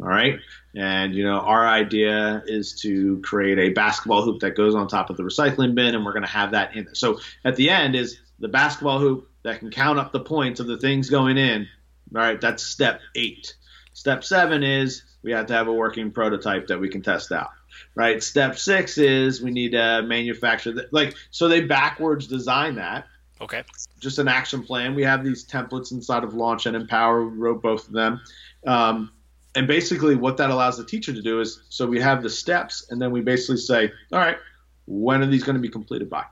All 0.00 0.08
right. 0.08 0.38
And, 0.76 1.14
you 1.14 1.24
know, 1.24 1.38
our 1.38 1.66
idea 1.66 2.42
is 2.46 2.80
to 2.80 3.20
create 3.20 3.58
a 3.58 3.68
basketball 3.70 4.22
hoop 4.22 4.40
that 4.40 4.56
goes 4.56 4.74
on 4.74 4.88
top 4.88 5.08
of 5.08 5.16
the 5.16 5.22
recycling 5.22 5.74
bin, 5.74 5.94
and 5.94 6.04
we're 6.04 6.12
going 6.12 6.24
to 6.24 6.28
have 6.30 6.50
that 6.50 6.74
in. 6.74 6.92
So 6.94 7.20
at 7.44 7.54
the 7.56 7.70
end 7.70 7.94
is 7.94 8.18
the 8.40 8.48
basketball 8.48 8.98
hoop 8.98 9.30
that 9.44 9.60
can 9.60 9.70
count 9.70 9.98
up 9.98 10.10
the 10.10 10.20
points 10.20 10.58
of 10.58 10.66
the 10.66 10.78
things 10.78 11.08
going 11.08 11.38
in. 11.38 11.68
All 12.14 12.20
right. 12.20 12.40
That's 12.40 12.62
step 12.62 13.00
eight. 13.14 13.54
Step 13.92 14.24
seven 14.24 14.64
is 14.64 15.04
we 15.22 15.30
have 15.30 15.46
to 15.46 15.54
have 15.54 15.68
a 15.68 15.72
working 15.72 16.10
prototype 16.10 16.66
that 16.66 16.80
we 16.80 16.88
can 16.88 17.02
test 17.02 17.30
out. 17.30 17.50
Right. 17.94 18.22
Step 18.22 18.58
six 18.58 18.98
is 18.98 19.40
we 19.40 19.52
need 19.52 19.72
to 19.72 20.02
manufacture 20.02 20.72
that. 20.72 20.92
Like, 20.92 21.14
so 21.30 21.46
they 21.46 21.60
backwards 21.60 22.26
design 22.26 22.74
that. 22.76 23.06
Okay. 23.40 23.62
Just 24.00 24.18
an 24.18 24.28
action 24.28 24.62
plan. 24.62 24.94
We 24.94 25.04
have 25.04 25.24
these 25.24 25.46
templates 25.46 25.92
inside 25.92 26.24
of 26.24 26.34
Launch 26.34 26.66
and 26.66 26.74
Empower. 26.76 27.24
We 27.24 27.36
wrote 27.36 27.62
both 27.62 27.86
of 27.86 27.92
them. 27.92 28.20
Um, 28.66 29.12
and 29.54 29.66
basically 29.66 30.14
what 30.14 30.36
that 30.36 30.50
allows 30.50 30.76
the 30.76 30.84
teacher 30.84 31.12
to 31.12 31.22
do 31.22 31.40
is 31.40 31.62
so 31.68 31.86
we 31.86 32.00
have 32.00 32.22
the 32.22 32.30
steps 32.30 32.86
and 32.90 33.00
then 33.00 33.10
we 33.10 33.20
basically 33.20 33.56
say 33.56 33.90
all 34.12 34.18
right 34.18 34.38
when 34.86 35.22
are 35.22 35.26
these 35.26 35.44
going 35.44 35.56
to 35.56 35.62
be 35.62 35.68
completed 35.68 36.10
by? 36.10 36.24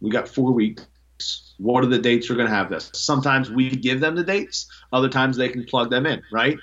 We 0.00 0.10
got 0.10 0.28
four 0.28 0.52
weeks. 0.52 1.54
What 1.58 1.84
are 1.84 1.88
the 1.88 1.98
dates 1.98 2.28
we're 2.28 2.36
going 2.36 2.48
to 2.48 2.54
have 2.54 2.68
this? 2.68 2.90
Sometimes 2.92 3.50
we 3.50 3.70
give 3.70 4.00
them 4.00 4.14
the 4.14 4.24
dates 4.24 4.66
other 4.92 5.08
times 5.08 5.36
they 5.36 5.48
can 5.48 5.64
plug 5.64 5.90
them 5.90 6.06
in 6.06 6.22
right? 6.32 6.58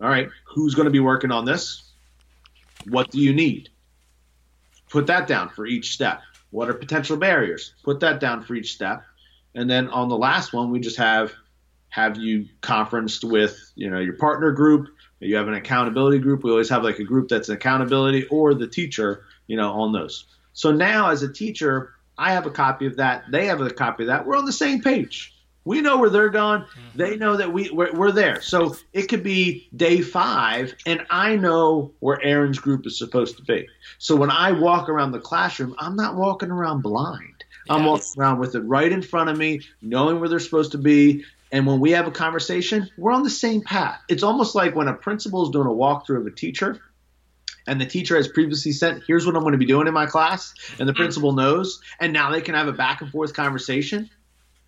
All 0.00 0.08
right 0.08 0.28
who's 0.46 0.74
going 0.74 0.86
to 0.86 0.92
be 0.92 1.00
working 1.00 1.32
on 1.32 1.44
this? 1.44 1.90
What 2.88 3.10
do 3.10 3.18
you 3.20 3.32
need? 3.32 3.70
Put 4.90 5.06
that 5.08 5.26
down 5.26 5.48
for 5.50 5.66
each 5.66 5.92
step. 5.92 6.22
What 6.50 6.70
are 6.70 6.74
potential 6.74 7.16
barriers? 7.16 7.74
Put 7.82 8.00
that 8.00 8.20
down 8.20 8.42
for 8.42 8.54
each 8.54 8.72
step. 8.72 9.02
And 9.54 9.68
then 9.68 9.88
on 9.88 10.08
the 10.08 10.16
last 10.16 10.52
one 10.52 10.70
we 10.70 10.80
just 10.80 10.96
have 10.98 11.32
have 11.90 12.18
you 12.18 12.46
conferenced 12.60 13.24
with 13.24 13.72
you 13.74 13.90
know 13.90 13.98
your 13.98 14.16
partner 14.16 14.52
group 14.52 14.88
you 15.20 15.36
have 15.36 15.48
an 15.48 15.54
accountability 15.54 16.18
group. 16.18 16.44
We 16.44 16.50
always 16.50 16.68
have 16.68 16.84
like 16.84 16.98
a 16.98 17.04
group 17.04 17.28
that's 17.28 17.48
accountability 17.48 18.24
or 18.26 18.54
the 18.54 18.68
teacher, 18.68 19.24
you 19.46 19.56
know, 19.56 19.72
on 19.72 19.92
those. 19.92 20.26
So 20.52 20.72
now 20.72 21.10
as 21.10 21.22
a 21.22 21.32
teacher, 21.32 21.94
I 22.16 22.32
have 22.32 22.46
a 22.46 22.50
copy 22.50 22.86
of 22.86 22.96
that. 22.96 23.24
They 23.30 23.46
have 23.46 23.60
a 23.60 23.70
copy 23.70 24.04
of 24.04 24.08
that. 24.08 24.26
We're 24.26 24.36
on 24.36 24.44
the 24.44 24.52
same 24.52 24.80
page. 24.80 25.34
We 25.64 25.82
know 25.82 25.98
where 25.98 26.08
they're 26.08 26.30
going. 26.30 26.62
Mm-hmm. 26.62 26.98
They 26.98 27.16
know 27.16 27.36
that 27.36 27.52
we 27.52 27.68
we're, 27.70 27.92
we're, 27.92 28.10
there. 28.10 28.40
So 28.40 28.74
it 28.94 29.02
could 29.02 29.22
be 29.22 29.68
day 29.76 30.00
five, 30.00 30.74
and 30.86 31.04
I 31.10 31.36
know 31.36 31.92
where 32.00 32.24
Aaron's 32.24 32.58
group 32.58 32.86
is 32.86 32.98
supposed 32.98 33.36
to 33.36 33.42
be. 33.42 33.68
So 33.98 34.16
when 34.16 34.30
I 34.30 34.52
walk 34.52 34.88
around 34.88 35.12
the 35.12 35.20
classroom, 35.20 35.74
I'm 35.78 35.94
not 35.94 36.16
walking 36.16 36.50
around 36.50 36.82
blind. 36.82 37.44
I'm 37.68 37.84
walking 37.84 38.14
around 38.16 38.38
with 38.38 38.54
it 38.54 38.60
right 38.60 38.90
in 38.90 39.02
front 39.02 39.28
of 39.28 39.36
me, 39.36 39.60
knowing 39.82 40.20
where 40.20 40.28
they're 40.30 40.38
supposed 40.38 40.72
to 40.72 40.78
be, 40.78 41.22
and 41.52 41.66
when 41.66 41.80
we 41.80 41.92
have 41.92 42.06
a 42.06 42.10
conversation, 42.10 42.88
we're 42.96 43.12
on 43.12 43.22
the 43.22 43.30
same 43.30 43.62
path. 43.62 44.00
It's 44.08 44.22
almost 44.22 44.54
like 44.54 44.74
when 44.74 44.88
a 44.88 44.94
principal 44.94 45.44
is 45.44 45.50
doing 45.50 45.66
a 45.66 45.70
walkthrough 45.70 46.18
of 46.20 46.26
a 46.26 46.30
teacher, 46.30 46.80
and 47.66 47.80
the 47.80 47.86
teacher 47.86 48.16
has 48.16 48.28
previously 48.28 48.72
said, 48.72 49.02
here's 49.06 49.26
what 49.26 49.36
I'm 49.36 49.42
going 49.42 49.52
to 49.52 49.58
be 49.58 49.66
doing 49.66 49.86
in 49.86 49.94
my 49.94 50.06
class, 50.06 50.54
and 50.78 50.88
the 50.88 50.94
principal 50.94 51.32
knows, 51.32 51.80
and 52.00 52.12
now 52.12 52.30
they 52.30 52.40
can 52.40 52.54
have 52.54 52.68
a 52.68 52.72
back 52.72 53.02
and 53.02 53.10
forth 53.10 53.34
conversation. 53.34 54.08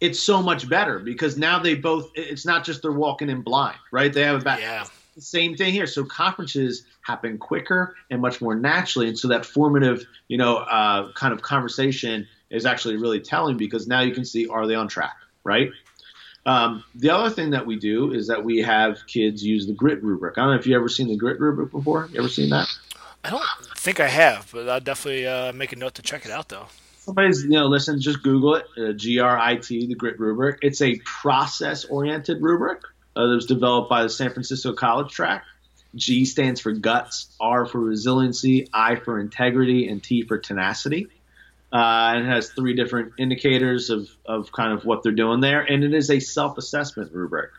It's 0.01 0.21
so 0.21 0.43
much 0.43 0.69
better 0.69 0.99
because 0.99 1.37
now 1.37 1.59
they 1.59 1.75
both, 1.75 2.11
it's 2.15 2.47
not 2.47 2.65
just 2.65 2.83
they're 2.83 2.93
walking 2.93 3.29
in 3.29 3.43
blind, 3.43 3.77
right? 3.91 4.13
They 4.13 4.23
have 4.23 4.41
a 4.41 4.45
back. 4.45 4.61
Yeah. 4.61 4.87
Same 5.19 5.57
thing 5.57 5.73
here. 5.73 5.87
So 5.87 6.05
conferences 6.05 6.85
happen 7.03 7.37
quicker 7.37 7.95
and 8.11 8.23
much 8.23 8.41
more 8.41 8.55
naturally. 8.55 9.09
And 9.09 9.19
so 9.19 9.29
that 9.29 9.45
formative, 9.45 10.07
you 10.29 10.39
know, 10.39 10.59
uh, 10.59 11.13
kind 11.13 11.35
of 11.35 11.43
conversation 11.43 12.27
is 12.49 12.65
actually 12.65 12.97
really 12.97 13.21
telling 13.21 13.59
because 13.59 13.87
now 13.87 14.01
you 14.01 14.15
can 14.15 14.25
see, 14.25 14.47
are 14.47 14.67
they 14.67 14.75
on 14.75 14.89
track, 14.89 15.17
right? 15.45 15.71
Um, 16.47 16.85
the 16.95 17.11
other 17.11 17.31
thing 17.31 17.51
that 17.51 17.67
we 17.67 17.77
do 17.77 18.13
is 18.13 18.29
that 18.29 18.45
we 18.45 18.59
have 18.59 18.99
kids 19.07 19.45
use 19.45 19.67
the 19.67 19.75
grit 19.75 20.03
rubric. 20.03 20.39
I 20.39 20.43
don't 20.43 20.53
know 20.53 20.59
if 20.59 20.67
you 20.67 20.75
ever 20.75 20.89
seen 20.89 21.09
the 21.09 21.17
grit 21.17 21.39
rubric 21.39 21.71
before. 21.71 22.09
You 22.13 22.21
ever 22.21 22.29
seen 22.29 22.51
that? 22.51 22.69
I 23.23 23.31
don't 23.31 23.45
think 23.77 24.01
I 24.01 24.09
have, 24.09 24.49
but 24.53 24.69
I'll 24.69 24.81
definitely 24.81 25.27
uh, 25.27 25.53
make 25.53 25.73
a 25.73 25.77
note 25.77 25.95
to 25.97 26.03
check 26.03 26.25
it 26.25 26.31
out 26.31 26.49
though. 26.49 26.67
Somebody's, 26.99 27.43
you 27.43 27.51
know, 27.51 27.67
listen, 27.67 28.01
just 28.01 28.23
Google 28.23 28.57
it, 28.57 28.67
uh, 28.79 28.93
G 28.93 29.19
R 29.21 29.39
I 29.39 29.57
T, 29.57 29.87
the 29.87 29.95
grit 29.95 30.19
rubric. 30.19 30.61
It's 30.63 30.81
a 30.81 30.99
process 31.05 31.85
oriented 31.85 32.41
rubric 32.41 32.81
uh, 33.17 33.27
that 33.27 33.35
was 33.35 33.47
developed 33.47 33.91
by 33.91 34.03
the 34.03 34.09
San 34.09 34.31
Francisco 34.31 34.73
College 34.73 35.13
Track. 35.13 35.45
G 35.95 36.25
stands 36.25 36.61
for 36.61 36.73
guts, 36.73 37.35
R 37.41 37.67
for 37.67 37.81
resiliency, 37.81 38.69
I 38.73 38.97
for 38.97 39.19
integrity, 39.19 39.89
and 39.89 40.03
T 40.03 40.23
for 40.23 40.39
tenacity 40.39 41.09
uh, 41.73 42.13
and 42.15 42.27
it 42.27 42.31
has 42.31 42.51
three 42.51 42.75
different 42.75 43.13
indicators 43.19 43.91
of, 43.91 44.09
of 44.27 44.51
kind 44.53 44.73
of 44.73 44.85
what 44.85 45.03
they're 45.03 45.13
doing 45.13 45.41
there. 45.41 45.61
And 45.61 45.85
it 45.85 45.95
is 45.95 46.11
a 46.11 46.21
self 46.21 46.59
assessment 46.59 47.13
rubric. 47.13 47.51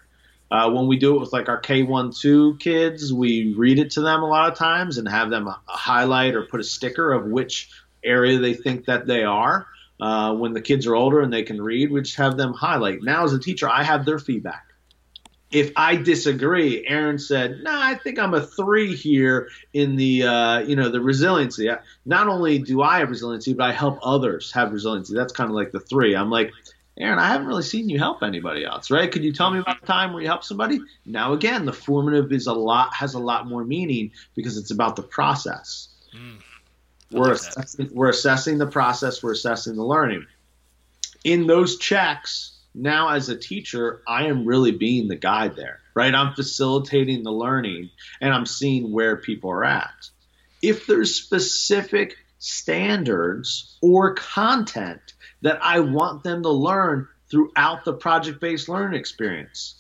Uh, 0.50 0.70
when 0.70 0.88
we 0.88 0.98
do 0.98 1.16
it 1.16 1.20
with 1.20 1.32
like 1.32 1.48
our 1.48 1.62
K1 1.62 2.20
2 2.20 2.58
kids, 2.60 3.14
we 3.14 3.54
read 3.54 3.80
it 3.80 3.92
to 3.92 4.02
them 4.02 4.22
a 4.22 4.28
lot 4.28 4.52
of 4.52 4.58
times 4.58 4.98
and 4.98 5.08
have 5.08 5.30
them 5.30 5.48
highlight 5.66 6.36
or 6.36 6.44
put 6.44 6.60
a 6.60 6.64
sticker 6.64 7.14
of 7.14 7.26
which 7.26 7.70
area 8.04 8.38
they 8.38 8.54
think 8.54 8.86
that 8.86 9.08
they 9.08 9.24
are. 9.24 9.66
Uh, 9.98 10.34
when 10.34 10.52
the 10.52 10.62
kids 10.62 10.88
are 10.88 10.96
older 10.96 11.22
and 11.22 11.32
they 11.32 11.44
can 11.44 11.62
read, 11.62 11.92
we 11.92 12.02
just 12.02 12.18
have 12.18 12.36
them 12.36 12.54
highlight. 12.54 13.02
Now, 13.02 13.24
as 13.24 13.34
a 13.34 13.40
teacher, 13.40 13.70
I 13.70 13.84
have 13.84 14.04
their 14.04 14.20
feedback 14.20 14.71
if 15.52 15.72
I 15.76 15.98
disagree, 15.98 16.86
Aaron 16.88 17.20
said, 17.20 17.60
"No, 17.64 17.72
nah, 17.72 17.82
I 17.82 17.96
think 17.96 18.18
I'm 18.18 18.34
a 18.34 18.46
three 18.46 18.96
here 18.96 19.50
in 19.74 19.98
the 19.98 20.24
uh, 20.24 20.60
you 20.60 20.76
know 20.76 20.90
the 20.90 21.02
resiliency. 21.02 21.70
Not 22.06 22.28
only 22.28 22.60
do 22.60 22.82
I 22.82 23.00
have 23.00 23.10
resiliency, 23.10 23.54
but 23.54 23.70
I 23.70 23.74
help 23.74 24.00
others 24.02 24.52
have 24.54 24.72
resiliency. 24.72 25.14
That's 25.14 25.34
kind 25.34 25.50
of 25.50 25.56
like 25.56 25.72
the 25.72 25.82
three. 25.82 26.16
I'm 26.16 26.30
like, 26.30 26.52
Aaron, 26.98 27.20
I 27.20 27.28
haven't 27.28 27.48
really 27.48 27.64
seen 27.64 27.90
you 27.90 28.00
help 28.00 28.24
anybody 28.24 28.64
else, 28.64 28.90
right? 28.90 29.12
Could 29.12 29.24
you 29.24 29.34
tell 29.34 29.52
me 29.52 29.60
about 29.60 29.84
a 29.84 29.86
time 29.86 30.14
where 30.14 30.22
you 30.22 30.28
helped 30.28 30.46
somebody? 30.46 30.80
Now 31.06 31.34
again, 31.34 31.66
the 31.66 31.74
formative 31.74 32.32
is 32.32 32.48
a 32.48 32.54
lot 32.54 32.94
has 32.94 33.14
a 33.14 33.20
lot 33.20 33.48
more 33.48 33.66
meaning 33.66 34.12
because 34.36 34.58
it's 34.58 34.72
about 34.72 34.96
the 34.96 35.04
process. 35.04 35.90
Mm, 36.16 36.38
we're 37.12 37.32
assessing, 37.32 37.90
we're 37.92 38.10
assessing 38.10 38.58
the 38.58 38.68
process. 38.68 39.22
We're 39.22 39.34
assessing 39.34 39.76
the 39.76 39.84
learning. 39.84 40.26
In 41.26 41.46
those 41.46 41.78
checks 41.78 42.51
now 42.74 43.10
as 43.10 43.30
a 43.30 43.38
teacher, 43.38 44.02
I 44.08 44.28
am 44.28 44.46
really 44.46 44.72
being 44.72 45.08
the 45.08 45.16
guide 45.16 45.56
there, 45.56 45.80
right? 45.94 46.14
I'm 46.14 46.34
facilitating 46.34 47.24
the 47.24 47.32
learning 47.32 47.90
and 48.22 48.34
I'm 48.34 48.46
seeing 48.46 48.92
where 48.92 49.18
people 49.18 49.52
are 49.52 49.66
at. 49.66 50.10
If 50.62 50.88
there's 50.88 51.16
specific 51.16 52.18
standards 52.40 53.78
or 53.82 54.14
content 54.14 55.02
that 55.42 55.60
I 55.62 55.80
want 55.80 56.24
them 56.24 56.44
to 56.44 56.50
learn 56.50 57.08
throughout 57.30 57.84
the 57.84 57.94
project 57.94 58.40
based 58.40 58.70
learning 58.70 59.00
experience, 59.00 59.76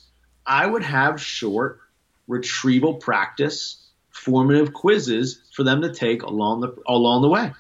I 0.45 0.65
would 0.65 0.83
have 0.83 1.21
short 1.21 1.79
retrieval 2.27 2.95
practice 2.95 3.77
formative 4.09 4.73
quizzes 4.73 5.41
for 5.53 5.63
them 5.63 5.81
to 5.81 5.93
take 5.93 6.23
along 6.23 6.61
the 6.61 6.75
along 6.87 7.21
the 7.21 7.29
way. 7.29 7.51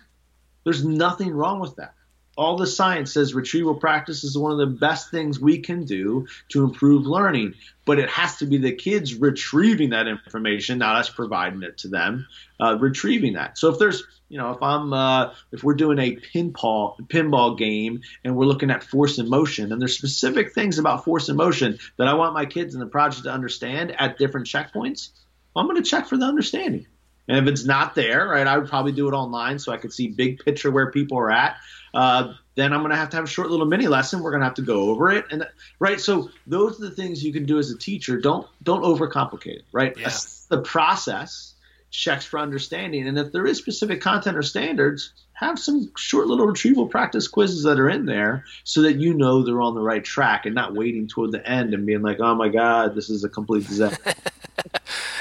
There's 0.63 0.85
nothing 0.85 1.31
wrong 1.31 1.59
with 1.59 1.75
that 1.77 1.93
all 2.41 2.57
the 2.57 2.65
science 2.65 3.13
says 3.13 3.35
retrieval 3.35 3.75
practice 3.75 4.23
is 4.23 4.35
one 4.35 4.51
of 4.51 4.57
the 4.57 4.65
best 4.65 5.11
things 5.11 5.39
we 5.39 5.59
can 5.59 5.85
do 5.85 6.25
to 6.49 6.63
improve 6.63 7.05
learning. 7.05 7.53
But 7.85 7.99
it 7.99 8.09
has 8.09 8.37
to 8.37 8.47
be 8.47 8.57
the 8.57 8.71
kids 8.71 9.13
retrieving 9.13 9.91
that 9.91 10.07
information, 10.07 10.79
not 10.79 10.95
us 10.95 11.09
providing 11.09 11.61
it 11.61 11.77
to 11.79 11.87
them, 11.87 12.27
uh, 12.59 12.77
retrieving 12.79 13.33
that. 13.33 13.59
So 13.59 13.69
if 13.69 13.77
there's, 13.77 14.03
you 14.27 14.39
know, 14.39 14.51
if 14.51 14.63
I'm, 14.63 14.91
uh, 14.91 15.33
if 15.51 15.63
we're 15.63 15.75
doing 15.75 15.99
a 15.99 16.15
pinball 16.15 16.99
pinball 17.07 17.57
game 17.57 18.01
and 18.23 18.35
we're 18.35 18.45
looking 18.45 18.71
at 18.71 18.83
force 18.83 19.19
and 19.19 19.29
motion, 19.29 19.71
and 19.71 19.79
there's 19.79 19.95
specific 19.95 20.53
things 20.53 20.79
about 20.79 21.03
force 21.03 21.29
and 21.29 21.37
motion 21.37 21.77
that 21.97 22.07
I 22.07 22.15
want 22.15 22.33
my 22.33 22.47
kids 22.47 22.73
in 22.73 22.79
the 22.79 22.87
project 22.87 23.25
to 23.25 23.31
understand 23.31 23.95
at 23.99 24.17
different 24.17 24.47
checkpoints, 24.47 25.09
I'm 25.55 25.67
going 25.67 25.77
to 25.77 25.87
check 25.87 26.07
for 26.07 26.17
the 26.17 26.25
understanding. 26.25 26.87
And 27.27 27.37
if 27.37 27.51
it's 27.51 27.65
not 27.65 27.95
there, 27.95 28.27
right, 28.27 28.47
I 28.47 28.57
would 28.57 28.69
probably 28.69 28.91
do 28.91 29.07
it 29.07 29.13
online 29.13 29.59
so 29.59 29.71
I 29.71 29.77
could 29.77 29.93
see 29.93 30.07
big 30.07 30.39
picture 30.39 30.71
where 30.71 30.91
people 30.91 31.17
are 31.17 31.31
at. 31.31 31.57
Uh, 31.93 32.33
then 32.55 32.73
I'm 32.73 32.79
going 32.79 32.91
to 32.91 32.97
have 32.97 33.09
to 33.11 33.17
have 33.17 33.25
a 33.25 33.29
short 33.29 33.49
little 33.49 33.65
mini 33.65 33.87
lesson. 33.87 34.21
We're 34.21 34.31
going 34.31 34.41
to 34.41 34.45
have 34.45 34.55
to 34.55 34.61
go 34.61 34.89
over 34.89 35.09
it, 35.09 35.25
and 35.31 35.47
right. 35.79 35.99
So 35.99 36.29
those 36.47 36.79
are 36.79 36.89
the 36.89 36.95
things 36.95 37.23
you 37.23 37.33
can 37.33 37.45
do 37.45 37.59
as 37.59 37.71
a 37.71 37.77
teacher. 37.77 38.19
Don't 38.19 38.47
don't 38.63 38.83
overcomplicate 38.83 39.57
it, 39.57 39.65
right? 39.71 39.97
Yeah. 39.97 40.09
The 40.49 40.61
process 40.61 41.55
checks 41.91 42.25
for 42.25 42.39
understanding, 42.39 43.07
and 43.07 43.17
if 43.17 43.31
there 43.31 43.45
is 43.45 43.57
specific 43.57 44.01
content 44.01 44.37
or 44.37 44.41
standards, 44.41 45.13
have 45.33 45.59
some 45.59 45.91
short 45.97 46.27
little 46.27 46.45
retrieval 46.45 46.87
practice 46.87 47.27
quizzes 47.27 47.63
that 47.63 47.79
are 47.79 47.89
in 47.89 48.05
there 48.05 48.45
so 48.63 48.81
that 48.83 48.97
you 48.97 49.13
know 49.13 49.43
they're 49.43 49.61
on 49.61 49.73
the 49.73 49.81
right 49.81 50.03
track 50.03 50.45
and 50.45 50.53
not 50.53 50.73
waiting 50.73 51.07
toward 51.07 51.31
the 51.31 51.45
end 51.49 51.73
and 51.73 51.85
being 51.85 52.01
like, 52.01 52.19
oh 52.19 52.35
my 52.35 52.47
god, 52.47 52.95
this 52.95 53.09
is 53.09 53.23
a 53.23 53.29
complete 53.29 53.67
disaster. 53.67 54.13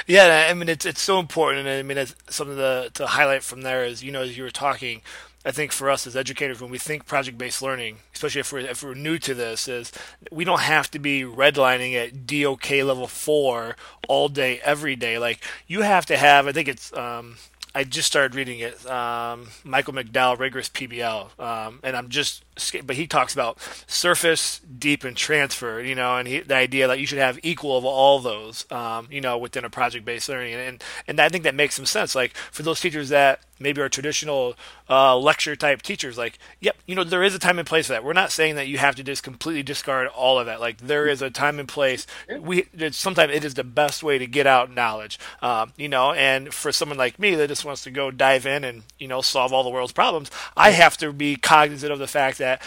yeah, 0.06 0.48
I 0.50 0.54
mean 0.54 0.68
it's 0.68 0.86
it's 0.86 1.00
so 1.00 1.18
important. 1.18 1.66
And 1.66 1.78
I 1.78 1.82
mean 1.82 1.98
it's 1.98 2.14
something 2.28 2.56
to 2.56 2.90
to 2.94 3.06
highlight 3.06 3.42
from 3.42 3.62
there 3.62 3.84
is 3.84 4.02
you 4.02 4.12
know 4.12 4.22
as 4.22 4.36
you 4.36 4.44
were 4.44 4.50
talking, 4.50 5.02
I 5.44 5.50
think 5.50 5.72
for 5.72 5.88
us 5.88 6.06
as 6.06 6.16
educators, 6.16 6.60
when 6.60 6.70
we 6.70 6.78
think 6.78 7.06
project-based 7.06 7.62
learning, 7.62 7.98
especially 8.14 8.40
if 8.40 8.52
we're 8.52 8.60
if 8.60 8.82
we're 8.82 8.94
new 8.94 9.18
to 9.18 9.34
this, 9.34 9.68
is 9.68 9.92
we 10.30 10.44
don't 10.44 10.60
have 10.60 10.90
to 10.90 10.98
be 10.98 11.22
redlining 11.22 11.94
at 11.94 12.26
DOK 12.26 12.70
level 12.70 13.06
four 13.06 13.76
all 14.08 14.28
day, 14.28 14.60
every 14.62 14.96
day. 14.96 15.18
Like 15.18 15.42
you 15.66 15.82
have 15.82 16.06
to 16.06 16.16
have. 16.16 16.46
I 16.46 16.52
think 16.52 16.68
it's. 16.68 16.92
Um, 16.92 17.36
I 17.74 17.84
just 17.84 18.08
started 18.08 18.34
reading 18.34 18.58
it. 18.60 18.84
Um, 18.90 19.48
Michael 19.62 19.92
McDowell, 19.92 20.38
rigorous 20.38 20.68
PBL, 20.68 21.38
um, 21.38 21.80
and 21.82 21.96
I'm 21.96 22.08
just. 22.08 22.44
But 22.84 22.96
he 22.96 23.06
talks 23.06 23.32
about 23.32 23.58
surface, 23.86 24.60
deep, 24.60 25.04
and 25.04 25.16
transfer. 25.16 25.80
You 25.80 25.94
know, 25.94 26.16
and 26.16 26.26
he, 26.26 26.40
the 26.40 26.56
idea 26.56 26.88
that 26.88 26.98
you 26.98 27.06
should 27.06 27.18
have 27.18 27.38
equal 27.42 27.78
of 27.78 27.84
all 27.84 28.18
those. 28.18 28.66
Um, 28.72 29.06
you 29.10 29.20
know, 29.20 29.38
within 29.38 29.64
a 29.64 29.70
project-based 29.70 30.28
learning, 30.28 30.54
and 30.54 30.84
and 31.06 31.20
I 31.20 31.28
think 31.28 31.44
that 31.44 31.54
makes 31.54 31.76
some 31.76 31.86
sense. 31.86 32.14
Like 32.14 32.34
for 32.34 32.62
those 32.62 32.80
teachers 32.80 33.08
that 33.10 33.40
maybe 33.60 33.80
our 33.80 33.88
traditional 33.88 34.54
uh, 34.88 35.16
lecture 35.16 35.54
type 35.54 35.82
teachers, 35.82 36.18
like, 36.18 36.38
yep, 36.60 36.76
you 36.86 36.94
know, 36.94 37.04
there 37.04 37.22
is 37.22 37.34
a 37.34 37.38
time 37.38 37.58
and 37.58 37.68
place 37.68 37.86
for 37.86 37.92
that. 37.92 38.02
We're 38.02 38.12
not 38.12 38.32
saying 38.32 38.56
that 38.56 38.66
you 38.66 38.78
have 38.78 38.96
to 38.96 39.04
just 39.04 39.22
completely 39.22 39.62
discard 39.62 40.08
all 40.08 40.38
of 40.38 40.46
that. 40.46 40.60
Like 40.60 40.78
there 40.78 41.06
is 41.06 41.22
a 41.22 41.30
time 41.30 41.58
and 41.58 41.68
place. 41.68 42.06
We 42.40 42.66
sometimes 42.90 43.32
it 43.34 43.44
is 43.44 43.54
the 43.54 43.64
best 43.64 44.02
way 44.02 44.18
to 44.18 44.26
get 44.26 44.46
out 44.46 44.72
knowledge. 44.72 45.18
Um, 45.42 45.72
you 45.76 45.88
know, 45.88 46.12
and 46.12 46.52
for 46.52 46.72
someone 46.72 46.98
like 46.98 47.18
me 47.18 47.34
that 47.34 47.48
just 47.48 47.64
wants 47.64 47.84
to 47.84 47.90
go 47.90 48.10
dive 48.10 48.46
in 48.46 48.64
and 48.64 48.82
you 48.98 49.08
know 49.08 49.20
solve 49.20 49.52
all 49.52 49.62
the 49.62 49.70
world's 49.70 49.92
problems, 49.92 50.30
I 50.56 50.70
have 50.70 50.96
to 50.98 51.12
be 51.12 51.36
cognizant 51.36 51.92
of 51.92 51.98
the 51.98 52.06
fact 52.06 52.38
that 52.38 52.62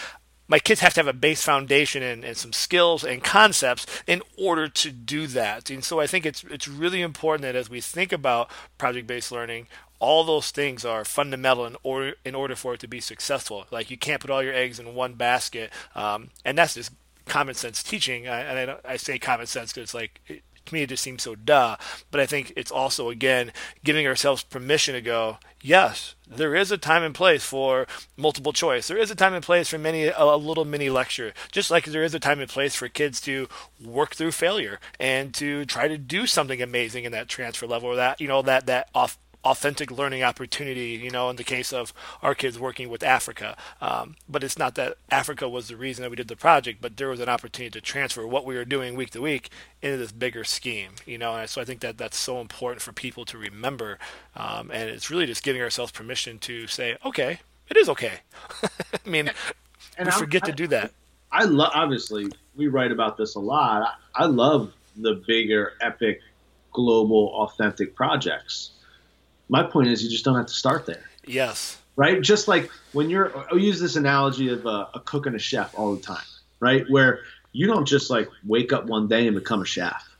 my 0.46 0.58
kids 0.58 0.80
have 0.80 0.92
to 0.94 1.00
have 1.00 1.08
a 1.08 1.12
base 1.12 1.42
foundation 1.42 2.02
and, 2.02 2.22
and, 2.22 2.36
some 2.36 2.52
skills 2.52 3.02
and 3.02 3.24
concepts 3.24 3.86
in 4.06 4.22
order 4.36 4.68
to 4.68 4.90
do 4.90 5.26
that. 5.28 5.70
And 5.70 5.82
so 5.82 6.00
I 6.00 6.06
think 6.06 6.26
it's 6.26 6.44
it's 6.44 6.68
really 6.68 7.00
important 7.00 7.42
that 7.42 7.56
as 7.56 7.70
we 7.70 7.80
think 7.80 8.12
about 8.12 8.50
project 8.76 9.06
based 9.06 9.32
learning, 9.32 9.68
all 10.00 10.24
those 10.24 10.50
things 10.50 10.84
are 10.84 11.04
fundamental 11.04 11.66
in 11.66 11.76
order 11.82 12.14
in 12.24 12.34
order 12.34 12.56
for 12.56 12.74
it 12.74 12.80
to 12.80 12.88
be 12.88 13.00
successful. 13.00 13.66
Like 13.70 13.90
you 13.90 13.96
can't 13.96 14.20
put 14.20 14.30
all 14.30 14.42
your 14.42 14.54
eggs 14.54 14.78
in 14.78 14.94
one 14.94 15.14
basket, 15.14 15.72
um, 15.94 16.30
and 16.44 16.58
that's 16.58 16.74
just 16.74 16.92
common 17.26 17.54
sense 17.54 17.82
teaching. 17.82 18.28
I, 18.28 18.40
and 18.40 18.70
I, 18.70 18.92
I 18.92 18.96
say 18.96 19.18
common 19.18 19.46
sense 19.46 19.72
because 19.72 19.84
it's 19.84 19.94
like 19.94 20.20
it, 20.26 20.42
to 20.66 20.74
me 20.74 20.82
it 20.82 20.88
just 20.88 21.02
seems 21.02 21.22
so 21.22 21.34
duh. 21.34 21.76
But 22.10 22.20
I 22.20 22.26
think 22.26 22.52
it's 22.56 22.70
also 22.70 23.10
again 23.10 23.52
giving 23.82 24.06
ourselves 24.06 24.42
permission 24.42 24.94
to 24.94 25.00
go. 25.00 25.38
Yes, 25.62 26.14
there 26.28 26.54
is 26.54 26.70
a 26.70 26.76
time 26.76 27.02
and 27.02 27.14
place 27.14 27.44
for 27.44 27.86
multiple 28.16 28.52
choice. 28.52 28.88
There 28.88 28.98
is 28.98 29.10
a 29.10 29.14
time 29.14 29.32
and 29.32 29.44
place 29.44 29.68
for 29.68 29.78
many 29.78 30.04
a, 30.04 30.22
a 30.22 30.36
little 30.36 30.64
mini 30.64 30.90
lecture. 30.90 31.32
Just 31.52 31.70
like 31.70 31.84
there 31.84 32.04
is 32.04 32.14
a 32.14 32.20
time 32.20 32.40
and 32.40 32.50
place 32.50 32.74
for 32.74 32.88
kids 32.88 33.20
to 33.22 33.48
work 33.82 34.14
through 34.14 34.32
failure 34.32 34.80
and 35.00 35.32
to 35.34 35.64
try 35.64 35.88
to 35.88 35.96
do 35.96 36.26
something 36.26 36.60
amazing 36.60 37.04
in 37.04 37.12
that 37.12 37.28
transfer 37.28 37.66
level 37.66 37.88
or 37.88 37.96
that 37.96 38.20
you 38.20 38.28
know 38.28 38.42
that 38.42 38.66
that 38.66 38.88
off 38.94 39.18
authentic 39.44 39.90
learning 39.90 40.22
opportunity, 40.22 41.00
you 41.02 41.10
know, 41.10 41.28
in 41.30 41.36
the 41.36 41.44
case 41.44 41.72
of 41.72 41.92
our 42.22 42.34
kids 42.34 42.58
working 42.58 42.88
with 42.88 43.02
Africa. 43.02 43.56
Um, 43.80 44.16
but 44.28 44.42
it's 44.42 44.58
not 44.58 44.74
that 44.76 44.96
Africa 45.10 45.48
was 45.48 45.68
the 45.68 45.76
reason 45.76 46.02
that 46.02 46.10
we 46.10 46.16
did 46.16 46.28
the 46.28 46.36
project, 46.36 46.80
but 46.80 46.96
there 46.96 47.08
was 47.08 47.20
an 47.20 47.28
opportunity 47.28 47.70
to 47.70 47.80
transfer 47.80 48.26
what 48.26 48.44
we 48.44 48.56
were 48.56 48.64
doing 48.64 48.94
week 48.94 49.10
to 49.10 49.20
week 49.20 49.50
into 49.82 49.98
this 49.98 50.12
bigger 50.12 50.44
scheme, 50.44 50.92
you 51.06 51.18
know. 51.18 51.36
And 51.36 51.48
so 51.48 51.60
I 51.60 51.64
think 51.64 51.80
that 51.80 51.98
that's 51.98 52.16
so 52.16 52.40
important 52.40 52.82
for 52.82 52.92
people 52.92 53.24
to 53.26 53.38
remember. 53.38 53.98
Um, 54.34 54.70
and 54.70 54.88
it's 54.88 55.10
really 55.10 55.26
just 55.26 55.42
giving 55.42 55.62
ourselves 55.62 55.92
permission 55.92 56.38
to 56.40 56.66
say, 56.66 56.96
okay, 57.04 57.40
it 57.68 57.76
is 57.76 57.88
okay. 57.90 58.20
I 58.62 59.08
mean, 59.08 59.30
and 59.98 60.06
we 60.06 60.12
I'm, 60.12 60.18
forget 60.18 60.44
to 60.44 60.52
do 60.52 60.66
that. 60.68 60.92
I 61.30 61.44
love, 61.44 61.72
obviously, 61.74 62.26
we 62.56 62.68
write 62.68 62.92
about 62.92 63.16
this 63.16 63.34
a 63.34 63.40
lot. 63.40 63.82
I, 64.14 64.24
I 64.24 64.26
love 64.26 64.72
the 64.96 65.22
bigger, 65.26 65.72
epic, 65.80 66.20
global, 66.72 67.32
authentic 67.34 67.94
projects 67.94 68.70
my 69.48 69.62
point 69.62 69.88
is 69.88 70.02
you 70.02 70.10
just 70.10 70.24
don't 70.24 70.36
have 70.36 70.46
to 70.46 70.54
start 70.54 70.86
there. 70.86 71.04
Yes. 71.26 71.78
Right? 71.96 72.20
Just 72.20 72.48
like 72.48 72.70
when 72.92 73.10
you're, 73.10 73.36
I'll 73.50 73.58
use 73.58 73.80
this 73.80 73.96
analogy 73.96 74.52
of 74.52 74.66
a, 74.66 74.88
a 74.94 75.02
cook 75.04 75.26
and 75.26 75.36
a 75.36 75.38
chef 75.38 75.78
all 75.78 75.94
the 75.94 76.02
time, 76.02 76.24
right? 76.60 76.84
Where 76.88 77.20
you 77.52 77.66
don't 77.66 77.86
just 77.86 78.10
like 78.10 78.28
wake 78.44 78.72
up 78.72 78.86
one 78.86 79.08
day 79.08 79.26
and 79.26 79.34
become 79.34 79.62
a 79.62 79.66
chef 79.66 80.14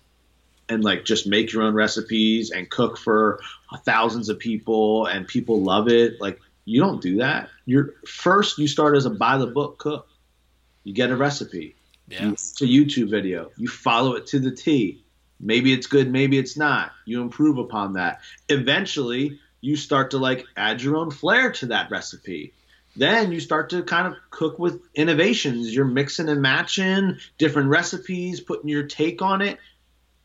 and 0.69 0.83
like 0.85 1.05
just 1.05 1.27
make 1.27 1.53
your 1.53 1.63
own 1.63 1.75
recipes 1.75 2.51
and 2.51 2.71
cook 2.71 2.97
for 2.97 3.41
thousands 3.85 4.29
of 4.29 4.39
people 4.39 5.07
and 5.07 5.27
people 5.27 5.61
love 5.61 5.89
it. 5.89 6.21
Like 6.21 6.41
you 6.65 6.81
don't 6.81 7.03
do 7.03 7.19
that. 7.19 7.49
You're 7.67 7.95
first 8.07 8.59
you 8.59 8.69
start 8.69 8.97
as 8.97 9.05
a 9.05 9.11
by 9.11 9.37
the 9.37 9.47
book 9.47 9.79
cook. 9.79 10.09
You 10.85 10.95
get 10.95 11.11
a 11.11 11.17
recipe. 11.17 11.75
Yeah. 12.09 12.31
It's 12.31 12.61
a 12.61 12.67
YouTube 12.67 13.11
video. 13.11 13.51
You 13.57 13.69
follow 13.69 14.15
it 14.15 14.27
to 14.29 14.39
the 14.39 14.51
T. 14.51 15.04
Maybe 15.41 15.73
it's 15.73 15.87
good, 15.87 16.11
maybe 16.11 16.39
it's 16.39 16.57
not. 16.57 16.93
You 17.05 17.21
improve 17.21 17.59
upon 17.59 17.95
that. 17.95 18.21
Eventually, 18.49 19.41
you 19.61 19.77
start 19.77 20.11
to 20.13 20.19
like 20.19 20.45
add 20.57 20.83
your 20.83 20.97
own 20.97 21.11
flair 21.11 21.53
to 21.53 21.67
that 21.67 21.91
recipe. 21.91 22.53
Then 22.97 23.33
you 23.33 23.41
start 23.41 23.71
to 23.71 23.83
kind 23.83 24.07
of 24.07 24.15
cook 24.31 24.59
with 24.59 24.81
innovations. 24.95 25.75
You're 25.75 25.85
mixing 25.85 26.29
and 26.29 26.41
matching 26.41 27.19
different 27.39 27.69
recipes, 27.69 28.41
putting 28.41 28.69
your 28.69 28.85
take 28.85 29.21
on 29.21 29.43
it. 29.43 29.59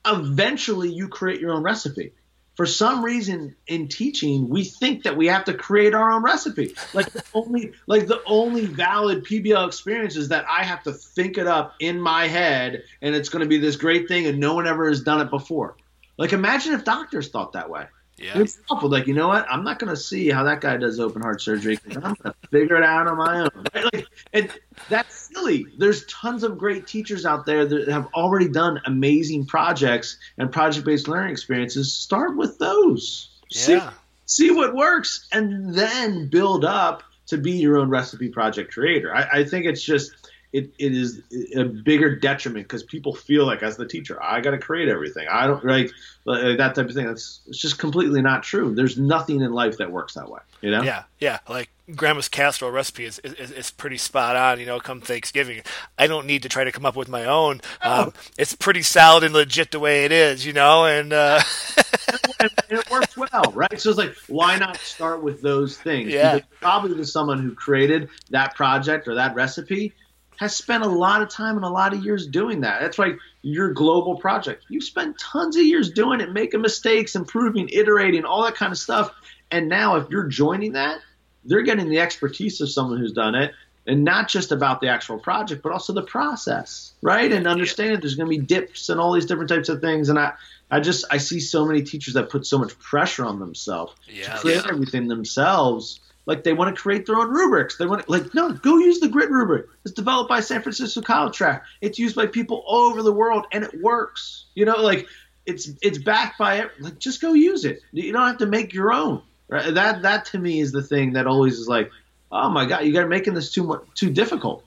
Eventually, 0.06 0.90
you 0.90 1.08
create 1.08 1.42
your 1.42 1.54
own 1.54 1.64
recipe 1.64 2.14
for 2.60 2.66
some 2.66 3.06
reason 3.06 3.56
in 3.68 3.88
teaching 3.88 4.50
we 4.50 4.66
think 4.66 5.04
that 5.04 5.16
we 5.16 5.28
have 5.28 5.46
to 5.46 5.54
create 5.54 5.94
our 5.94 6.12
own 6.12 6.22
recipe. 6.22 6.76
Like 6.94 7.10
the 7.10 7.24
only 7.34 7.72
like 7.88 8.08
the 8.08 8.22
only 8.26 8.66
valid 8.66 9.24
pbl 9.24 9.66
experience 9.66 10.18
is 10.18 10.28
that 10.28 10.44
i 10.50 10.62
have 10.62 10.84
to 10.84 10.92
think 10.92 11.38
it 11.38 11.48
up 11.48 11.76
in 11.80 12.02
my 12.02 12.28
head 12.28 12.84
and 13.02 13.16
it's 13.16 13.30
going 13.30 13.44
to 13.44 13.48
be 13.48 13.60
this 13.60 13.78
great 13.78 14.10
thing 14.10 14.28
and 14.28 14.40
no 14.40 14.56
one 14.56 14.68
ever 14.68 14.90
has 14.90 15.00
done 15.00 15.22
it 15.22 15.30
before. 15.30 15.78
Like 16.18 16.34
imagine 16.34 16.74
if 16.74 16.84
doctors 16.84 17.30
thought 17.30 17.54
that 17.54 17.70
way 17.70 17.86
yeah. 18.20 18.40
It's 18.40 18.60
awful. 18.70 18.90
Like, 18.90 19.08
you 19.08 19.14
know 19.14 19.28
what? 19.28 19.46
I'm 19.50 19.64
not 19.64 19.80
going 19.80 19.90
to 19.90 19.98
see 19.98 20.30
how 20.30 20.44
that 20.44 20.62
guy 20.62 20.78
does 20.78 21.00
open 21.00 21.22
heart 21.22 21.42
surgery. 21.42 21.80
I'm 21.88 22.02
going 22.02 22.16
to 22.16 22.34
figure 22.52 22.76
it 22.76 22.84
out 22.84 23.08
on 23.08 23.18
my 23.18 23.40
own. 23.42 23.50
Right? 23.74 23.94
Like, 23.94 24.08
and 24.34 24.52
that's 24.90 25.30
silly. 25.34 25.66
There's 25.78 26.06
tons 26.06 26.44
of 26.44 26.58
great 26.58 26.88
teachers 26.88 27.26
out 27.26 27.46
there 27.46 27.66
that 27.66 27.88
have 27.88 28.08
already 28.14 28.50
done 28.50 28.82
amazing 28.86 29.46
projects 29.46 30.18
and 30.38 30.52
project 30.52 30.86
based 30.86 31.08
learning 31.08 31.32
experiences. 31.32 31.94
Start 31.94 32.36
with 32.38 32.58
those. 32.60 33.30
Yeah. 33.50 33.60
See, 33.60 33.80
see 34.26 34.52
what 34.52 34.76
works 34.76 35.28
and 35.32 35.74
then 35.74 36.28
build 36.28 36.66
up 36.66 37.04
to 37.28 37.38
be 37.38 37.52
your 37.52 37.78
own 37.78 37.90
recipe 37.90 38.30
project 38.30 38.74
creator. 38.74 39.16
I, 39.16 39.40
I 39.40 39.44
think 39.44 39.66
it's 39.66 39.84
just 39.84 40.19
it, 40.52 40.72
it 40.80 40.94
is 40.94 41.22
a 41.56 41.64
bigger 41.64 42.16
detriment 42.16 42.68
because 42.68 42.84
people 42.84 43.14
feel 43.14 43.46
like 43.46 43.62
as 43.62 43.78
the 43.78 43.88
teacher 43.88 44.22
i 44.22 44.42
got 44.42 44.52
to 44.52 44.58
create 44.58 44.90
everything. 44.90 45.28
I 45.30 45.48
don't 45.48 45.64
like 45.64 45.92
that 46.26 46.74
type 46.76 46.78
of 46.78 46.94
thing. 46.94 47.06
That's 47.08 47.42
it's 47.48 47.60
just 47.60 47.78
completely 47.80 48.22
not 48.22 48.44
true. 48.44 48.74
There's 48.74 48.98
nothing 48.98 49.42
in 49.42 49.54
life 49.54 49.78
that 49.78 49.92
works 49.92 50.14
that 50.16 50.30
way 50.30 50.40
you 50.62 50.72
know? 50.72 50.82
Yeah 50.82 51.04
yeah. 51.20 51.40
Like 51.48 51.70
grandma's 51.96 52.30
casserole 52.30 52.72
recipe 52.72 53.04
is, 53.06 53.20
is, 53.20 53.52
is 53.52 53.72
pretty 53.72 53.98
spot 53.98 54.36
on 54.36 54.60
you 54.60 54.66
know 54.66 54.80
come 54.80 55.02
thanksgiving. 55.02 55.62
I 55.98 56.08
don't 56.08 56.26
need 56.26 56.44
to 56.44 56.50
try 56.50 56.64
to 56.64 56.72
come 56.72 56.86
up 56.86 56.96
with 56.96 57.10
my 57.10 57.26
own. 57.26 57.62
Oh. 57.84 58.04
um, 58.04 58.14
it's 58.38 58.56
pretty 58.56 58.82
solid 58.82 59.24
and 59.24 59.34
legit 59.34 59.72
the 59.72 59.80
way 59.80 60.06
it 60.06 60.12
is 60.12 60.46
you 60.46 60.54
know 60.54 60.86
and 60.86 61.14
uh... 61.14 61.42
and 62.40 62.52
it 62.70 62.90
works 62.90 63.18
well 63.18 63.52
right? 63.54 63.80
So 63.80 63.90
it's 63.90 64.00
like 64.00 64.16
why 64.28 64.58
not 64.58 64.78
start 64.78 65.24
with 65.24 65.42
those 65.42 65.78
things? 65.78 66.10
Yeah. 66.10 66.36
Because 66.36 66.50
probably 66.60 66.96
to 66.96 67.06
someone 67.06 67.40
who 67.40 67.54
created 67.54 68.10
that 68.30 68.56
project 68.56 69.08
or 69.08 69.16
that 69.16 69.36
recipe 69.36 69.94
has 70.40 70.56
spent 70.56 70.84
a 70.84 70.88
lot 70.88 71.22
of 71.22 71.28
time 71.30 71.58
and 71.58 71.66
a 71.66 71.70
lot 71.70 71.94
of 71.94 72.04
years 72.04 72.26
doing 72.26 72.62
that. 72.62 72.80
That's 72.82 72.98
why 72.98 73.16
your 73.42 73.74
global 73.74 74.16
project, 74.16 74.66
you 74.70 74.80
spent 74.80 75.20
tons 75.20 75.58
of 75.58 75.64
years 75.64 75.92
doing 75.92 76.22
it, 76.22 76.32
making 76.32 76.62
mistakes, 76.62 77.16
improving, 77.16 77.68
iterating, 77.74 78.24
all 78.24 78.44
that 78.44 78.56
kind 78.56 78.72
of 78.72 78.78
stuff. 78.78 79.12
And 79.52 79.68
now, 79.68 79.98
if 79.98 80.10
you're 80.10 80.28
joining 80.28 80.74
that, 80.74 81.00
they're 81.44 81.64
getting 81.64 81.90
the 81.90 82.00
expertise 82.00 82.62
of 82.62 82.70
someone 82.70 83.00
who's 83.00 83.12
done 83.14 83.36
it. 83.36 83.54
and 83.88 84.04
not 84.04 84.28
just 84.28 84.52
about 84.52 84.82
the 84.82 84.88
actual 84.88 85.18
project, 85.18 85.64
but 85.64 85.72
also 85.72 85.94
the 85.94 86.04
process, 86.04 86.94
right? 87.02 87.32
And 87.32 87.48
understanding 87.48 88.00
there's 88.00 88.14
going 88.16 88.30
to 88.32 88.38
be 88.38 88.46
dips 88.46 88.90
and 88.90 89.00
all 89.00 89.14
these 89.14 89.26
different 89.26 89.50
types 89.50 89.68
of 89.68 89.82
things. 89.82 90.10
And 90.10 90.20
I, 90.20 90.34
I 90.70 90.80
just 90.80 91.06
I 91.10 91.18
see 91.18 91.40
so 91.40 91.66
many 91.66 91.82
teachers 91.82 92.14
that 92.14 92.30
put 92.30 92.46
so 92.46 92.60
much 92.60 92.78
pressure 92.78 93.26
on 93.26 93.40
themselves 93.40 93.94
Yeah. 94.08 94.34
to 94.36 94.40
create 94.42 94.56
Yeah. 94.64 94.72
everything 94.72 95.08
themselves. 95.08 96.00
Like 96.26 96.44
they 96.44 96.54
want 96.54 96.76
to 96.76 96.82
create 96.82 97.06
their 97.06 97.16
own 97.16 97.30
rubrics. 97.30 97.78
They 97.78 97.86
want 97.86 98.06
to, 98.06 98.12
like 98.12 98.34
no, 98.34 98.52
go 98.52 98.78
use 98.78 99.00
the 99.00 99.08
grit 99.08 99.30
rubric. 99.32 99.66
It's 99.84 99.94
developed 99.94 100.30
by 100.30 100.42
San 100.42 100.62
Francisco 100.62 101.02
College 101.02 101.36
Track. 101.36 101.64
It's 101.82 101.98
used 101.98 102.16
by 102.16 102.28
people 102.28 102.64
all 102.68 102.90
over 102.90 103.02
the 103.02 103.14
world, 103.14 103.46
and 103.52 103.64
it 103.64 103.82
works. 103.82 104.46
You 104.54 104.66
know, 104.66 104.78
like 104.78 105.08
it's 105.46 105.72
it's 105.82 105.98
backed 105.98 106.38
by 106.38 106.60
it. 106.60 106.70
Like 106.80 107.00
just 107.00 107.22
go 107.22 107.34
use 107.34 107.66
it. 107.66 107.82
You 107.92 108.14
don't 108.14 108.28
have 108.28 108.38
to 108.38 108.46
make 108.46 108.74
your 108.74 108.94
own. 108.94 109.24
Right? 109.48 109.74
That 109.74 110.04
that 110.04 110.26
to 110.26 110.40
me 110.40 110.60
is 110.60 110.72
the 110.72 110.84
thing 110.84 111.14
that 111.14 111.26
always 111.26 111.58
is 111.58 111.68
like, 111.68 111.90
oh 112.32 112.50
my 112.50 112.66
god, 112.66 112.86
you 112.86 112.94
got 112.94 113.08
making 113.10 113.34
this 113.34 113.52
too 113.52 113.64
much 113.64 113.82
too 113.96 114.12
difficult. 114.12 114.64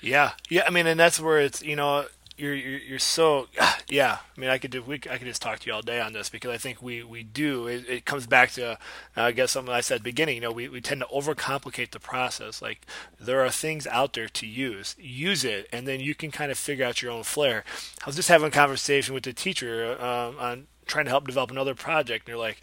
Yeah, 0.00 0.32
yeah. 0.48 0.62
I 0.66 0.70
mean, 0.70 0.86
and 0.86 0.98
that's 0.98 1.18
where 1.18 1.40
it's 1.40 1.62
you 1.62 1.74
know 1.74 2.06
you're 2.38 2.54
you're, 2.54 2.78
you're 2.78 2.98
so 2.98 3.48
yeah. 3.88 4.18
I 4.36 4.40
mean, 4.40 4.50
I 4.50 4.58
could 4.58 4.70
do 4.70 4.82
we 4.82 4.96
I 5.10 5.18
could 5.18 5.26
just 5.26 5.42
talk 5.42 5.58
to 5.60 5.66
you 5.66 5.74
all 5.74 5.82
day 5.82 6.00
on 6.00 6.12
this 6.12 6.28
because 6.28 6.50
I 6.50 6.58
think 6.58 6.80
we 6.82 7.02
we 7.02 7.22
do. 7.22 7.66
It, 7.66 7.88
it 7.88 8.04
comes 8.04 8.26
back 8.26 8.52
to 8.52 8.72
uh, 8.72 8.76
I 9.16 9.32
guess 9.32 9.52
something 9.52 9.72
I 9.72 9.80
said 9.80 9.96
at 9.96 10.00
the 10.00 10.10
beginning. 10.10 10.36
You 10.36 10.40
know, 10.42 10.52
we 10.52 10.68
we 10.68 10.80
tend 10.80 11.00
to 11.00 11.06
overcomplicate 11.06 11.90
the 11.90 12.00
process. 12.00 12.62
Like 12.62 12.86
there 13.20 13.44
are 13.44 13.50
things 13.50 13.86
out 13.86 14.14
there 14.14 14.28
to 14.28 14.46
use. 14.46 14.94
Use 14.98 15.44
it, 15.44 15.68
and 15.72 15.86
then 15.86 16.00
you 16.00 16.14
can 16.14 16.30
kind 16.30 16.50
of 16.50 16.58
figure 16.58 16.84
out 16.84 17.02
your 17.02 17.12
own 17.12 17.24
flair. 17.24 17.64
I 18.02 18.06
was 18.06 18.16
just 18.16 18.28
having 18.28 18.48
a 18.48 18.52
conversation 18.52 19.14
with 19.14 19.24
the 19.24 19.32
teacher 19.32 20.00
um, 20.00 20.36
on 20.38 20.66
trying 20.88 21.04
to 21.04 21.10
help 21.10 21.26
develop 21.26 21.50
another 21.50 21.74
project, 21.74 22.26
and 22.26 22.32
they're 22.32 22.38
like, 22.38 22.60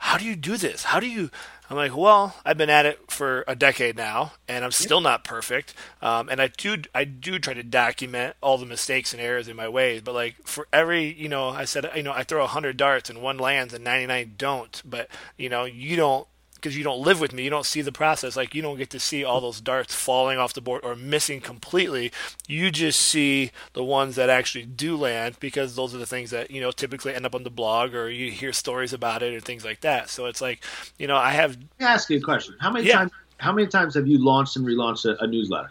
"How 0.00 0.18
do 0.18 0.24
you 0.24 0.34
do 0.34 0.56
this? 0.56 0.84
How 0.84 0.98
do 1.00 1.06
you?" 1.06 1.30
I'm 1.68 1.76
like, 1.76 1.96
well, 1.96 2.36
I've 2.44 2.56
been 2.56 2.70
at 2.70 2.86
it 2.86 3.10
for 3.10 3.44
a 3.48 3.56
decade 3.56 3.96
now, 3.96 4.32
and 4.46 4.64
I'm 4.64 4.70
still 4.70 5.00
not 5.00 5.24
perfect. 5.24 5.74
Um, 6.00 6.28
and 6.28 6.40
I 6.40 6.46
do, 6.46 6.76
I 6.94 7.02
do 7.04 7.40
try 7.40 7.54
to 7.54 7.64
document 7.64 8.36
all 8.40 8.56
the 8.56 8.66
mistakes 8.66 9.12
and 9.12 9.20
errors 9.20 9.48
in 9.48 9.56
my 9.56 9.68
ways. 9.68 10.02
But 10.02 10.14
like 10.14 10.36
for 10.44 10.68
every, 10.72 11.12
you 11.12 11.28
know, 11.28 11.48
I 11.48 11.64
said, 11.64 11.90
you 11.96 12.04
know, 12.04 12.12
I 12.12 12.22
throw 12.22 12.46
hundred 12.46 12.76
darts 12.76 13.10
and 13.10 13.20
one 13.20 13.38
lands 13.38 13.74
and 13.74 13.82
99 13.82 14.34
don't. 14.38 14.82
But 14.84 15.08
you 15.36 15.48
know, 15.48 15.64
you 15.64 15.96
don't 15.96 16.28
because 16.66 16.76
you 16.76 16.82
don't 16.82 17.00
live 17.00 17.20
with 17.20 17.32
me, 17.32 17.44
you 17.44 17.50
don't 17.50 17.64
see 17.64 17.80
the 17.80 17.92
process. 17.92 18.36
Like 18.36 18.52
you 18.52 18.60
don't 18.60 18.76
get 18.76 18.90
to 18.90 18.98
see 18.98 19.22
all 19.22 19.40
those 19.40 19.60
darts 19.60 19.94
falling 19.94 20.36
off 20.36 20.52
the 20.52 20.60
board 20.60 20.80
or 20.84 20.96
missing 20.96 21.40
completely. 21.40 22.10
You 22.48 22.72
just 22.72 23.00
see 23.00 23.52
the 23.72 23.84
ones 23.84 24.16
that 24.16 24.28
actually 24.28 24.64
do 24.64 24.96
land 24.96 25.36
because 25.38 25.76
those 25.76 25.94
are 25.94 25.98
the 25.98 26.06
things 26.06 26.30
that 26.32 26.50
you 26.50 26.60
know 26.60 26.72
typically 26.72 27.14
end 27.14 27.24
up 27.24 27.36
on 27.36 27.44
the 27.44 27.50
blog 27.50 27.94
or 27.94 28.10
you 28.10 28.32
hear 28.32 28.52
stories 28.52 28.92
about 28.92 29.22
it 29.22 29.32
or 29.32 29.40
things 29.40 29.64
like 29.64 29.80
that. 29.82 30.10
So 30.10 30.26
it's 30.26 30.40
like, 30.40 30.64
you 30.98 31.06
know, 31.06 31.16
I 31.16 31.30
have 31.30 31.56
Let 31.80 31.86
me 31.86 31.92
ask 31.92 32.10
you 32.10 32.18
a 32.18 32.22
question. 32.22 32.56
How 32.60 32.70
many 32.70 32.86
Yeah. 32.86 32.96
times 32.96 33.12
how 33.38 33.52
many 33.52 33.68
times 33.68 33.94
have 33.94 34.06
you 34.06 34.24
launched 34.24 34.56
and 34.56 34.66
relaunched 34.66 35.04
a, 35.04 35.22
a 35.22 35.26
newsletter? 35.26 35.70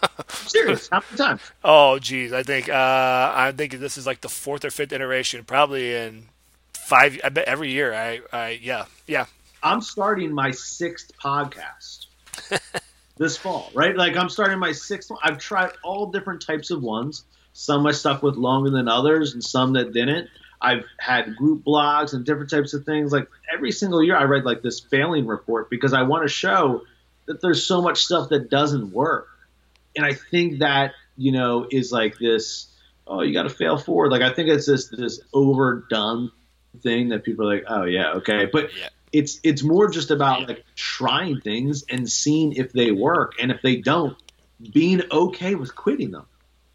Serious? 0.46 0.88
How 0.90 1.00
many 1.10 1.16
times? 1.18 1.42
Oh, 1.62 1.98
geez, 1.98 2.32
I 2.32 2.42
think 2.42 2.68
uh, 2.68 3.32
I 3.34 3.52
think 3.56 3.72
this 3.74 3.98
is 3.98 4.06
like 4.06 4.22
the 4.22 4.28
fourth 4.28 4.64
or 4.64 4.70
fifth 4.70 4.92
iteration, 4.92 5.44
probably 5.44 5.94
in 5.94 6.28
five. 6.74 7.20
I 7.22 7.28
bet 7.28 7.46
every 7.46 7.70
year. 7.70 7.92
I, 7.94 8.20
I 8.32 8.50
yeah, 8.62 8.86
yeah, 9.06 9.26
I'm 9.62 9.80
starting 9.80 10.32
my 10.32 10.50
sixth 10.50 11.12
podcast 11.22 12.06
this 13.16 13.36
fall, 13.36 13.70
right? 13.74 13.96
Like 13.96 14.16
I'm 14.16 14.28
starting 14.28 14.58
my 14.58 14.72
sixth 14.72 15.10
one. 15.10 15.20
I've 15.22 15.38
tried 15.38 15.72
all 15.82 16.06
different 16.06 16.42
types 16.42 16.70
of 16.70 16.82
ones. 16.82 17.24
Some 17.52 17.86
I 17.86 17.92
stuck 17.92 18.22
with 18.22 18.36
longer 18.36 18.70
than 18.70 18.88
others, 18.88 19.34
and 19.34 19.44
some 19.44 19.74
that 19.74 19.92
didn't. 19.92 20.28
I've 20.60 20.84
had 20.98 21.36
group 21.36 21.64
blogs 21.64 22.12
and 22.12 22.24
different 22.24 22.50
types 22.50 22.74
of 22.74 22.84
things. 22.84 23.12
Like 23.12 23.28
every 23.52 23.72
single 23.72 24.02
year, 24.02 24.16
I 24.16 24.24
write 24.24 24.44
like 24.44 24.62
this 24.62 24.80
failing 24.80 25.26
report 25.26 25.70
because 25.70 25.92
I 25.92 26.02
want 26.02 26.22
to 26.24 26.28
show 26.28 26.82
that 27.26 27.40
there's 27.40 27.64
so 27.66 27.82
much 27.82 28.04
stuff 28.04 28.28
that 28.30 28.50
doesn't 28.50 28.92
work. 28.92 29.28
And 29.96 30.04
I 30.04 30.14
think 30.14 30.60
that 30.60 30.92
you 31.16 31.32
know 31.32 31.66
is 31.70 31.92
like 31.92 32.18
this. 32.18 32.66
Oh, 33.06 33.22
you 33.22 33.32
got 33.32 33.42
to 33.42 33.50
fail 33.50 33.76
forward. 33.76 34.12
Like 34.12 34.22
I 34.22 34.32
think 34.32 34.48
it's 34.48 34.66
this 34.66 34.88
this 34.88 35.20
overdone 35.32 36.30
thing 36.82 37.08
that 37.08 37.24
people 37.24 37.50
are 37.50 37.54
like, 37.54 37.64
oh 37.68 37.84
yeah, 37.84 38.12
okay, 38.12 38.46
but 38.46 38.70
Yeah. 38.78 38.88
It's 39.12 39.40
it's 39.42 39.62
more 39.62 39.90
just 39.90 40.10
about 40.10 40.48
like 40.48 40.64
trying 40.76 41.40
things 41.40 41.84
and 41.88 42.10
seeing 42.10 42.52
if 42.52 42.72
they 42.72 42.92
work, 42.92 43.34
and 43.40 43.50
if 43.50 43.62
they 43.62 43.76
don't, 43.76 44.16
being 44.72 45.02
okay 45.10 45.54
with 45.54 45.74
quitting 45.74 46.10
them. 46.10 46.26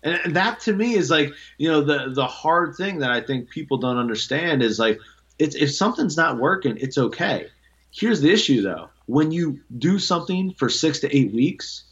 And, 0.04 0.36
that 0.36 0.60
to 0.62 0.74
me 0.74 0.96
is 0.96 1.10
like 1.10 1.34
you 1.58 1.70
know 1.70 1.82
the 1.82 2.12
the 2.14 2.28
hard 2.28 2.76
thing 2.76 3.00
that 3.00 3.12
I 3.12 3.22
think 3.22 3.50
people 3.50 3.78
don't 3.78 3.98
understand 3.98 4.62
is 4.62 4.78
like 4.80 5.00
it's 5.40 5.56
if 5.56 5.74
something's 5.74 6.18
not 6.18 6.38
working, 6.38 6.78
it's 6.78 6.98
okay. 6.98 7.48
Here's 7.92 8.22
the 8.22 8.32
issue 8.32 8.62
though: 8.62 8.90
when 9.06 9.32
you 9.32 9.62
do 9.78 10.00
something 10.00 10.54
for 10.54 10.70
six 10.70 11.00
to 11.00 11.16
eight 11.16 11.34
weeks, 11.34 11.84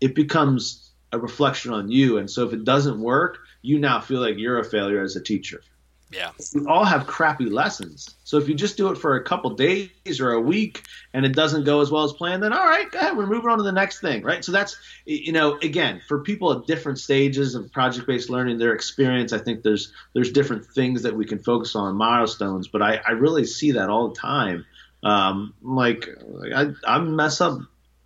it 0.00 0.14
becomes 0.14 0.90
a 1.10 1.18
reflection 1.18 1.72
on 1.72 1.90
you, 1.90 2.18
and 2.18 2.30
so 2.30 2.46
if 2.46 2.52
it 2.52 2.64
doesn't 2.64 3.00
work, 3.00 3.38
you 3.62 3.78
now 3.78 4.00
feel 4.00 4.20
like 4.20 4.36
you're 4.36 4.58
a 4.58 4.64
failure 4.64 5.02
as 5.02 5.16
a 5.16 5.20
teacher 5.20 5.62
yeah, 6.10 6.30
we 6.54 6.64
all 6.64 6.84
have 6.84 7.06
crappy 7.06 7.50
lessons. 7.50 8.16
So 8.24 8.38
if 8.38 8.48
you 8.48 8.54
just 8.54 8.78
do 8.78 8.90
it 8.90 8.96
for 8.96 9.16
a 9.16 9.24
couple 9.24 9.50
days 9.50 10.20
or 10.20 10.32
a 10.32 10.40
week 10.40 10.82
and 11.12 11.26
it 11.26 11.34
doesn't 11.34 11.64
go 11.64 11.82
as 11.82 11.90
well 11.90 12.04
as 12.04 12.14
planned, 12.14 12.42
then 12.42 12.54
all 12.54 12.64
right, 12.64 12.90
go 12.90 12.98
ahead, 12.98 13.16
we're 13.16 13.26
moving 13.26 13.50
on 13.50 13.58
to 13.58 13.64
the 13.64 13.72
next 13.72 14.00
thing, 14.00 14.22
right? 14.22 14.42
So 14.42 14.50
that's 14.50 14.78
you 15.04 15.32
know, 15.32 15.58
again, 15.58 16.00
for 16.08 16.20
people 16.20 16.52
at 16.52 16.66
different 16.66 16.98
stages 16.98 17.54
of 17.54 17.70
project-based 17.72 18.30
learning, 18.30 18.56
their 18.56 18.72
experience, 18.72 19.34
I 19.34 19.38
think 19.38 19.62
there's 19.62 19.92
there's 20.14 20.32
different 20.32 20.64
things 20.66 21.02
that 21.02 21.14
we 21.14 21.26
can 21.26 21.40
focus 21.40 21.76
on, 21.76 21.96
milestones. 21.96 22.68
But 22.68 22.80
I, 22.80 23.00
I 23.06 23.10
really 23.10 23.44
see 23.44 23.72
that 23.72 23.90
all 23.90 24.08
the 24.08 24.18
time. 24.18 24.64
Um, 25.02 25.52
like 25.60 26.08
I, 26.54 26.70
I 26.86 26.98
mess 27.00 27.42
up 27.42 27.58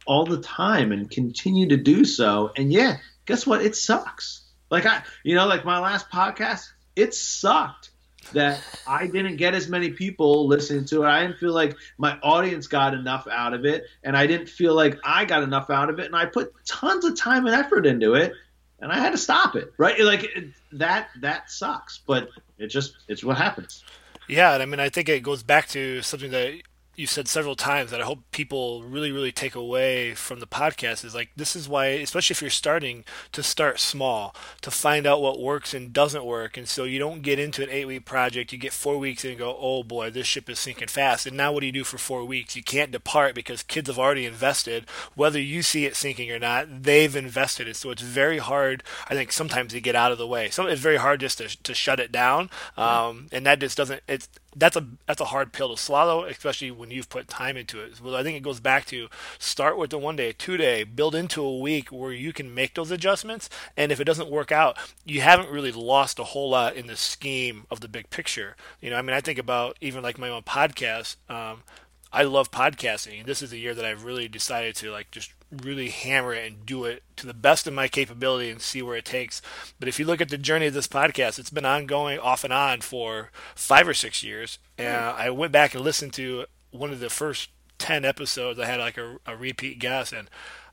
all 0.06 0.26
the 0.26 0.40
time 0.40 0.90
and 0.90 1.08
continue 1.08 1.68
to 1.68 1.76
do 1.76 2.04
so. 2.04 2.50
And 2.56 2.72
yeah, 2.72 2.96
guess 3.26 3.46
what? 3.46 3.62
It 3.62 3.76
sucks. 3.76 4.42
Like 4.70 4.86
I, 4.86 5.02
you 5.22 5.36
know, 5.36 5.46
like 5.46 5.64
my 5.64 5.78
last 5.78 6.10
podcast, 6.10 6.68
it 6.96 7.14
sucked 7.14 7.90
that 8.32 8.60
I 8.86 9.06
didn't 9.06 9.36
get 9.36 9.54
as 9.54 9.68
many 9.68 9.90
people 9.90 10.46
listening 10.46 10.84
to 10.86 11.02
it. 11.02 11.06
I 11.06 11.22
didn't 11.22 11.38
feel 11.38 11.52
like 11.52 11.76
my 11.98 12.18
audience 12.22 12.66
got 12.66 12.94
enough 12.94 13.26
out 13.26 13.52
of 13.54 13.64
it, 13.64 13.84
and 14.02 14.16
I 14.16 14.26
didn't 14.26 14.48
feel 14.48 14.74
like 14.74 14.98
I 15.04 15.24
got 15.24 15.42
enough 15.42 15.70
out 15.70 15.90
of 15.90 15.98
it. 15.98 16.06
And 16.06 16.16
I 16.16 16.26
put 16.26 16.52
tons 16.64 17.04
of 17.04 17.16
time 17.16 17.46
and 17.46 17.54
effort 17.54 17.86
into 17.86 18.14
it, 18.14 18.32
and 18.80 18.92
I 18.92 18.98
had 18.98 19.10
to 19.10 19.18
stop 19.18 19.56
it. 19.56 19.72
Right? 19.76 19.98
Like 20.00 20.24
it, 20.24 20.48
that 20.72 21.08
that 21.20 21.50
sucks, 21.50 22.00
but 22.06 22.28
it 22.58 22.68
just 22.68 22.96
it's 23.08 23.22
what 23.24 23.36
happens. 23.36 23.84
yeah. 24.28 24.54
And 24.54 24.62
I 24.62 24.66
mean, 24.66 24.80
I 24.80 24.88
think 24.88 25.08
it 25.08 25.22
goes 25.22 25.42
back 25.42 25.68
to 25.68 26.00
something 26.02 26.30
that 26.30 26.62
you 26.94 27.06
said 27.06 27.26
several 27.26 27.56
times 27.56 27.90
that 27.90 28.00
I 28.00 28.04
hope 28.04 28.20
people 28.32 28.82
really, 28.82 29.10
really 29.10 29.32
take 29.32 29.54
away 29.54 30.14
from 30.14 30.40
the 30.40 30.46
podcast 30.46 31.04
is 31.04 31.14
like 31.14 31.30
this 31.36 31.56
is 31.56 31.68
why, 31.68 31.86
especially 31.86 32.34
if 32.34 32.42
you're 32.42 32.50
starting, 32.50 33.04
to 33.32 33.42
start 33.42 33.80
small, 33.80 34.34
to 34.60 34.70
find 34.70 35.06
out 35.06 35.22
what 35.22 35.40
works 35.40 35.72
and 35.72 35.92
doesn't 35.92 36.24
work, 36.24 36.56
and 36.56 36.68
so 36.68 36.84
you 36.84 36.98
don't 36.98 37.22
get 37.22 37.38
into 37.38 37.62
an 37.62 37.70
eight-week 37.70 38.04
project. 38.04 38.52
You 38.52 38.58
get 38.58 38.72
four 38.72 38.98
weeks 38.98 39.24
and 39.24 39.38
go, 39.38 39.56
oh 39.58 39.82
boy, 39.82 40.10
this 40.10 40.26
ship 40.26 40.50
is 40.50 40.58
sinking 40.58 40.88
fast. 40.88 41.26
And 41.26 41.36
now 41.36 41.52
what 41.52 41.60
do 41.60 41.66
you 41.66 41.72
do 41.72 41.84
for 41.84 41.98
four 41.98 42.24
weeks? 42.24 42.56
You 42.56 42.62
can't 42.62 42.90
depart 42.90 43.34
because 43.34 43.62
kids 43.62 43.88
have 43.88 43.98
already 43.98 44.26
invested. 44.26 44.86
Whether 45.14 45.40
you 45.40 45.62
see 45.62 45.86
it 45.86 45.96
sinking 45.96 46.30
or 46.30 46.38
not, 46.38 46.82
they've 46.82 47.16
invested 47.16 47.68
it. 47.68 47.76
So 47.76 47.90
it's 47.90 48.02
very 48.02 48.38
hard, 48.38 48.82
I 49.08 49.14
think, 49.14 49.32
sometimes 49.32 49.72
to 49.72 49.80
get 49.80 49.96
out 49.96 50.12
of 50.12 50.18
the 50.18 50.26
way. 50.26 50.50
So 50.50 50.66
it's 50.66 50.80
very 50.80 50.98
hard 50.98 51.20
just 51.20 51.38
to, 51.38 51.62
to 51.62 51.74
shut 51.74 52.00
it 52.00 52.12
down, 52.12 52.50
um, 52.76 53.28
and 53.32 53.46
that 53.46 53.60
just 53.60 53.76
doesn't. 53.76 54.02
It's 54.06 54.28
that's 54.54 54.76
a 54.76 54.86
that's 55.06 55.20
a 55.20 55.26
hard 55.26 55.52
pill 55.52 55.74
to 55.74 55.80
swallow, 55.80 56.24
especially 56.24 56.70
when 56.70 56.90
you've 56.90 57.08
put 57.08 57.28
time 57.28 57.56
into 57.56 57.80
it. 57.80 58.00
Well, 58.00 58.14
I 58.14 58.22
think 58.22 58.36
it 58.36 58.42
goes 58.42 58.60
back 58.60 58.84
to 58.86 59.08
start 59.38 59.78
with 59.78 59.90
the 59.90 59.98
one 59.98 60.16
day, 60.16 60.32
two 60.32 60.56
day, 60.56 60.84
build 60.84 61.14
into 61.14 61.42
a 61.42 61.58
week 61.58 61.88
where 61.88 62.12
you 62.12 62.32
can 62.32 62.54
make 62.54 62.74
those 62.74 62.90
adjustments. 62.90 63.48
And 63.76 63.90
if 63.90 64.00
it 64.00 64.04
doesn't 64.04 64.30
work 64.30 64.52
out, 64.52 64.76
you 65.04 65.20
haven't 65.20 65.50
really 65.50 65.72
lost 65.72 66.18
a 66.18 66.24
whole 66.24 66.50
lot 66.50 66.76
in 66.76 66.86
the 66.86 66.96
scheme 66.96 67.66
of 67.70 67.80
the 67.80 67.88
big 67.88 68.10
picture. 68.10 68.56
You 68.80 68.90
know, 68.90 68.96
I 68.96 69.02
mean, 69.02 69.14
I 69.14 69.20
think 69.20 69.38
about 69.38 69.76
even 69.80 70.02
like 70.02 70.18
my 70.18 70.28
own 70.28 70.42
podcast. 70.42 71.16
Um, 71.28 71.62
I 72.12 72.24
love 72.24 72.50
podcasting. 72.50 73.24
This 73.24 73.40
is 73.40 73.50
the 73.50 73.58
year 73.58 73.74
that 73.74 73.84
I've 73.86 74.04
really 74.04 74.28
decided 74.28 74.76
to 74.76 74.90
like 74.90 75.10
just 75.10 75.32
really 75.52 75.90
hammer 75.90 76.32
it 76.32 76.46
and 76.46 76.64
do 76.64 76.84
it 76.84 77.02
to 77.16 77.26
the 77.26 77.34
best 77.34 77.66
of 77.66 77.74
my 77.74 77.88
capability 77.88 78.50
and 78.50 78.60
see 78.60 78.82
where 78.82 78.96
it 78.96 79.04
takes. 79.04 79.42
But 79.78 79.88
if 79.88 79.98
you 79.98 80.06
look 80.06 80.20
at 80.20 80.30
the 80.30 80.38
journey 80.38 80.66
of 80.66 80.74
this 80.74 80.88
podcast, 80.88 81.38
it's 81.38 81.50
been 81.50 81.66
ongoing 81.66 82.18
off 82.18 82.44
and 82.44 82.52
on 82.52 82.80
for 82.80 83.30
five 83.54 83.86
or 83.86 83.94
six 83.94 84.22
years. 84.22 84.58
And 84.78 85.14
hmm. 85.14 85.20
I 85.20 85.30
went 85.30 85.52
back 85.52 85.74
and 85.74 85.84
listened 85.84 86.14
to 86.14 86.46
one 86.70 86.90
of 86.90 87.00
the 87.00 87.10
first 87.10 87.50
ten 87.78 88.04
episodes. 88.04 88.58
I 88.58 88.66
had 88.66 88.80
like 88.80 88.96
a, 88.96 89.18
a 89.26 89.36
repeat 89.36 89.78
guest, 89.78 90.12
and 90.12 90.30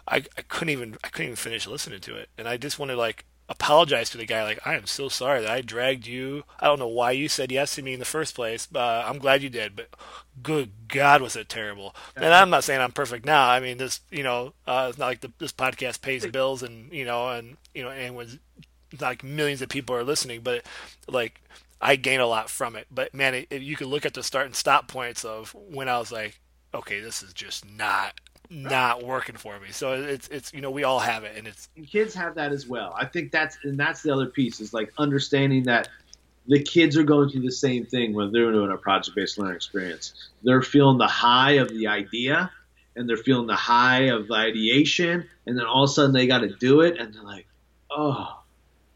I, 0.08 0.24
I 0.38 0.42
couldn't 0.48 0.70
even 0.70 0.98
I 1.04 1.10
couldn't 1.10 1.28
even 1.28 1.36
finish 1.36 1.68
listening 1.68 2.00
to 2.02 2.16
it. 2.16 2.30
And 2.38 2.48
I 2.48 2.58
just 2.58 2.80
wanted 2.80 2.98
like 2.98 3.26
apologize 3.50 4.10
to 4.12 4.18
the 4.18 4.26
guy 4.26 4.44
like 4.44 4.60
I 4.66 4.76
am 4.76 4.86
so 4.86 5.10
sorry 5.10 5.42
that 5.42 5.50
I 5.50 5.62
dragged 5.62 6.06
you. 6.06 6.44
I 6.60 6.68
don't 6.68 6.80
know 6.80 6.88
why 6.88 7.12
you 7.12 7.28
said 7.28 7.52
yes 7.52 7.76
to 7.76 7.82
me 7.82 7.94
in 7.94 8.00
the 8.00 8.06
first 8.06 8.36
place. 8.36 8.68
Uh, 8.74 9.04
I'm 9.06 9.18
glad 9.18 9.42
you 9.42 9.50
did, 9.50 9.76
but 9.76 9.90
good 10.42 10.72
God, 10.88 11.22
was 11.22 11.36
it 11.36 11.50
terrible? 11.50 11.96
And 12.16 12.34
I'm 12.34 12.50
not 12.50 12.64
saying 12.64 12.80
I'm 12.80 12.92
perfect 12.92 13.26
now. 13.26 13.50
I 13.50 13.60
mean, 13.60 13.78
this 13.78 14.02
you 14.12 14.24
know, 14.24 14.54
uh, 14.68 14.88
it's 14.90 15.00
not 15.00 15.08
like 15.08 15.22
the, 15.22 15.32
this 15.40 15.52
podcast 15.52 16.02
pays 16.02 16.26
bills 16.28 16.64
and 16.64 16.94
you 16.94 17.06
know, 17.06 17.30
and 17.30 17.58
you 17.74 17.84
know, 17.84 17.90
and 17.90 18.16
was 18.16 18.38
like 19.02 19.24
millions 19.24 19.62
of 19.62 19.70
people 19.70 19.96
are 19.96 20.04
listening, 20.04 20.42
but 20.42 20.64
like 21.08 21.42
I 21.82 21.96
gain 21.96 22.20
a 22.20 22.28
lot 22.28 22.50
from 22.50 22.76
it. 22.76 22.88
But 22.92 23.14
man, 23.14 23.34
it, 23.34 23.48
it, 23.50 23.62
you 23.62 23.76
could 23.76 23.88
look 23.88 24.06
at 24.06 24.14
the 24.14 24.24
start 24.24 24.46
and 24.46 24.56
stop 24.56 24.88
points 24.88 25.26
of 25.26 25.56
when 25.56 25.90
I 25.90 25.98
was 25.98 26.12
like, 26.12 26.40
okay, 26.74 27.00
this 27.00 27.24
is 27.24 27.34
just 27.34 27.70
not 27.70 28.20
not 28.50 29.04
working 29.04 29.36
for 29.36 29.60
me. 29.60 29.68
So 29.72 29.94
it's 29.94 30.28
it's 30.30 30.54
you 30.54 30.62
know 30.62 30.72
we 30.72 30.84
all 30.84 31.00
have 31.00 31.24
it, 31.24 31.38
and 31.38 31.48
it's 31.48 31.70
and 31.76 31.88
kids 31.88 32.14
have 32.16 32.36
that 32.36 32.52
as 32.52 32.68
well. 32.68 32.94
I 32.98 33.06
think 33.06 33.32
that's 33.32 33.58
and 33.64 33.80
that's 33.80 34.02
the 34.02 34.12
other 34.12 34.28
piece 34.28 34.60
is 34.60 34.74
like 34.74 34.92
understanding 34.98 35.64
that 35.64 35.90
the 36.48 36.62
kids 36.62 36.98
are 36.98 37.04
going 37.04 37.30
through 37.30 37.42
the 37.42 37.52
same 37.52 37.86
thing 37.86 38.14
when 38.14 38.32
they're 38.32 38.52
doing 38.52 38.72
a 38.72 38.78
project 38.78 39.16
based 39.16 39.38
learning 39.38 39.56
experience. 39.56 40.14
They're 40.44 40.64
feeling 40.64 40.98
the 40.98 41.08
high 41.08 41.54
of 41.54 41.70
the 41.70 41.88
idea, 41.88 42.52
and 42.96 43.08
they're 43.08 43.18
feeling 43.18 43.48
the 43.48 43.56
high 43.56 44.06
of 44.06 44.28
the 44.28 44.36
ideation, 44.36 45.28
and 45.46 45.58
then 45.58 45.66
all 45.66 45.84
of 45.84 45.90
a 45.90 45.94
sudden 45.94 46.12
they 46.12 46.26
got 46.26 46.40
to 46.40 46.50
do 46.50 46.82
it, 46.82 47.00
and 47.00 47.14
they're 47.14 47.24
like, 47.24 47.46
oh, 47.92 48.42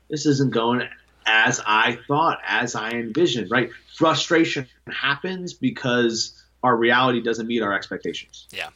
this 0.10 0.26
isn't 0.26 0.52
going 0.52 0.88
as 1.26 1.62
I 1.66 2.00
thought, 2.08 2.40
as 2.46 2.76
I 2.76 2.92
envisioned. 2.92 3.52
Right? 3.52 3.70
Frustration 3.96 4.68
happens 4.92 5.54
because 5.54 6.44
our 6.64 6.76
reality 6.76 7.22
doesn't 7.22 7.46
meet 7.46 7.62
our 7.62 7.74
expectations. 7.74 8.48
Yeah. 8.52 8.70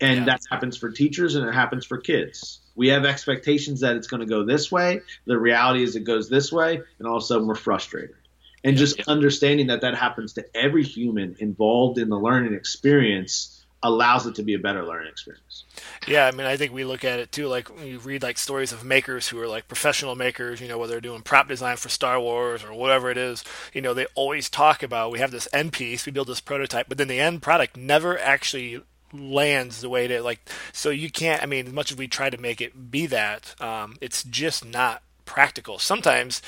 And 0.00 0.20
Yeah. 0.20 0.24
that 0.26 0.40
happens 0.50 0.76
for 0.76 0.90
teachers 0.90 1.34
and 1.36 1.48
it 1.48 1.54
happens 1.54 1.86
for 1.86 1.98
kids. 1.98 2.60
We 2.74 2.88
have 2.88 3.04
expectations 3.06 3.80
that 3.80 3.96
it's 3.96 4.06
going 4.06 4.20
to 4.20 4.26
go 4.26 4.44
this 4.44 4.70
way. 4.70 5.00
The 5.26 5.38
reality 5.38 5.82
is 5.82 5.96
it 5.96 6.04
goes 6.04 6.28
this 6.28 6.52
way, 6.52 6.80
and 6.98 7.08
all 7.08 7.16
of 7.16 7.22
a 7.22 7.26
sudden 7.26 7.46
we're 7.46 7.54
frustrated. 7.54 8.16
And 8.64 8.76
just 8.76 9.00
understanding 9.08 9.68
that 9.68 9.80
that 9.82 9.94
happens 9.94 10.34
to 10.34 10.44
every 10.54 10.82
human 10.82 11.36
involved 11.38 11.98
in 11.98 12.08
the 12.08 12.18
learning 12.18 12.52
experience 12.52 13.64
allows 13.82 14.26
it 14.26 14.34
to 14.34 14.42
be 14.42 14.54
a 14.54 14.58
better 14.58 14.84
learning 14.84 15.08
experience. 15.08 15.64
Yeah, 16.08 16.26
I 16.26 16.32
mean, 16.32 16.46
I 16.46 16.56
think 16.56 16.72
we 16.72 16.84
look 16.84 17.04
at 17.04 17.20
it 17.20 17.30
too. 17.30 17.46
Like 17.46 17.74
when 17.74 17.86
you 17.86 17.98
read 17.98 18.22
like 18.22 18.38
stories 18.38 18.72
of 18.72 18.84
makers 18.84 19.28
who 19.28 19.40
are 19.40 19.46
like 19.46 19.68
professional 19.68 20.16
makers, 20.16 20.60
you 20.60 20.66
know, 20.66 20.78
whether 20.78 20.94
they're 20.94 21.00
doing 21.00 21.22
prop 21.22 21.46
design 21.48 21.76
for 21.76 21.88
Star 21.88 22.18
Wars 22.18 22.64
or 22.64 22.74
whatever 22.74 23.10
it 23.10 23.16
is, 23.18 23.44
you 23.72 23.80
know, 23.80 23.94
they 23.94 24.06
always 24.14 24.50
talk 24.50 24.82
about 24.82 25.12
we 25.12 25.20
have 25.20 25.30
this 25.30 25.48
end 25.52 25.72
piece, 25.72 26.04
we 26.04 26.12
build 26.12 26.26
this 26.26 26.40
prototype, 26.40 26.88
but 26.88 26.98
then 26.98 27.08
the 27.08 27.20
end 27.20 27.42
product 27.42 27.76
never 27.76 28.18
actually 28.18 28.82
lands 29.12 29.80
the 29.80 29.88
way 29.88 30.04
it 30.04 30.10
is. 30.10 30.24
Like, 30.24 30.48
so 30.72 30.90
you 30.90 31.10
can't. 31.10 31.42
I 31.42 31.46
mean, 31.46 31.66
as 31.66 31.72
much 31.72 31.90
as 31.90 31.98
we 31.98 32.08
try 32.08 32.30
to 32.30 32.38
make 32.38 32.60
it 32.60 32.90
be 32.90 33.06
that, 33.06 33.54
um, 33.60 33.96
it's 34.00 34.22
just 34.24 34.64
not 34.64 35.02
practical. 35.24 35.78
Sometimes 35.78 36.42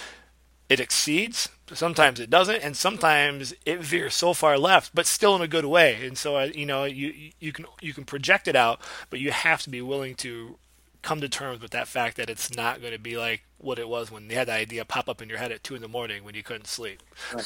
it 0.68 0.80
exceeds 0.80 1.48
sometimes 1.72 2.20
it 2.20 2.30
doesn't 2.30 2.62
and 2.62 2.76
sometimes 2.76 3.54
it 3.64 3.80
veers 3.80 4.14
so 4.14 4.32
far 4.32 4.59
left 4.59 4.94
but 4.94 5.06
still 5.06 5.34
in 5.36 5.42
a 5.42 5.48
good 5.48 5.64
way 5.64 6.06
and 6.06 6.16
so 6.18 6.36
uh, 6.36 6.48
you 6.54 6.66
know 6.66 6.84
you 6.84 7.30
you 7.40 7.52
can 7.52 7.64
you 7.80 7.92
can 7.94 8.04
project 8.04 8.48
it 8.48 8.56
out 8.56 8.80
but 9.11 9.20
you 9.20 9.30
have 9.30 9.62
to 9.62 9.70
be 9.70 9.80
willing 9.82 10.14
to 10.14 10.56
come 11.02 11.20
to 11.20 11.28
terms 11.28 11.61
with 11.61 11.70
that 11.70 11.88
fact 11.88 12.16
that 12.16 12.28
it's 12.30 12.54
not 12.54 12.80
going 12.80 12.92
to 12.92 12.98
be 12.98 13.16
like 13.16 13.44
what 13.59 13.78
it 13.78 13.88
was 13.88 14.11
when 14.11 14.28
you 14.28 14.36
had 14.36 14.48
the 14.48 14.52
idea 14.52 14.84
pop 14.84 15.09
up 15.09 15.22
in 15.22 15.28
your 15.28 15.38
head 15.38 15.52
at 15.52 15.62
two 15.62 15.74
in 15.74 15.82
the 15.82 15.88
morning 15.88 16.24
when 16.24 16.34
you 16.34 16.42
couldn't 16.42 16.66
sleep 16.66 17.02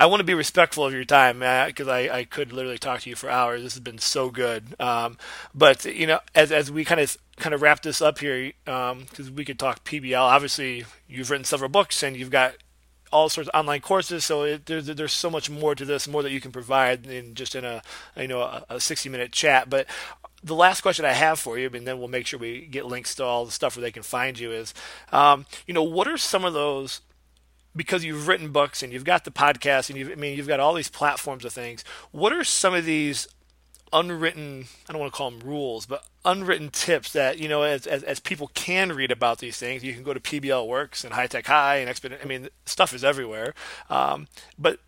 I 0.00 0.06
want 0.06 0.20
to 0.20 0.24
be 0.24 0.32
respectful 0.32 0.86
of 0.86 0.94
your 0.94 1.04
time 1.04 1.40
because 1.68 1.86
I, 1.86 2.08
I 2.08 2.24
could 2.24 2.54
literally 2.54 2.78
talk 2.78 3.02
to 3.02 3.10
you 3.10 3.16
for 3.16 3.28
hours. 3.28 3.62
This 3.62 3.74
has 3.74 3.82
been 3.82 3.98
so 3.98 4.30
good. 4.30 4.74
Um, 4.80 5.18
but 5.54 5.84
you 5.84 6.06
know, 6.06 6.20
as 6.34 6.50
as 6.50 6.72
we 6.72 6.86
kind 6.86 7.02
of 7.02 7.18
kind 7.36 7.54
of 7.54 7.60
wrap 7.60 7.82
this 7.82 8.00
up 8.00 8.18
here, 8.18 8.52
because 8.64 9.30
we 9.30 9.44
could 9.44 9.58
talk 9.58 9.84
PBL. 9.84 10.18
Obviously, 10.18 10.86
you've 11.06 11.30
written 11.30 11.44
several 11.44 11.68
books 11.68 12.02
and 12.02 12.16
you've 12.16 12.30
got 12.30 12.54
all 13.12 13.28
sorts 13.28 13.50
of 13.50 13.58
online 13.58 13.82
courses. 13.82 14.24
So 14.24 14.44
it, 14.44 14.64
there's 14.64 14.86
there's 14.86 15.12
so 15.12 15.28
much 15.28 15.50
more 15.50 15.74
to 15.74 15.84
this, 15.84 16.08
more 16.08 16.22
that 16.22 16.32
you 16.32 16.40
can 16.40 16.50
provide 16.50 17.06
in 17.06 17.34
just 17.34 17.54
in 17.54 17.66
a 17.66 17.82
you 18.16 18.28
know 18.28 18.40
a, 18.40 18.64
a 18.70 18.80
60 18.80 19.10
minute 19.10 19.32
chat. 19.32 19.68
But 19.68 19.86
the 20.42 20.54
last 20.54 20.80
question 20.80 21.04
I 21.04 21.12
have 21.12 21.38
for 21.38 21.58
you, 21.58 21.68
and 21.74 21.86
then 21.86 21.98
we'll 21.98 22.08
make 22.08 22.26
sure 22.26 22.40
we 22.40 22.62
get 22.62 22.86
links 22.86 23.14
to 23.16 23.24
all 23.24 23.44
the 23.44 23.52
stuff 23.52 23.76
where 23.76 23.82
they 23.82 23.92
can 23.92 24.02
find 24.02 24.38
you 24.38 24.50
is, 24.50 24.72
um, 25.12 25.44
you 25.66 25.74
know, 25.74 25.82
what 25.82 26.08
are 26.08 26.16
some 26.16 26.46
of 26.46 26.54
those 26.54 27.02
because 27.74 28.04
you've 28.04 28.26
written 28.26 28.50
books 28.50 28.82
and 28.82 28.92
you've 28.92 29.04
got 29.04 29.24
the 29.24 29.30
podcast 29.30 29.90
and 29.90 29.98
you've, 29.98 30.10
I 30.10 30.14
mean, 30.14 30.36
you've 30.36 30.48
got 30.48 30.60
all 30.60 30.74
these 30.74 30.88
platforms 30.88 31.44
of 31.44 31.52
things. 31.52 31.84
What 32.10 32.32
are 32.32 32.44
some 32.44 32.74
of 32.74 32.84
these 32.84 33.28
unwritten, 33.92 34.66
I 34.88 34.92
don't 34.92 35.00
want 35.00 35.12
to 35.12 35.16
call 35.16 35.30
them 35.30 35.40
rules, 35.40 35.86
but 35.86 36.04
unwritten 36.24 36.70
tips 36.70 37.12
that, 37.12 37.38
you 37.38 37.48
know, 37.48 37.62
as, 37.62 37.86
as, 37.86 38.02
as 38.02 38.20
people 38.20 38.50
can 38.54 38.92
read 38.92 39.10
about 39.10 39.38
these 39.38 39.56
things, 39.56 39.84
you 39.84 39.94
can 39.94 40.02
go 40.02 40.14
to 40.14 40.20
PBL 40.20 40.66
Works 40.66 41.04
and 41.04 41.14
High 41.14 41.26
Tech 41.26 41.46
High 41.46 41.76
and 41.76 41.88
Exponent. 41.88 42.20
I 42.22 42.26
mean, 42.26 42.48
stuff 42.66 42.94
is 42.94 43.04
everywhere. 43.04 43.54
Um, 43.88 44.28
but 44.58 44.80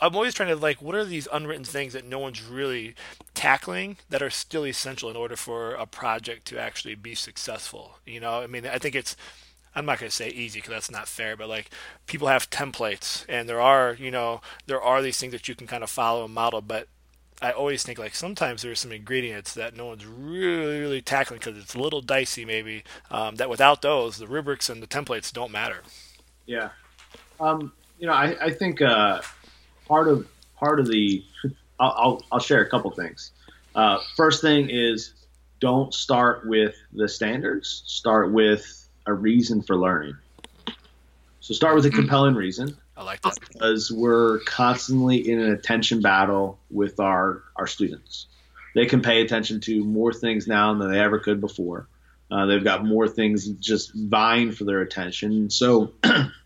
I'm 0.00 0.14
always 0.14 0.34
trying 0.34 0.48
to 0.48 0.56
like, 0.56 0.80
what 0.80 0.94
are 0.94 1.04
these 1.04 1.28
unwritten 1.32 1.64
things 1.64 1.92
that 1.92 2.06
no 2.06 2.18
one's 2.18 2.42
really 2.42 2.94
tackling 3.34 3.98
that 4.08 4.22
are 4.22 4.30
still 4.30 4.66
essential 4.66 5.10
in 5.10 5.16
order 5.16 5.36
for 5.36 5.74
a 5.74 5.86
project 5.86 6.46
to 6.48 6.58
actually 6.58 6.94
be 6.94 7.14
successful? 7.14 7.98
You 8.06 8.20
know, 8.20 8.40
I 8.40 8.46
mean, 8.46 8.66
I 8.66 8.78
think 8.78 8.94
it's, 8.94 9.16
I'm 9.74 9.86
not 9.86 10.00
going 10.00 10.10
to 10.10 10.14
say 10.14 10.28
easy 10.28 10.58
because 10.58 10.70
that's 10.72 10.90
not 10.90 11.08
fair, 11.08 11.36
but 11.36 11.48
like 11.48 11.70
people 12.06 12.28
have 12.28 12.50
templates 12.50 13.24
and 13.28 13.48
there 13.48 13.60
are, 13.60 13.94
you 13.98 14.10
know, 14.10 14.40
there 14.66 14.80
are 14.80 15.00
these 15.00 15.18
things 15.18 15.32
that 15.32 15.48
you 15.48 15.54
can 15.54 15.66
kind 15.66 15.84
of 15.84 15.90
follow 15.90 16.24
and 16.24 16.34
model, 16.34 16.60
but 16.60 16.88
I 17.42 17.52
always 17.52 17.82
think 17.82 17.98
like 17.98 18.14
sometimes 18.14 18.62
there's 18.62 18.80
some 18.80 18.92
ingredients 18.92 19.54
that 19.54 19.76
no 19.76 19.86
one's 19.86 20.04
really, 20.04 20.80
really 20.80 21.00
tackling 21.00 21.38
because 21.38 21.56
it's 21.56 21.74
a 21.74 21.80
little 21.80 22.00
dicey 22.00 22.44
maybe, 22.44 22.84
um, 23.10 23.36
that 23.36 23.48
without 23.48 23.80
those, 23.80 24.18
the 24.18 24.26
rubrics 24.26 24.68
and 24.68 24.82
the 24.82 24.86
templates 24.86 25.32
don't 25.32 25.52
matter. 25.52 25.82
Yeah. 26.46 26.70
Um, 27.38 27.72
you 27.98 28.06
know, 28.06 28.12
I, 28.12 28.36
I 28.40 28.50
think 28.50 28.82
uh, 28.82 29.20
part 29.86 30.08
of 30.08 30.26
part 30.56 30.80
of 30.80 30.88
the 30.88 31.24
I'll, 31.78 31.94
I'll, 31.96 32.22
I'll 32.32 32.40
share 32.40 32.60
a 32.60 32.68
couple 32.68 32.90
things. 32.90 33.30
Uh, 33.74 33.98
first 34.16 34.42
thing 34.42 34.68
is 34.68 35.14
don't 35.60 35.94
start 35.94 36.46
with 36.46 36.74
the 36.92 37.08
standards. 37.08 37.82
Start 37.86 38.32
with 38.32 38.79
a 39.10 39.14
reason 39.14 39.62
for 39.62 39.76
learning. 39.76 40.16
So 41.40 41.54
start 41.54 41.74
with 41.74 41.86
a 41.86 41.90
compelling 41.90 42.34
reason 42.34 42.76
I 42.96 43.02
like 43.02 43.22
that. 43.22 43.38
because 43.40 43.90
we're 43.90 44.40
constantly 44.40 45.28
in 45.28 45.40
an 45.40 45.52
attention 45.52 46.00
battle 46.02 46.58
with 46.70 47.00
our 47.00 47.42
our 47.56 47.66
students. 47.66 48.26
They 48.74 48.86
can 48.86 49.02
pay 49.02 49.22
attention 49.22 49.60
to 49.62 49.84
more 49.84 50.12
things 50.12 50.46
now 50.46 50.74
than 50.74 50.90
they 50.90 51.00
ever 51.00 51.18
could 51.18 51.40
before. 51.40 51.88
Uh, 52.30 52.46
they've 52.46 52.62
got 52.62 52.84
more 52.84 53.08
things 53.08 53.48
just 53.48 53.92
vying 53.92 54.52
for 54.52 54.64
their 54.64 54.80
attention. 54.80 55.50
So 55.50 55.94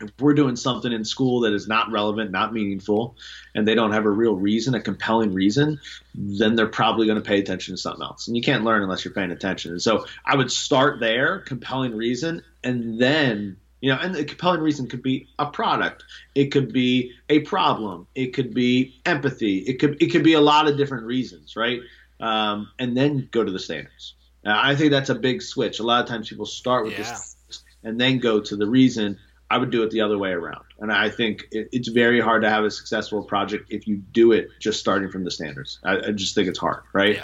if 0.00 0.10
we're 0.20 0.34
doing 0.34 0.56
something 0.56 0.92
in 0.92 1.04
school 1.04 1.40
that 1.40 1.52
is 1.52 1.66
not 1.66 1.90
relevant, 1.90 2.30
not 2.30 2.52
meaningful, 2.52 3.16
and 3.54 3.66
they 3.66 3.74
don't 3.74 3.92
have 3.92 4.04
a 4.04 4.10
real 4.10 4.34
reason, 4.34 4.74
a 4.74 4.80
compelling 4.80 5.32
reason, 5.34 5.80
then 6.14 6.54
they're 6.54 6.68
probably 6.68 7.06
going 7.06 7.20
to 7.20 7.26
pay 7.26 7.40
attention 7.40 7.74
to 7.74 7.78
something 7.78 8.02
else. 8.02 8.28
And 8.28 8.36
you 8.36 8.42
can't 8.42 8.64
learn 8.64 8.82
unless 8.82 9.04
you're 9.04 9.14
paying 9.14 9.30
attention. 9.32 9.72
And 9.72 9.82
so 9.82 10.06
I 10.24 10.36
would 10.36 10.52
start 10.52 11.00
there, 11.00 11.40
compelling 11.40 11.96
reason, 11.96 12.42
and 12.62 13.00
then 13.00 13.56
you 13.80 13.92
know, 13.92 13.98
and 14.00 14.12
the 14.12 14.24
compelling 14.24 14.60
reason 14.60 14.88
could 14.88 15.02
be 15.02 15.28
a 15.38 15.46
product, 15.46 16.02
it 16.34 16.46
could 16.46 16.72
be 16.72 17.12
a 17.28 17.40
problem, 17.40 18.08
it 18.14 18.34
could 18.34 18.52
be 18.52 19.00
empathy, 19.06 19.58
it 19.58 19.78
could 19.78 20.02
it 20.02 20.08
could 20.08 20.24
be 20.24 20.32
a 20.32 20.40
lot 20.40 20.66
of 20.68 20.76
different 20.76 21.06
reasons, 21.06 21.54
right? 21.54 21.80
Um, 22.18 22.70
and 22.80 22.96
then 22.96 23.28
go 23.30 23.44
to 23.44 23.52
the 23.52 23.60
standards. 23.60 24.14
I 24.44 24.74
think 24.74 24.90
that's 24.90 25.10
a 25.10 25.14
big 25.14 25.42
switch. 25.42 25.78
A 25.78 25.82
lot 25.84 26.02
of 26.02 26.08
times 26.08 26.28
people 26.28 26.46
start 26.46 26.84
with 26.84 26.94
Yeah. 26.94 27.04
this 27.04 27.36
and 27.84 28.00
then 28.00 28.18
go 28.18 28.40
to 28.40 28.56
the 28.56 28.66
reason. 28.66 29.18
I 29.50 29.58
would 29.58 29.70
do 29.70 29.82
it 29.82 29.90
the 29.90 30.02
other 30.02 30.18
way 30.18 30.30
around. 30.30 30.64
And 30.78 30.92
I 30.92 31.08
think 31.08 31.46
it, 31.50 31.68
it's 31.72 31.88
very 31.88 32.20
hard 32.20 32.42
to 32.42 32.50
have 32.50 32.64
a 32.64 32.70
successful 32.70 33.22
project 33.22 33.72
if 33.72 33.86
you 33.86 33.96
do 33.96 34.32
it 34.32 34.48
just 34.60 34.78
starting 34.80 35.10
from 35.10 35.24
the 35.24 35.30
standards. 35.30 35.78
I, 35.84 36.08
I 36.08 36.12
just 36.12 36.34
think 36.34 36.48
it's 36.48 36.58
hard, 36.58 36.82
right? 36.92 37.22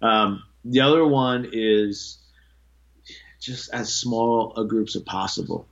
Um, 0.00 0.42
the 0.64 0.80
other 0.80 1.06
one 1.06 1.48
is 1.52 2.18
just 3.40 3.72
as 3.72 3.94
small 3.94 4.54
a 4.56 4.64
groups 4.64 4.96
as 4.96 5.02
possible. 5.02 5.68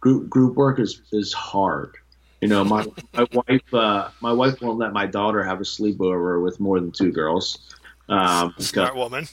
Group 0.00 0.28
group 0.28 0.56
work 0.56 0.78
is, 0.78 1.02
is 1.12 1.32
hard. 1.32 1.96
You 2.40 2.48
know, 2.48 2.64
my 2.64 2.86
my 3.14 3.26
wife 3.32 3.74
uh, 3.74 4.08
my 4.20 4.32
wife 4.32 4.60
won't 4.60 4.78
let 4.78 4.92
my 4.92 5.06
daughter 5.06 5.42
have 5.42 5.60
a 5.60 5.64
sleepover 5.64 6.42
with 6.42 6.60
more 6.60 6.80
than 6.80 6.92
two 6.92 7.12
girls. 7.12 7.74
Um, 8.08 8.54
because- 8.56 8.68
Smart 8.68 8.96
woman. 8.96 9.28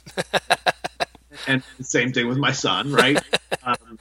and 1.47 1.63
same 1.81 2.13
thing 2.13 2.27
with 2.27 2.37
my 2.37 2.51
son, 2.51 2.91
right? 2.91 3.21
um, 3.63 3.99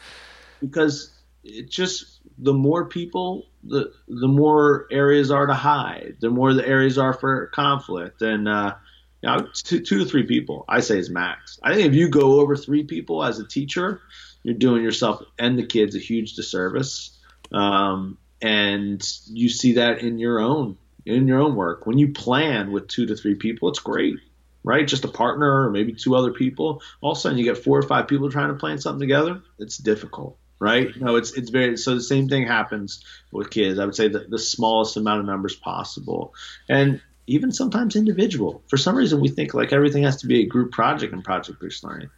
because 0.61 1.11
it 1.45 1.71
just 1.71 2.21
the 2.39 2.53
more 2.53 2.87
people, 2.87 3.47
the 3.65 3.93
the 4.09 4.29
more 4.29 4.87
areas 4.91 5.31
are 5.31 5.47
to 5.47 5.55
hide, 5.55 6.17
the 6.21 6.31
more 6.31 6.55
the 6.55 6.67
areas 6.67 6.99
are 6.99 7.13
for 7.13 7.47
conflict, 7.49 8.23
and 8.23 8.49
uh, 8.49 8.75
you 9.23 9.29
know, 9.29 9.49
two, 9.55 9.81
two 9.81 9.99
to 9.99 10.05
three 10.05 10.25
people, 10.25 10.65
I 10.69 10.81
say 10.81 10.99
is 10.99 11.11
max. 11.11 11.59
I 11.63 11.75
think 11.75 11.87
if 11.89 11.95
you 11.95 12.09
go 12.09 12.41
over 12.41 12.57
three 12.57 12.85
people 12.85 13.23
as 13.23 13.39
a 13.39 13.47
teacher, 13.47 14.01
you're 14.43 14.55
doing 14.55 14.83
yourself 14.83 15.23
and 15.39 15.59
the 15.59 15.67
kids 15.67 15.95
a 15.95 15.99
huge 15.99 16.35
disservice, 16.35 17.19
um, 17.53 18.19
and 18.41 19.03
you 19.27 19.49
see 19.49 19.75
that 19.75 20.01
in 20.01 20.19
your 20.19 20.41
own 20.41 20.79
in 21.05 21.27
your 21.27 21.41
own 21.41 21.57
work. 21.57 21.87
When 21.87 21.99
you 21.99 22.13
plan 22.13 22.73
with 22.73 22.89
two 22.89 23.07
to 23.07 23.17
three 23.17 23.35
people, 23.35 23.69
it's 23.69 23.81
great 23.81 24.19
right? 24.65 24.87
Just 24.87 25.05
a 25.05 25.09
partner 25.09 25.67
or 25.67 25.71
maybe 25.71 25.93
two 25.93 26.15
other 26.15 26.33
people. 26.33 26.83
All 27.01 27.13
of 27.13 27.19
a 27.19 27.21
sudden, 27.21 27.39
you 27.39 27.45
get 27.45 27.59
four 27.59 27.79
or 27.79 27.83
five 27.83 28.09
people 28.09 28.31
trying 28.31 28.49
to 28.49 28.55
plan 28.55 28.79
something 28.79 29.01
together. 29.01 29.43
It's 29.59 29.77
difficult, 29.77 30.39
right? 30.63 30.89
No, 30.97 31.17
it's 31.17 31.33
it's 31.33 31.51
very 31.51 31.77
so. 31.77 31.97
The 31.97 32.03
same 32.03 32.29
thing 32.29 32.47
happens 32.47 33.05
with 33.33 33.51
kids. 33.51 33.81
I 33.81 33.85
would 33.85 33.97
say 33.97 34.09
that 34.09 34.31
the 34.31 34.39
smallest 34.39 34.97
amount 34.97 35.21
of 35.21 35.27
numbers 35.27 35.57
possible, 35.57 36.35
and 36.69 37.01
even 37.27 37.51
sometimes 37.51 37.97
individual. 37.97 38.63
For 38.69 38.77
some 38.77 38.95
reason, 38.95 39.21
we 39.21 39.29
think 39.29 39.55
like 39.55 39.73
everything 39.73 40.05
has 40.05 40.19
to 40.19 40.29
be 40.29 40.43
a 40.43 40.47
group 40.47 40.71
project 40.71 41.13
in 41.13 41.23
project-based 41.23 41.83
learning. 41.83 42.11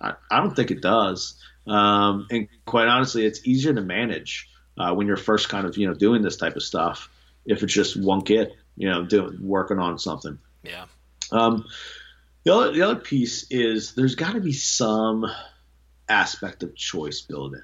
I, 0.00 0.14
I 0.30 0.40
don't 0.40 0.54
think 0.54 0.72
it 0.72 0.82
does. 0.82 1.40
Um, 1.66 2.26
and 2.30 2.48
quite 2.64 2.88
honestly, 2.88 3.24
it's 3.24 3.46
easier 3.46 3.72
to 3.72 3.80
manage 3.80 4.48
uh, 4.76 4.92
when 4.92 5.06
you're 5.06 5.16
first 5.16 5.48
kind 5.48 5.64
of 5.64 5.76
you 5.76 5.86
know 5.86 5.94
doing 5.94 6.22
this 6.22 6.36
type 6.36 6.56
of 6.56 6.64
stuff 6.64 7.08
if 7.44 7.62
it's 7.62 7.72
just 7.72 7.96
one 7.96 8.22
kid, 8.22 8.52
you 8.76 8.90
know, 8.90 9.04
doing 9.04 9.38
working 9.40 9.78
on 9.78 9.98
something. 10.00 10.38
yeah. 10.64 10.86
Um, 11.30 11.66
the 12.44 12.54
other, 12.54 12.72
the 12.72 12.82
other 12.82 12.96
piece 13.00 13.46
is 13.50 13.94
there's 13.94 14.14
got 14.14 14.34
to 14.34 14.40
be 14.40 14.52
some 14.52 15.26
aspect 16.08 16.62
of 16.62 16.74
choice 16.74 17.20
built 17.20 17.54
in. 17.54 17.62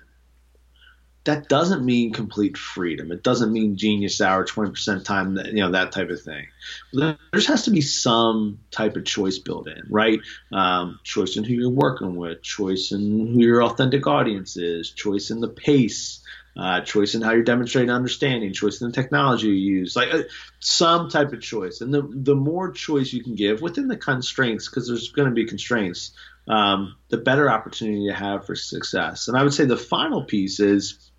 That 1.25 1.49
doesn't 1.49 1.85
mean 1.85 2.13
complete 2.13 2.57
freedom. 2.57 3.13
It 3.13 3.23
doesn't 3.23 3.53
mean 3.53 3.77
genius 3.77 4.21
hour, 4.21 4.45
20% 4.45 5.05
time, 5.05 5.37
you 5.37 5.63
know, 5.63 5.71
that 5.71 5.93
type 5.93 6.11
of 6.11 6.21
thing. 6.21 6.47
There 6.93 7.17
just 7.33 7.47
has 7.47 7.65
to 7.67 7.71
be 7.71 7.81
some 7.81 8.59
type 8.73 8.97
of 8.97 9.05
choice 9.05 9.39
built 9.39 9.69
in, 9.69 9.85
right? 9.89 10.19
Um, 10.53 10.99
choice 11.05 11.37
in 11.37 11.45
who 11.45 11.55
you're 11.55 11.71
working 11.71 12.17
with, 12.17 12.43
choice 12.43 12.91
in 12.91 13.29
who 13.29 13.41
your 13.41 13.63
authentic 13.63 14.07
audience 14.07 14.57
is, 14.57 14.91
choice 14.91 15.31
in 15.31 15.41
the 15.41 15.49
pace, 15.49 16.23
uh, 16.57 16.81
choice 16.81 17.15
in 17.15 17.23
how 17.23 17.33
you're 17.33 17.45
demonstrating 17.45 17.91
understanding, 17.91 18.53
choice 18.53 18.81
in 18.81 18.89
the 18.89 18.93
technology 18.93 19.47
you 19.47 19.55
use, 19.55 19.97
like 19.97 20.13
uh, 20.13 20.23
some 20.61 21.09
type 21.09 21.33
of 21.33 21.41
choice. 21.41 21.81
And 21.81 21.95
the 21.95 22.03
the 22.03 22.35
more 22.35 22.71
choice 22.73 23.13
you 23.13 23.23
can 23.23 23.35
give 23.35 23.63
within 23.63 23.89
the 23.89 23.97
constraints, 23.97 24.69
because 24.69 24.87
there's 24.87 25.11
going 25.13 25.29
to 25.29 25.35
be 25.35 25.47
constraints, 25.47 26.13
um, 26.49 26.97
the 27.09 27.17
better 27.17 27.51
opportunity 27.51 28.01
you 28.01 28.13
have 28.13 28.45
for 28.45 28.55
success. 28.55 29.29
And 29.29 29.37
I 29.37 29.45
would 29.45 29.55
say 29.55 29.65
the 29.65 29.77
final 29.77 30.25
piece 30.25 30.61
is 30.61 31.12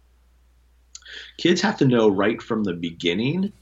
kids 1.38 1.62
have 1.62 1.78
to 1.78 1.86
know 1.86 2.10
right 2.10 2.42
from 2.42 2.64
the 2.64 2.74
beginning 2.74 3.54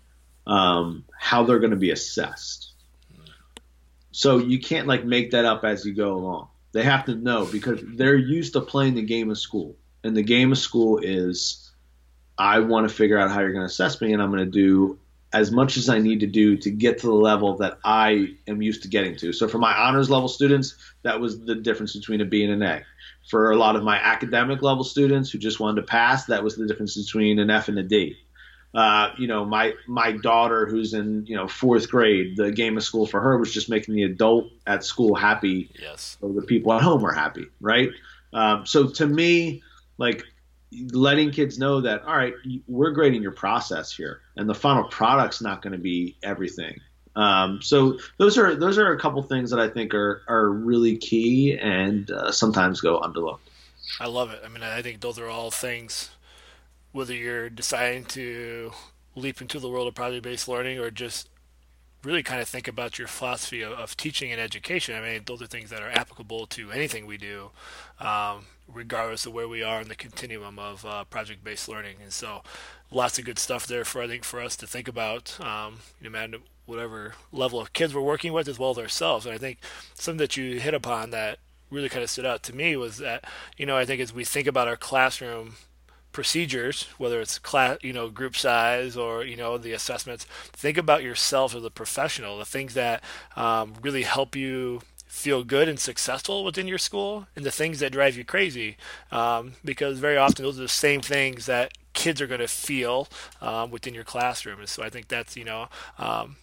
um, 0.48 1.06
how 1.18 1.44
they're 1.44 1.60
going 1.60 1.72
to 1.72 1.78
be 1.78 1.92
assessed. 1.92 2.74
So 4.12 4.40
you 4.40 4.60
can't 4.60 4.88
like 4.88 5.06
make 5.06 5.32
that 5.32 5.46
up 5.46 5.64
as 5.64 5.86
you 5.86 5.94
go 5.94 6.14
along. 6.14 6.50
They 6.74 6.84
have 6.84 7.06
to 7.06 7.16
know 7.16 7.46
because 7.46 7.80
they're 7.84 8.16
used 8.16 8.54
to 8.54 8.62
playing 8.62 8.96
the 8.96 9.02
game 9.02 9.30
of 9.30 9.38
school 9.38 9.76
and 10.04 10.16
the 10.16 10.24
game 10.24 10.52
of 10.52 10.58
school 10.58 11.00
is 11.00 11.72
I 12.38 12.60
want 12.60 12.90
to 12.90 12.94
figure 12.94 13.18
out 13.18 13.30
how 13.30 13.42
you're 13.42 13.52
going 13.52 13.62
to 13.62 13.72
assess 13.72 14.02
me, 14.02 14.14
and 14.14 14.22
I'm 14.22 14.32
going 14.32 14.44
to 14.44 14.52
do 14.52 14.98
as 15.34 15.52
much 15.52 15.78
as 15.78 15.88
I 15.88 15.98
need 16.00 16.20
to 16.20 16.28
do 16.28 16.58
to 16.58 16.70
get 16.70 17.00
to 17.00 17.08
the 17.08 17.14
level 17.14 17.56
that 17.58 17.78
I 17.84 18.36
am 18.48 18.62
used 18.62 18.82
to 18.84 18.90
getting 18.90 19.16
to. 19.18 19.32
So 19.32 19.48
for 19.48 19.60
my 19.60 19.74
honors 19.74 20.10
level 20.10 20.28
students, 20.28 20.76
that 21.04 21.20
was 21.20 21.40
the 21.46 21.56
difference 21.56 21.96
between 21.96 22.22
a 22.22 22.26
B 22.26 22.44
and 22.44 22.54
an 22.54 22.62
A. 22.62 22.84
For 23.30 23.52
a 23.52 23.56
lot 23.56 23.76
of 23.76 23.84
my 23.84 23.98
academic 23.98 24.62
level 24.62 24.84
students 24.84 25.30
who 25.30 25.38
just 25.38 25.60
wanted 25.60 25.82
to 25.82 25.88
pass, 25.88 26.26
that 26.26 26.44
was 26.44 26.56
the 26.56 26.68
difference 26.68 26.98
between 26.98 27.40
an 27.40 27.50
F 27.50 27.70
and 27.70 27.80
a 27.80 27.84
D. 27.84 28.18
Uh, 28.74 29.10
you 29.18 29.28
know, 29.28 29.46
my 29.46 29.74
my 29.88 30.14
daughter 30.14 30.66
who's 30.66 30.94
in 30.94 31.26
you 31.26 31.36
know 31.36 31.48
fourth 31.48 31.90
grade, 31.90 32.38
the 32.38 32.52
game 32.52 32.78
of 32.78 32.84
school 32.84 33.06
for 33.06 33.20
her 33.20 33.38
was 33.38 33.54
just 33.54 33.70
making 33.70 33.96
the 33.96 34.04
adult 34.04 34.50
at 34.66 34.84
school 34.86 35.14
happy, 35.14 35.70
yes, 35.82 36.18
so 36.22 36.30
the 36.30 36.42
people 36.42 36.72
at 36.72 36.82
home 36.82 37.06
are 37.06 37.12
happy, 37.12 37.48
right? 37.60 37.90
Um, 38.32 38.66
so 38.66 38.88
to 38.88 39.06
me, 39.06 39.62
like 39.98 40.24
letting 40.92 41.32
kids 41.32 41.60
know 41.60 41.82
that 41.82 42.04
all 42.04 42.16
right 42.16 42.34
we're 42.68 42.92
grading 42.92 43.22
your 43.22 43.32
process 43.32 43.92
here 43.92 44.22
and 44.38 44.48
the 44.48 44.56
final 44.56 44.84
product's 44.86 45.42
not 45.42 45.62
going 45.62 45.74
to 45.74 45.80
be 45.80 46.16
everything 46.24 46.80
um, 47.16 47.62
so 47.62 47.98
those 48.18 48.38
are 48.38 48.56
those 48.56 48.78
are 48.78 48.94
a 48.94 49.00
couple 49.00 49.22
things 49.22 49.50
that 49.50 49.60
i 49.60 49.68
think 49.68 49.94
are 49.94 50.22
are 50.28 50.50
really 50.50 50.98
key 50.98 51.58
and 51.60 52.10
uh, 52.12 52.32
sometimes 52.32 52.80
go 52.80 53.00
underlooked 53.02 53.40
i 54.00 54.08
love 54.08 54.32
it 54.32 54.42
i 54.46 54.48
mean 54.48 54.64
i 54.64 54.82
think 54.82 55.02
those 55.02 55.20
are 55.20 55.28
all 55.28 55.52
things 55.52 56.10
whether 56.94 57.14
you're 57.14 57.50
deciding 57.50 58.06
to 58.06 58.72
leap 59.16 59.42
into 59.42 59.60
the 59.60 59.70
world 59.70 59.88
of 59.88 59.94
project-based 59.96 60.48
learning 60.48 60.80
or 60.80 60.90
just 60.90 61.30
really 62.04 62.24
kind 62.24 62.42
of 62.42 62.48
think 62.48 62.68
about 62.68 62.98
your 62.98 63.08
philosophy 63.08 63.62
of, 63.62 63.74
of, 63.74 63.96
teaching 63.96 64.32
and 64.32 64.42
education. 64.42 64.96
I 64.96 65.02
mean, 65.02 65.22
those 65.26 65.42
are 65.42 65.48
things 65.48 65.70
that 65.70 65.82
are 65.82 65.92
applicable 65.92 66.48
to 66.48 66.72
anything 66.72 67.06
we 67.06 67.18
do. 67.18 67.52
Um, 68.00 68.46
regardless 68.74 69.26
of 69.26 69.34
where 69.34 69.48
we 69.48 69.64
are 69.64 69.82
in 69.82 69.88
the 69.88 69.96
continuum 69.96 70.60
of 70.60 70.86
uh, 70.86 71.04
project-based 71.06 71.68
learning. 71.68 71.98
And 72.02 72.14
so, 72.14 72.44
lots 72.90 73.18
of 73.20 73.26
good 73.26 73.40
stuff 73.40 73.68
there 73.68 73.86
for 73.86 74.02
I 74.02 74.08
think 74.08 74.24
for 74.24 74.40
us 74.40 74.56
to 74.58 74.68
think 74.68 74.88
about, 74.88 75.40
um, 75.40 75.80
no 76.02 76.10
matter 76.10 76.38
whatever 76.66 77.16
level 77.32 77.60
of 77.60 77.74
kids 77.74 77.94
we're 77.94 78.02
working 78.02 78.34
with, 78.34 78.48
as 78.48 78.60
well 78.60 78.72
as 78.72 78.78
ourselves. 78.78 79.26
And 79.26 79.36
I 79.36 79.38
think 79.38 79.60
something 79.94 80.18
that 80.18 80.38
you 80.38 80.60
hit 80.60 80.74
upon 80.74 81.12
that 81.12 81.40
really 81.70 81.90
kind 81.90 82.04
of 82.04 82.10
stood 82.10 82.26
out 82.26 82.44
to 82.44 82.56
me 82.56 82.76
was 82.76 82.98
that 82.98 83.24
you 83.58 83.66
know 83.66 83.78
I 83.78 83.86
think 83.86 84.02
as 84.02 84.14
we 84.14 84.26
think 84.26 84.46
about 84.48 84.68
our 84.68 84.76
classroom 84.76 85.56
procedures, 86.12 86.88
whether 86.98 87.22
it's 87.22 87.40
class, 87.40 87.78
you 87.82 87.94
know, 87.94 88.10
group 88.10 88.36
size 88.36 88.98
or 88.98 89.24
you 89.24 89.36
know 89.36 89.58
the 89.58 89.74
assessments. 89.74 90.26
Think 90.26 90.78
about 90.78 91.04
yourself 91.04 91.56
as 91.56 91.64
a 91.64 91.70
professional, 91.70 92.38
the 92.38 92.46
things 92.46 92.74
that 92.74 93.04
um, 93.36 93.76
really 93.82 94.04
help 94.04 94.36
you 94.36 94.82
feel 95.12 95.44
good 95.44 95.68
and 95.68 95.78
successful 95.78 96.46
within 96.46 96.70
your 96.70 96.78
school 96.78 97.28
and 97.36 97.44
the 97.44 97.52
things 97.52 97.80
that 97.80 97.92
drive 97.92 98.16
you 98.16 98.24
crazy 98.24 98.78
um, 99.12 99.52
because 99.64 100.00
very 100.00 100.16
often 100.16 100.46
those 100.46 100.58
are 100.58 100.62
the 100.62 100.70
same 100.70 101.02
things 101.02 101.48
that 101.48 101.74
kids 101.92 102.22
are 102.22 102.28
going 102.28 102.40
to 102.40 102.48
feel 102.48 103.10
um, 103.42 103.70
within 103.70 103.94
your 103.94 104.06
classroom. 104.06 104.60
And 104.60 104.70
so 104.70 104.82
i 104.82 104.90
think 104.90 105.10
that's 105.10 105.36
you 105.36 105.44
know 105.44 105.68
um, 106.00 106.38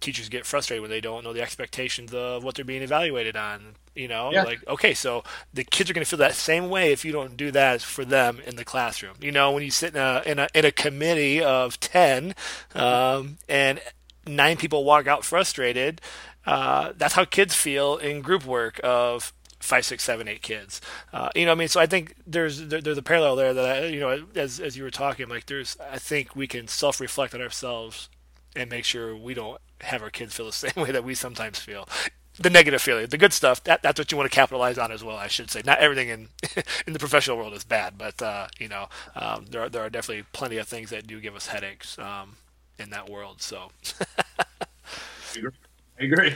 teachers 0.00 0.28
get 0.28 0.44
frustrated 0.44 0.82
when 0.82 0.90
they 0.90 1.00
don't 1.00 1.24
know 1.24 1.32
the 1.32 1.40
expectations 1.40 2.12
of 2.12 2.44
what 2.44 2.54
they're 2.54 2.66
being 2.66 2.82
evaluated 2.82 3.34
on 3.34 3.74
you 3.94 4.08
know? 4.08 4.30
Yeah. 4.30 4.42
like 4.42 4.68
okay 4.68 4.92
so 4.92 5.24
the 5.54 5.64
kids 5.64 5.88
are 5.88 5.94
going 5.94 6.04
to 6.04 6.08
feel 6.08 6.18
that 6.18 6.34
same 6.34 6.68
way 6.68 6.92
if 6.92 7.02
you 7.02 7.12
don't 7.12 7.34
do 7.34 7.50
that 7.52 7.80
for 7.80 8.04
them 8.04 8.40
in 8.46 8.56
the 8.56 8.64
classroom. 8.64 9.14
You 9.22 9.32
know 9.32 9.52
when 9.52 9.62
you 9.62 9.70
sit 9.70 9.94
in 9.94 10.00
a 10.00 10.22
in 10.26 10.38
a, 10.38 10.48
in 10.54 10.66
a 10.66 10.70
committee 10.70 11.42
of 11.42 11.80
10 11.80 12.34
um, 12.74 13.38
and 13.48 13.80
nine 14.26 14.56
people 14.56 14.84
walk 14.84 15.06
out 15.06 15.24
frustrated 15.24 16.00
uh, 16.46 16.92
that's 16.96 17.14
how 17.14 17.24
kids 17.24 17.54
feel 17.54 17.96
in 17.96 18.22
group 18.22 18.44
work 18.44 18.80
of 18.84 19.32
five, 19.60 19.84
six, 19.84 20.04
seven, 20.04 20.28
eight 20.28 20.42
kids. 20.42 20.80
Uh, 21.12 21.30
you 21.34 21.44
know, 21.44 21.52
I 21.52 21.54
mean, 21.54 21.68
so 21.68 21.80
I 21.80 21.86
think 21.86 22.14
there's 22.26 22.66
there, 22.68 22.80
there's 22.80 22.98
a 22.98 23.02
parallel 23.02 23.36
there 23.36 23.54
that 23.54 23.84
I, 23.84 23.86
you 23.86 24.00
know, 24.00 24.26
as 24.34 24.60
as 24.60 24.76
you 24.76 24.84
were 24.84 24.90
talking, 24.90 25.28
like 25.28 25.46
there's 25.46 25.76
I 25.90 25.98
think 25.98 26.36
we 26.36 26.46
can 26.46 26.68
self 26.68 27.00
reflect 27.00 27.34
on 27.34 27.42
ourselves 27.42 28.08
and 28.54 28.70
make 28.70 28.84
sure 28.84 29.14
we 29.16 29.34
don't 29.34 29.60
have 29.82 30.02
our 30.02 30.10
kids 30.10 30.34
feel 30.34 30.46
the 30.46 30.52
same 30.52 30.72
way 30.76 30.90
that 30.92 31.04
we 31.04 31.14
sometimes 31.14 31.58
feel. 31.58 31.88
The 32.38 32.50
negative 32.50 32.82
feeling, 32.82 33.06
the 33.06 33.16
good 33.16 33.32
stuff, 33.32 33.64
that, 33.64 33.80
that's 33.80 33.98
what 33.98 34.12
you 34.12 34.18
want 34.18 34.30
to 34.30 34.34
capitalize 34.34 34.76
on 34.76 34.92
as 34.92 35.02
well. 35.02 35.16
I 35.16 35.26
should 35.26 35.50
say, 35.50 35.62
not 35.64 35.78
everything 35.78 36.10
in 36.10 36.28
in 36.86 36.92
the 36.92 36.98
professional 36.98 37.38
world 37.38 37.54
is 37.54 37.64
bad, 37.64 37.96
but 37.96 38.20
uh, 38.20 38.48
you 38.58 38.68
know, 38.68 38.88
um, 39.14 39.46
there 39.50 39.62
are 39.62 39.68
there 39.70 39.82
are 39.82 39.90
definitely 39.90 40.24
plenty 40.32 40.58
of 40.58 40.68
things 40.68 40.90
that 40.90 41.06
do 41.06 41.18
give 41.18 41.34
us 41.34 41.46
headaches 41.46 41.98
um, 41.98 42.36
in 42.78 42.90
that 42.90 43.08
world. 43.08 43.40
So. 43.40 43.70
I 46.00 46.04
agree. 46.04 46.34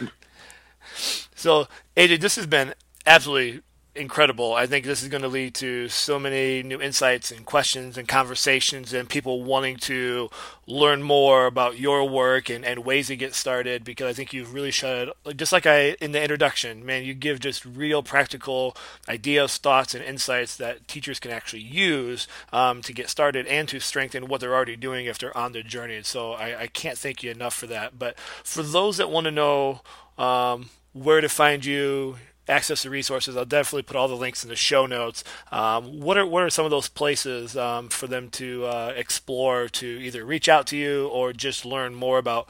So, 1.35 1.69
AJ, 1.97 2.21
this 2.21 2.37
has 2.37 2.47
been 2.47 2.75
absolutely 3.07 3.63
incredible. 3.95 4.55
I 4.55 4.66
think 4.66 4.84
this 4.84 5.03
is 5.03 5.09
going 5.09 5.22
to 5.22 5.28
lead 5.28 5.55
to 5.57 5.88
so 5.88 6.18
many 6.18 6.62
new 6.62 6.80
insights 6.80 7.32
and 7.32 7.45
questions 7.45 7.99
and 7.99 8.07
conversations 8.07 8.93
and 8.93 9.09
people 9.09 9.43
wanting 9.43 9.76
to 9.78 10.30
learn 10.66 11.03
more 11.03 11.47
about 11.47 11.78
your 11.78 12.09
work 12.09 12.49
and, 12.49 12.64
and 12.64 12.84
ways 12.84 13.09
to 13.09 13.16
get 13.16 13.34
started 13.34 13.82
because 13.82 14.07
I 14.07 14.12
think 14.12 14.32
you've 14.32 14.55
really 14.55 14.70
showed, 14.70 15.11
just 15.34 15.53
like 15.53 15.66
I 15.66 15.97
in 16.01 16.12
the 16.12 16.22
introduction, 16.22 16.86
man, 16.86 17.05
you 17.05 17.14
give 17.14 17.41
just 17.41 17.64
real 17.64 18.03
practical 18.03 18.76
ideas, 19.09 19.57
thoughts, 19.57 19.95
and 19.95 20.05
insights 20.05 20.57
that 20.57 20.86
teachers 20.86 21.18
can 21.18 21.32
actually 21.32 21.62
use 21.62 22.28
um, 22.53 22.82
to 22.82 22.93
get 22.93 23.11
started 23.11 23.47
and 23.49 23.68
to 23.68 23.80
strengthen 23.80 24.28
what 24.28 24.41
they're 24.41 24.55
already 24.55 24.76
doing 24.76 25.07
if 25.07 25.18
they're 25.18 25.36
on 25.36 25.53
their 25.53 25.64
journey. 25.64 25.97
And 25.97 26.07
so 26.07 26.32
I, 26.32 26.62
I 26.62 26.66
can't 26.68 26.99
thank 26.99 27.24
you 27.24 27.30
enough 27.32 27.55
for 27.55 27.66
that. 27.66 27.99
But 27.99 28.18
for 28.18 28.62
those 28.62 28.99
that 28.99 29.11
want 29.11 29.24
to 29.24 29.32
know 29.32 29.80
um, 30.16 30.70
where 30.93 31.20
to 31.20 31.28
find 31.28 31.64
you, 31.64 32.16
access 32.51 32.83
to 32.83 32.91
resources, 32.91 33.37
I'll 33.37 33.45
definitely 33.45 33.83
put 33.83 33.97
all 33.97 34.09
the 34.09 34.17
links 34.17 34.43
in 34.43 34.51
the 34.51 34.57
show 34.57 34.87
notes. 34.87 35.25
Um, 35.51 36.01
what 36.01 36.19
are 36.19 36.27
what 36.27 36.43
are 36.43 36.51
some 36.51 36.65
of 36.65 36.71
those 36.71 36.89
places 36.89 37.57
um, 37.57 37.89
for 37.89 38.07
them 38.07 38.29
to 38.31 38.67
uh, 38.67 38.93
explore 38.97 39.69
to 39.69 39.87
either 39.87 40.25
reach 40.25 40.49
out 40.49 40.67
to 40.69 40.77
you 40.77 41.09
or 41.09 41.33
just 41.33 41.65
learn 41.65 41.95
more 41.95 42.19
about 42.19 42.49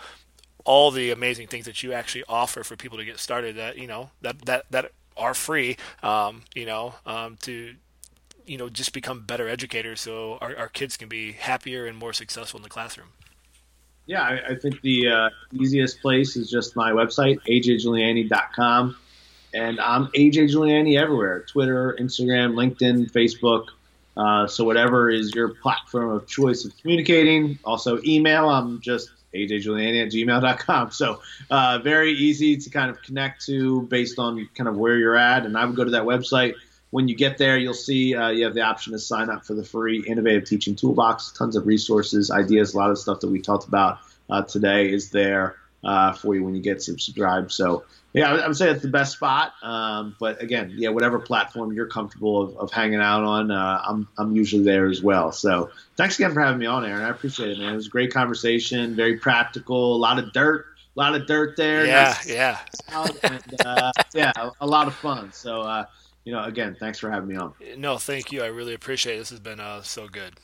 all 0.65 0.91
the 0.91 1.11
amazing 1.11 1.47
things 1.47 1.65
that 1.67 1.83
you 1.83 1.93
actually 1.93 2.25
offer 2.29 2.63
for 2.63 2.77
people 2.77 2.99
to 2.99 3.05
get 3.05 3.19
started 3.19 3.57
that 3.57 3.79
you 3.79 3.87
know 3.87 4.11
that 4.21 4.45
that 4.47 4.65
that 4.71 4.93
are 5.17 5.35
free 5.35 5.77
um, 6.03 6.43
you 6.55 6.67
know 6.67 6.95
um, 7.07 7.37
to 7.43 7.75
you 8.47 8.59
know 8.59 8.69
just 8.69 8.93
become 8.93 9.23
better 9.23 9.49
educators 9.49 10.01
so 10.01 10.39
our, 10.41 10.57
our 10.57 10.69
kids 10.69 10.97
can 10.97 11.09
be 11.09 11.33
happier 11.33 11.87
and 11.87 11.97
more 11.97 12.13
successful 12.13 12.59
in 12.59 12.63
the 12.63 12.69
classroom 12.69 13.09
yeah 14.07 14.23
i, 14.23 14.51
I 14.51 14.55
think 14.55 14.81
the 14.81 15.09
uh, 15.09 15.31
easiest 15.53 16.01
place 16.01 16.37
is 16.37 16.51
just 16.51 16.77
my 16.77 16.91
website 16.91 17.39
ajjuliani.com 17.49 18.97
and 19.55 19.81
I'm 19.81 20.07
AJ 20.09 20.53
Juliani 20.53 20.99
everywhere 20.99 21.41
Twitter, 21.41 21.97
Instagram, 22.01 22.55
LinkedIn, 22.55 23.11
Facebook. 23.11 23.67
Uh, 24.17 24.47
so, 24.47 24.65
whatever 24.65 25.09
is 25.09 25.35
your 25.35 25.49
platform 25.49 26.11
of 26.11 26.27
choice 26.27 26.65
of 26.65 26.77
communicating. 26.79 27.59
Also, 27.65 28.01
email. 28.05 28.49
I'm 28.49 28.81
just 28.81 29.11
ajjuliani 29.35 30.05
at 30.05 30.13
gmail.com. 30.13 30.91
So, 30.91 31.23
uh, 31.51 31.79
very 31.83 32.13
easy 32.13 32.57
to 32.57 32.71
kind 32.71 32.91
of 32.91 33.01
connect 33.03 33.47
to 33.47 33.83
based 33.83 34.19
on 34.19 34.49
kind 34.55 34.69
of 34.69 34.77
where 34.77 34.97
you're 34.99 35.17
at. 35.17 35.47
And 35.47 35.57
I 35.57 35.65
would 35.65 35.77
go 35.77 35.85
to 35.85 35.91
that 35.93 36.05
website. 36.05 36.55
When 36.91 37.07
you 37.07 37.15
get 37.15 37.39
there, 37.39 37.57
you'll 37.57 37.73
see 37.73 38.17
uh, 38.17 38.31
you 38.31 38.45
have 38.45 38.55
the 38.55 38.63
option 38.63 38.93
to 38.93 38.99
sign 38.99 39.31
up 39.31 39.47
for 39.47 39.55
the 39.55 39.65
free 39.65 40.03
Innovative 40.07 40.45
Teaching 40.45 40.75
Toolbox. 40.75 41.33
Tons 41.33 41.55
of 41.55 41.67
resources, 41.67 42.33
ideas, 42.33 42.75
a 42.75 42.77
lot 42.77 42.91
of 42.91 42.99
stuff 42.99 43.21
that 43.21 43.31
we 43.31 43.41
talked 43.41 43.69
about 43.69 43.99
uh, 44.29 44.43
today 44.43 44.93
is 44.93 45.11
there 45.11 45.55
uh, 45.85 46.13
for 46.13 46.35
you 46.35 46.45
when 46.45 46.55
you 46.55 46.63
get 46.63 46.83
subscribed. 46.83 47.53
So, 47.53 47.85
yeah, 48.13 48.33
I 48.33 48.47
would 48.47 48.57
say 48.57 48.71
it's 48.71 48.83
the 48.83 48.89
best 48.89 49.13
spot. 49.13 49.53
Um, 49.63 50.17
but 50.19 50.43
again, 50.43 50.73
yeah, 50.75 50.89
whatever 50.89 51.19
platform 51.19 51.73
you're 51.73 51.87
comfortable 51.87 52.43
of, 52.43 52.57
of 52.57 52.73
hanging 52.73 53.01
out 53.01 53.23
on, 53.23 53.51
uh, 53.51 53.83
I'm 53.87 54.09
I'm 54.19 54.35
usually 54.35 54.65
there 54.65 54.89
as 54.89 55.03
well. 55.03 55.33
So 55.33 55.71
thanks 55.97 56.19
again 56.19 56.35
for 56.35 56.41
having 56.41 56.59
me 56.59 56.67
on, 56.67 56.85
Aaron. 56.85 57.03
I 57.03 57.11
appreciate 57.11 57.51
it, 57.51 57.59
man. 57.59 57.73
It 57.73 57.77
was 57.77 57.87
a 57.87 57.91
great 57.91 58.13
conversation, 58.13 58.97
very 58.97 59.17
practical, 59.17 59.95
a 59.95 59.97
lot 59.97 60.19
of 60.19 60.33
dirt, 60.33 60.67
a 60.97 60.99
lot 60.99 61.15
of 61.15 61.27
dirt 61.27 61.57
there. 61.57 61.87
Yeah, 61.87 62.03
nice 62.03 62.29
yeah. 62.29 62.59
and, 63.23 63.55
uh, 63.65 63.93
yeah, 64.13 64.33
a, 64.37 64.51
a, 64.63 64.67
lot 64.67 64.89
of 64.89 64.95
fun. 64.95 65.33
So, 65.33 65.61
uh, 65.63 65.85
you 66.25 66.33
know, 66.33 66.43
again, 66.45 66.77
thanks 66.79 66.99
for 66.99 67.11
having 67.11 67.29
me 67.29 67.37
on. 67.37 67.55
No, 67.77 67.97
thank 67.97 68.33
you. 68.33 68.43
I 68.43 68.47
really 68.47 68.75
appreciate 68.75 69.15
it. 69.15 69.19
This 69.21 69.31
has 69.31 69.41
been 69.41 69.61
uh, 69.61 69.83
so 69.83 70.09
good. 70.09 70.35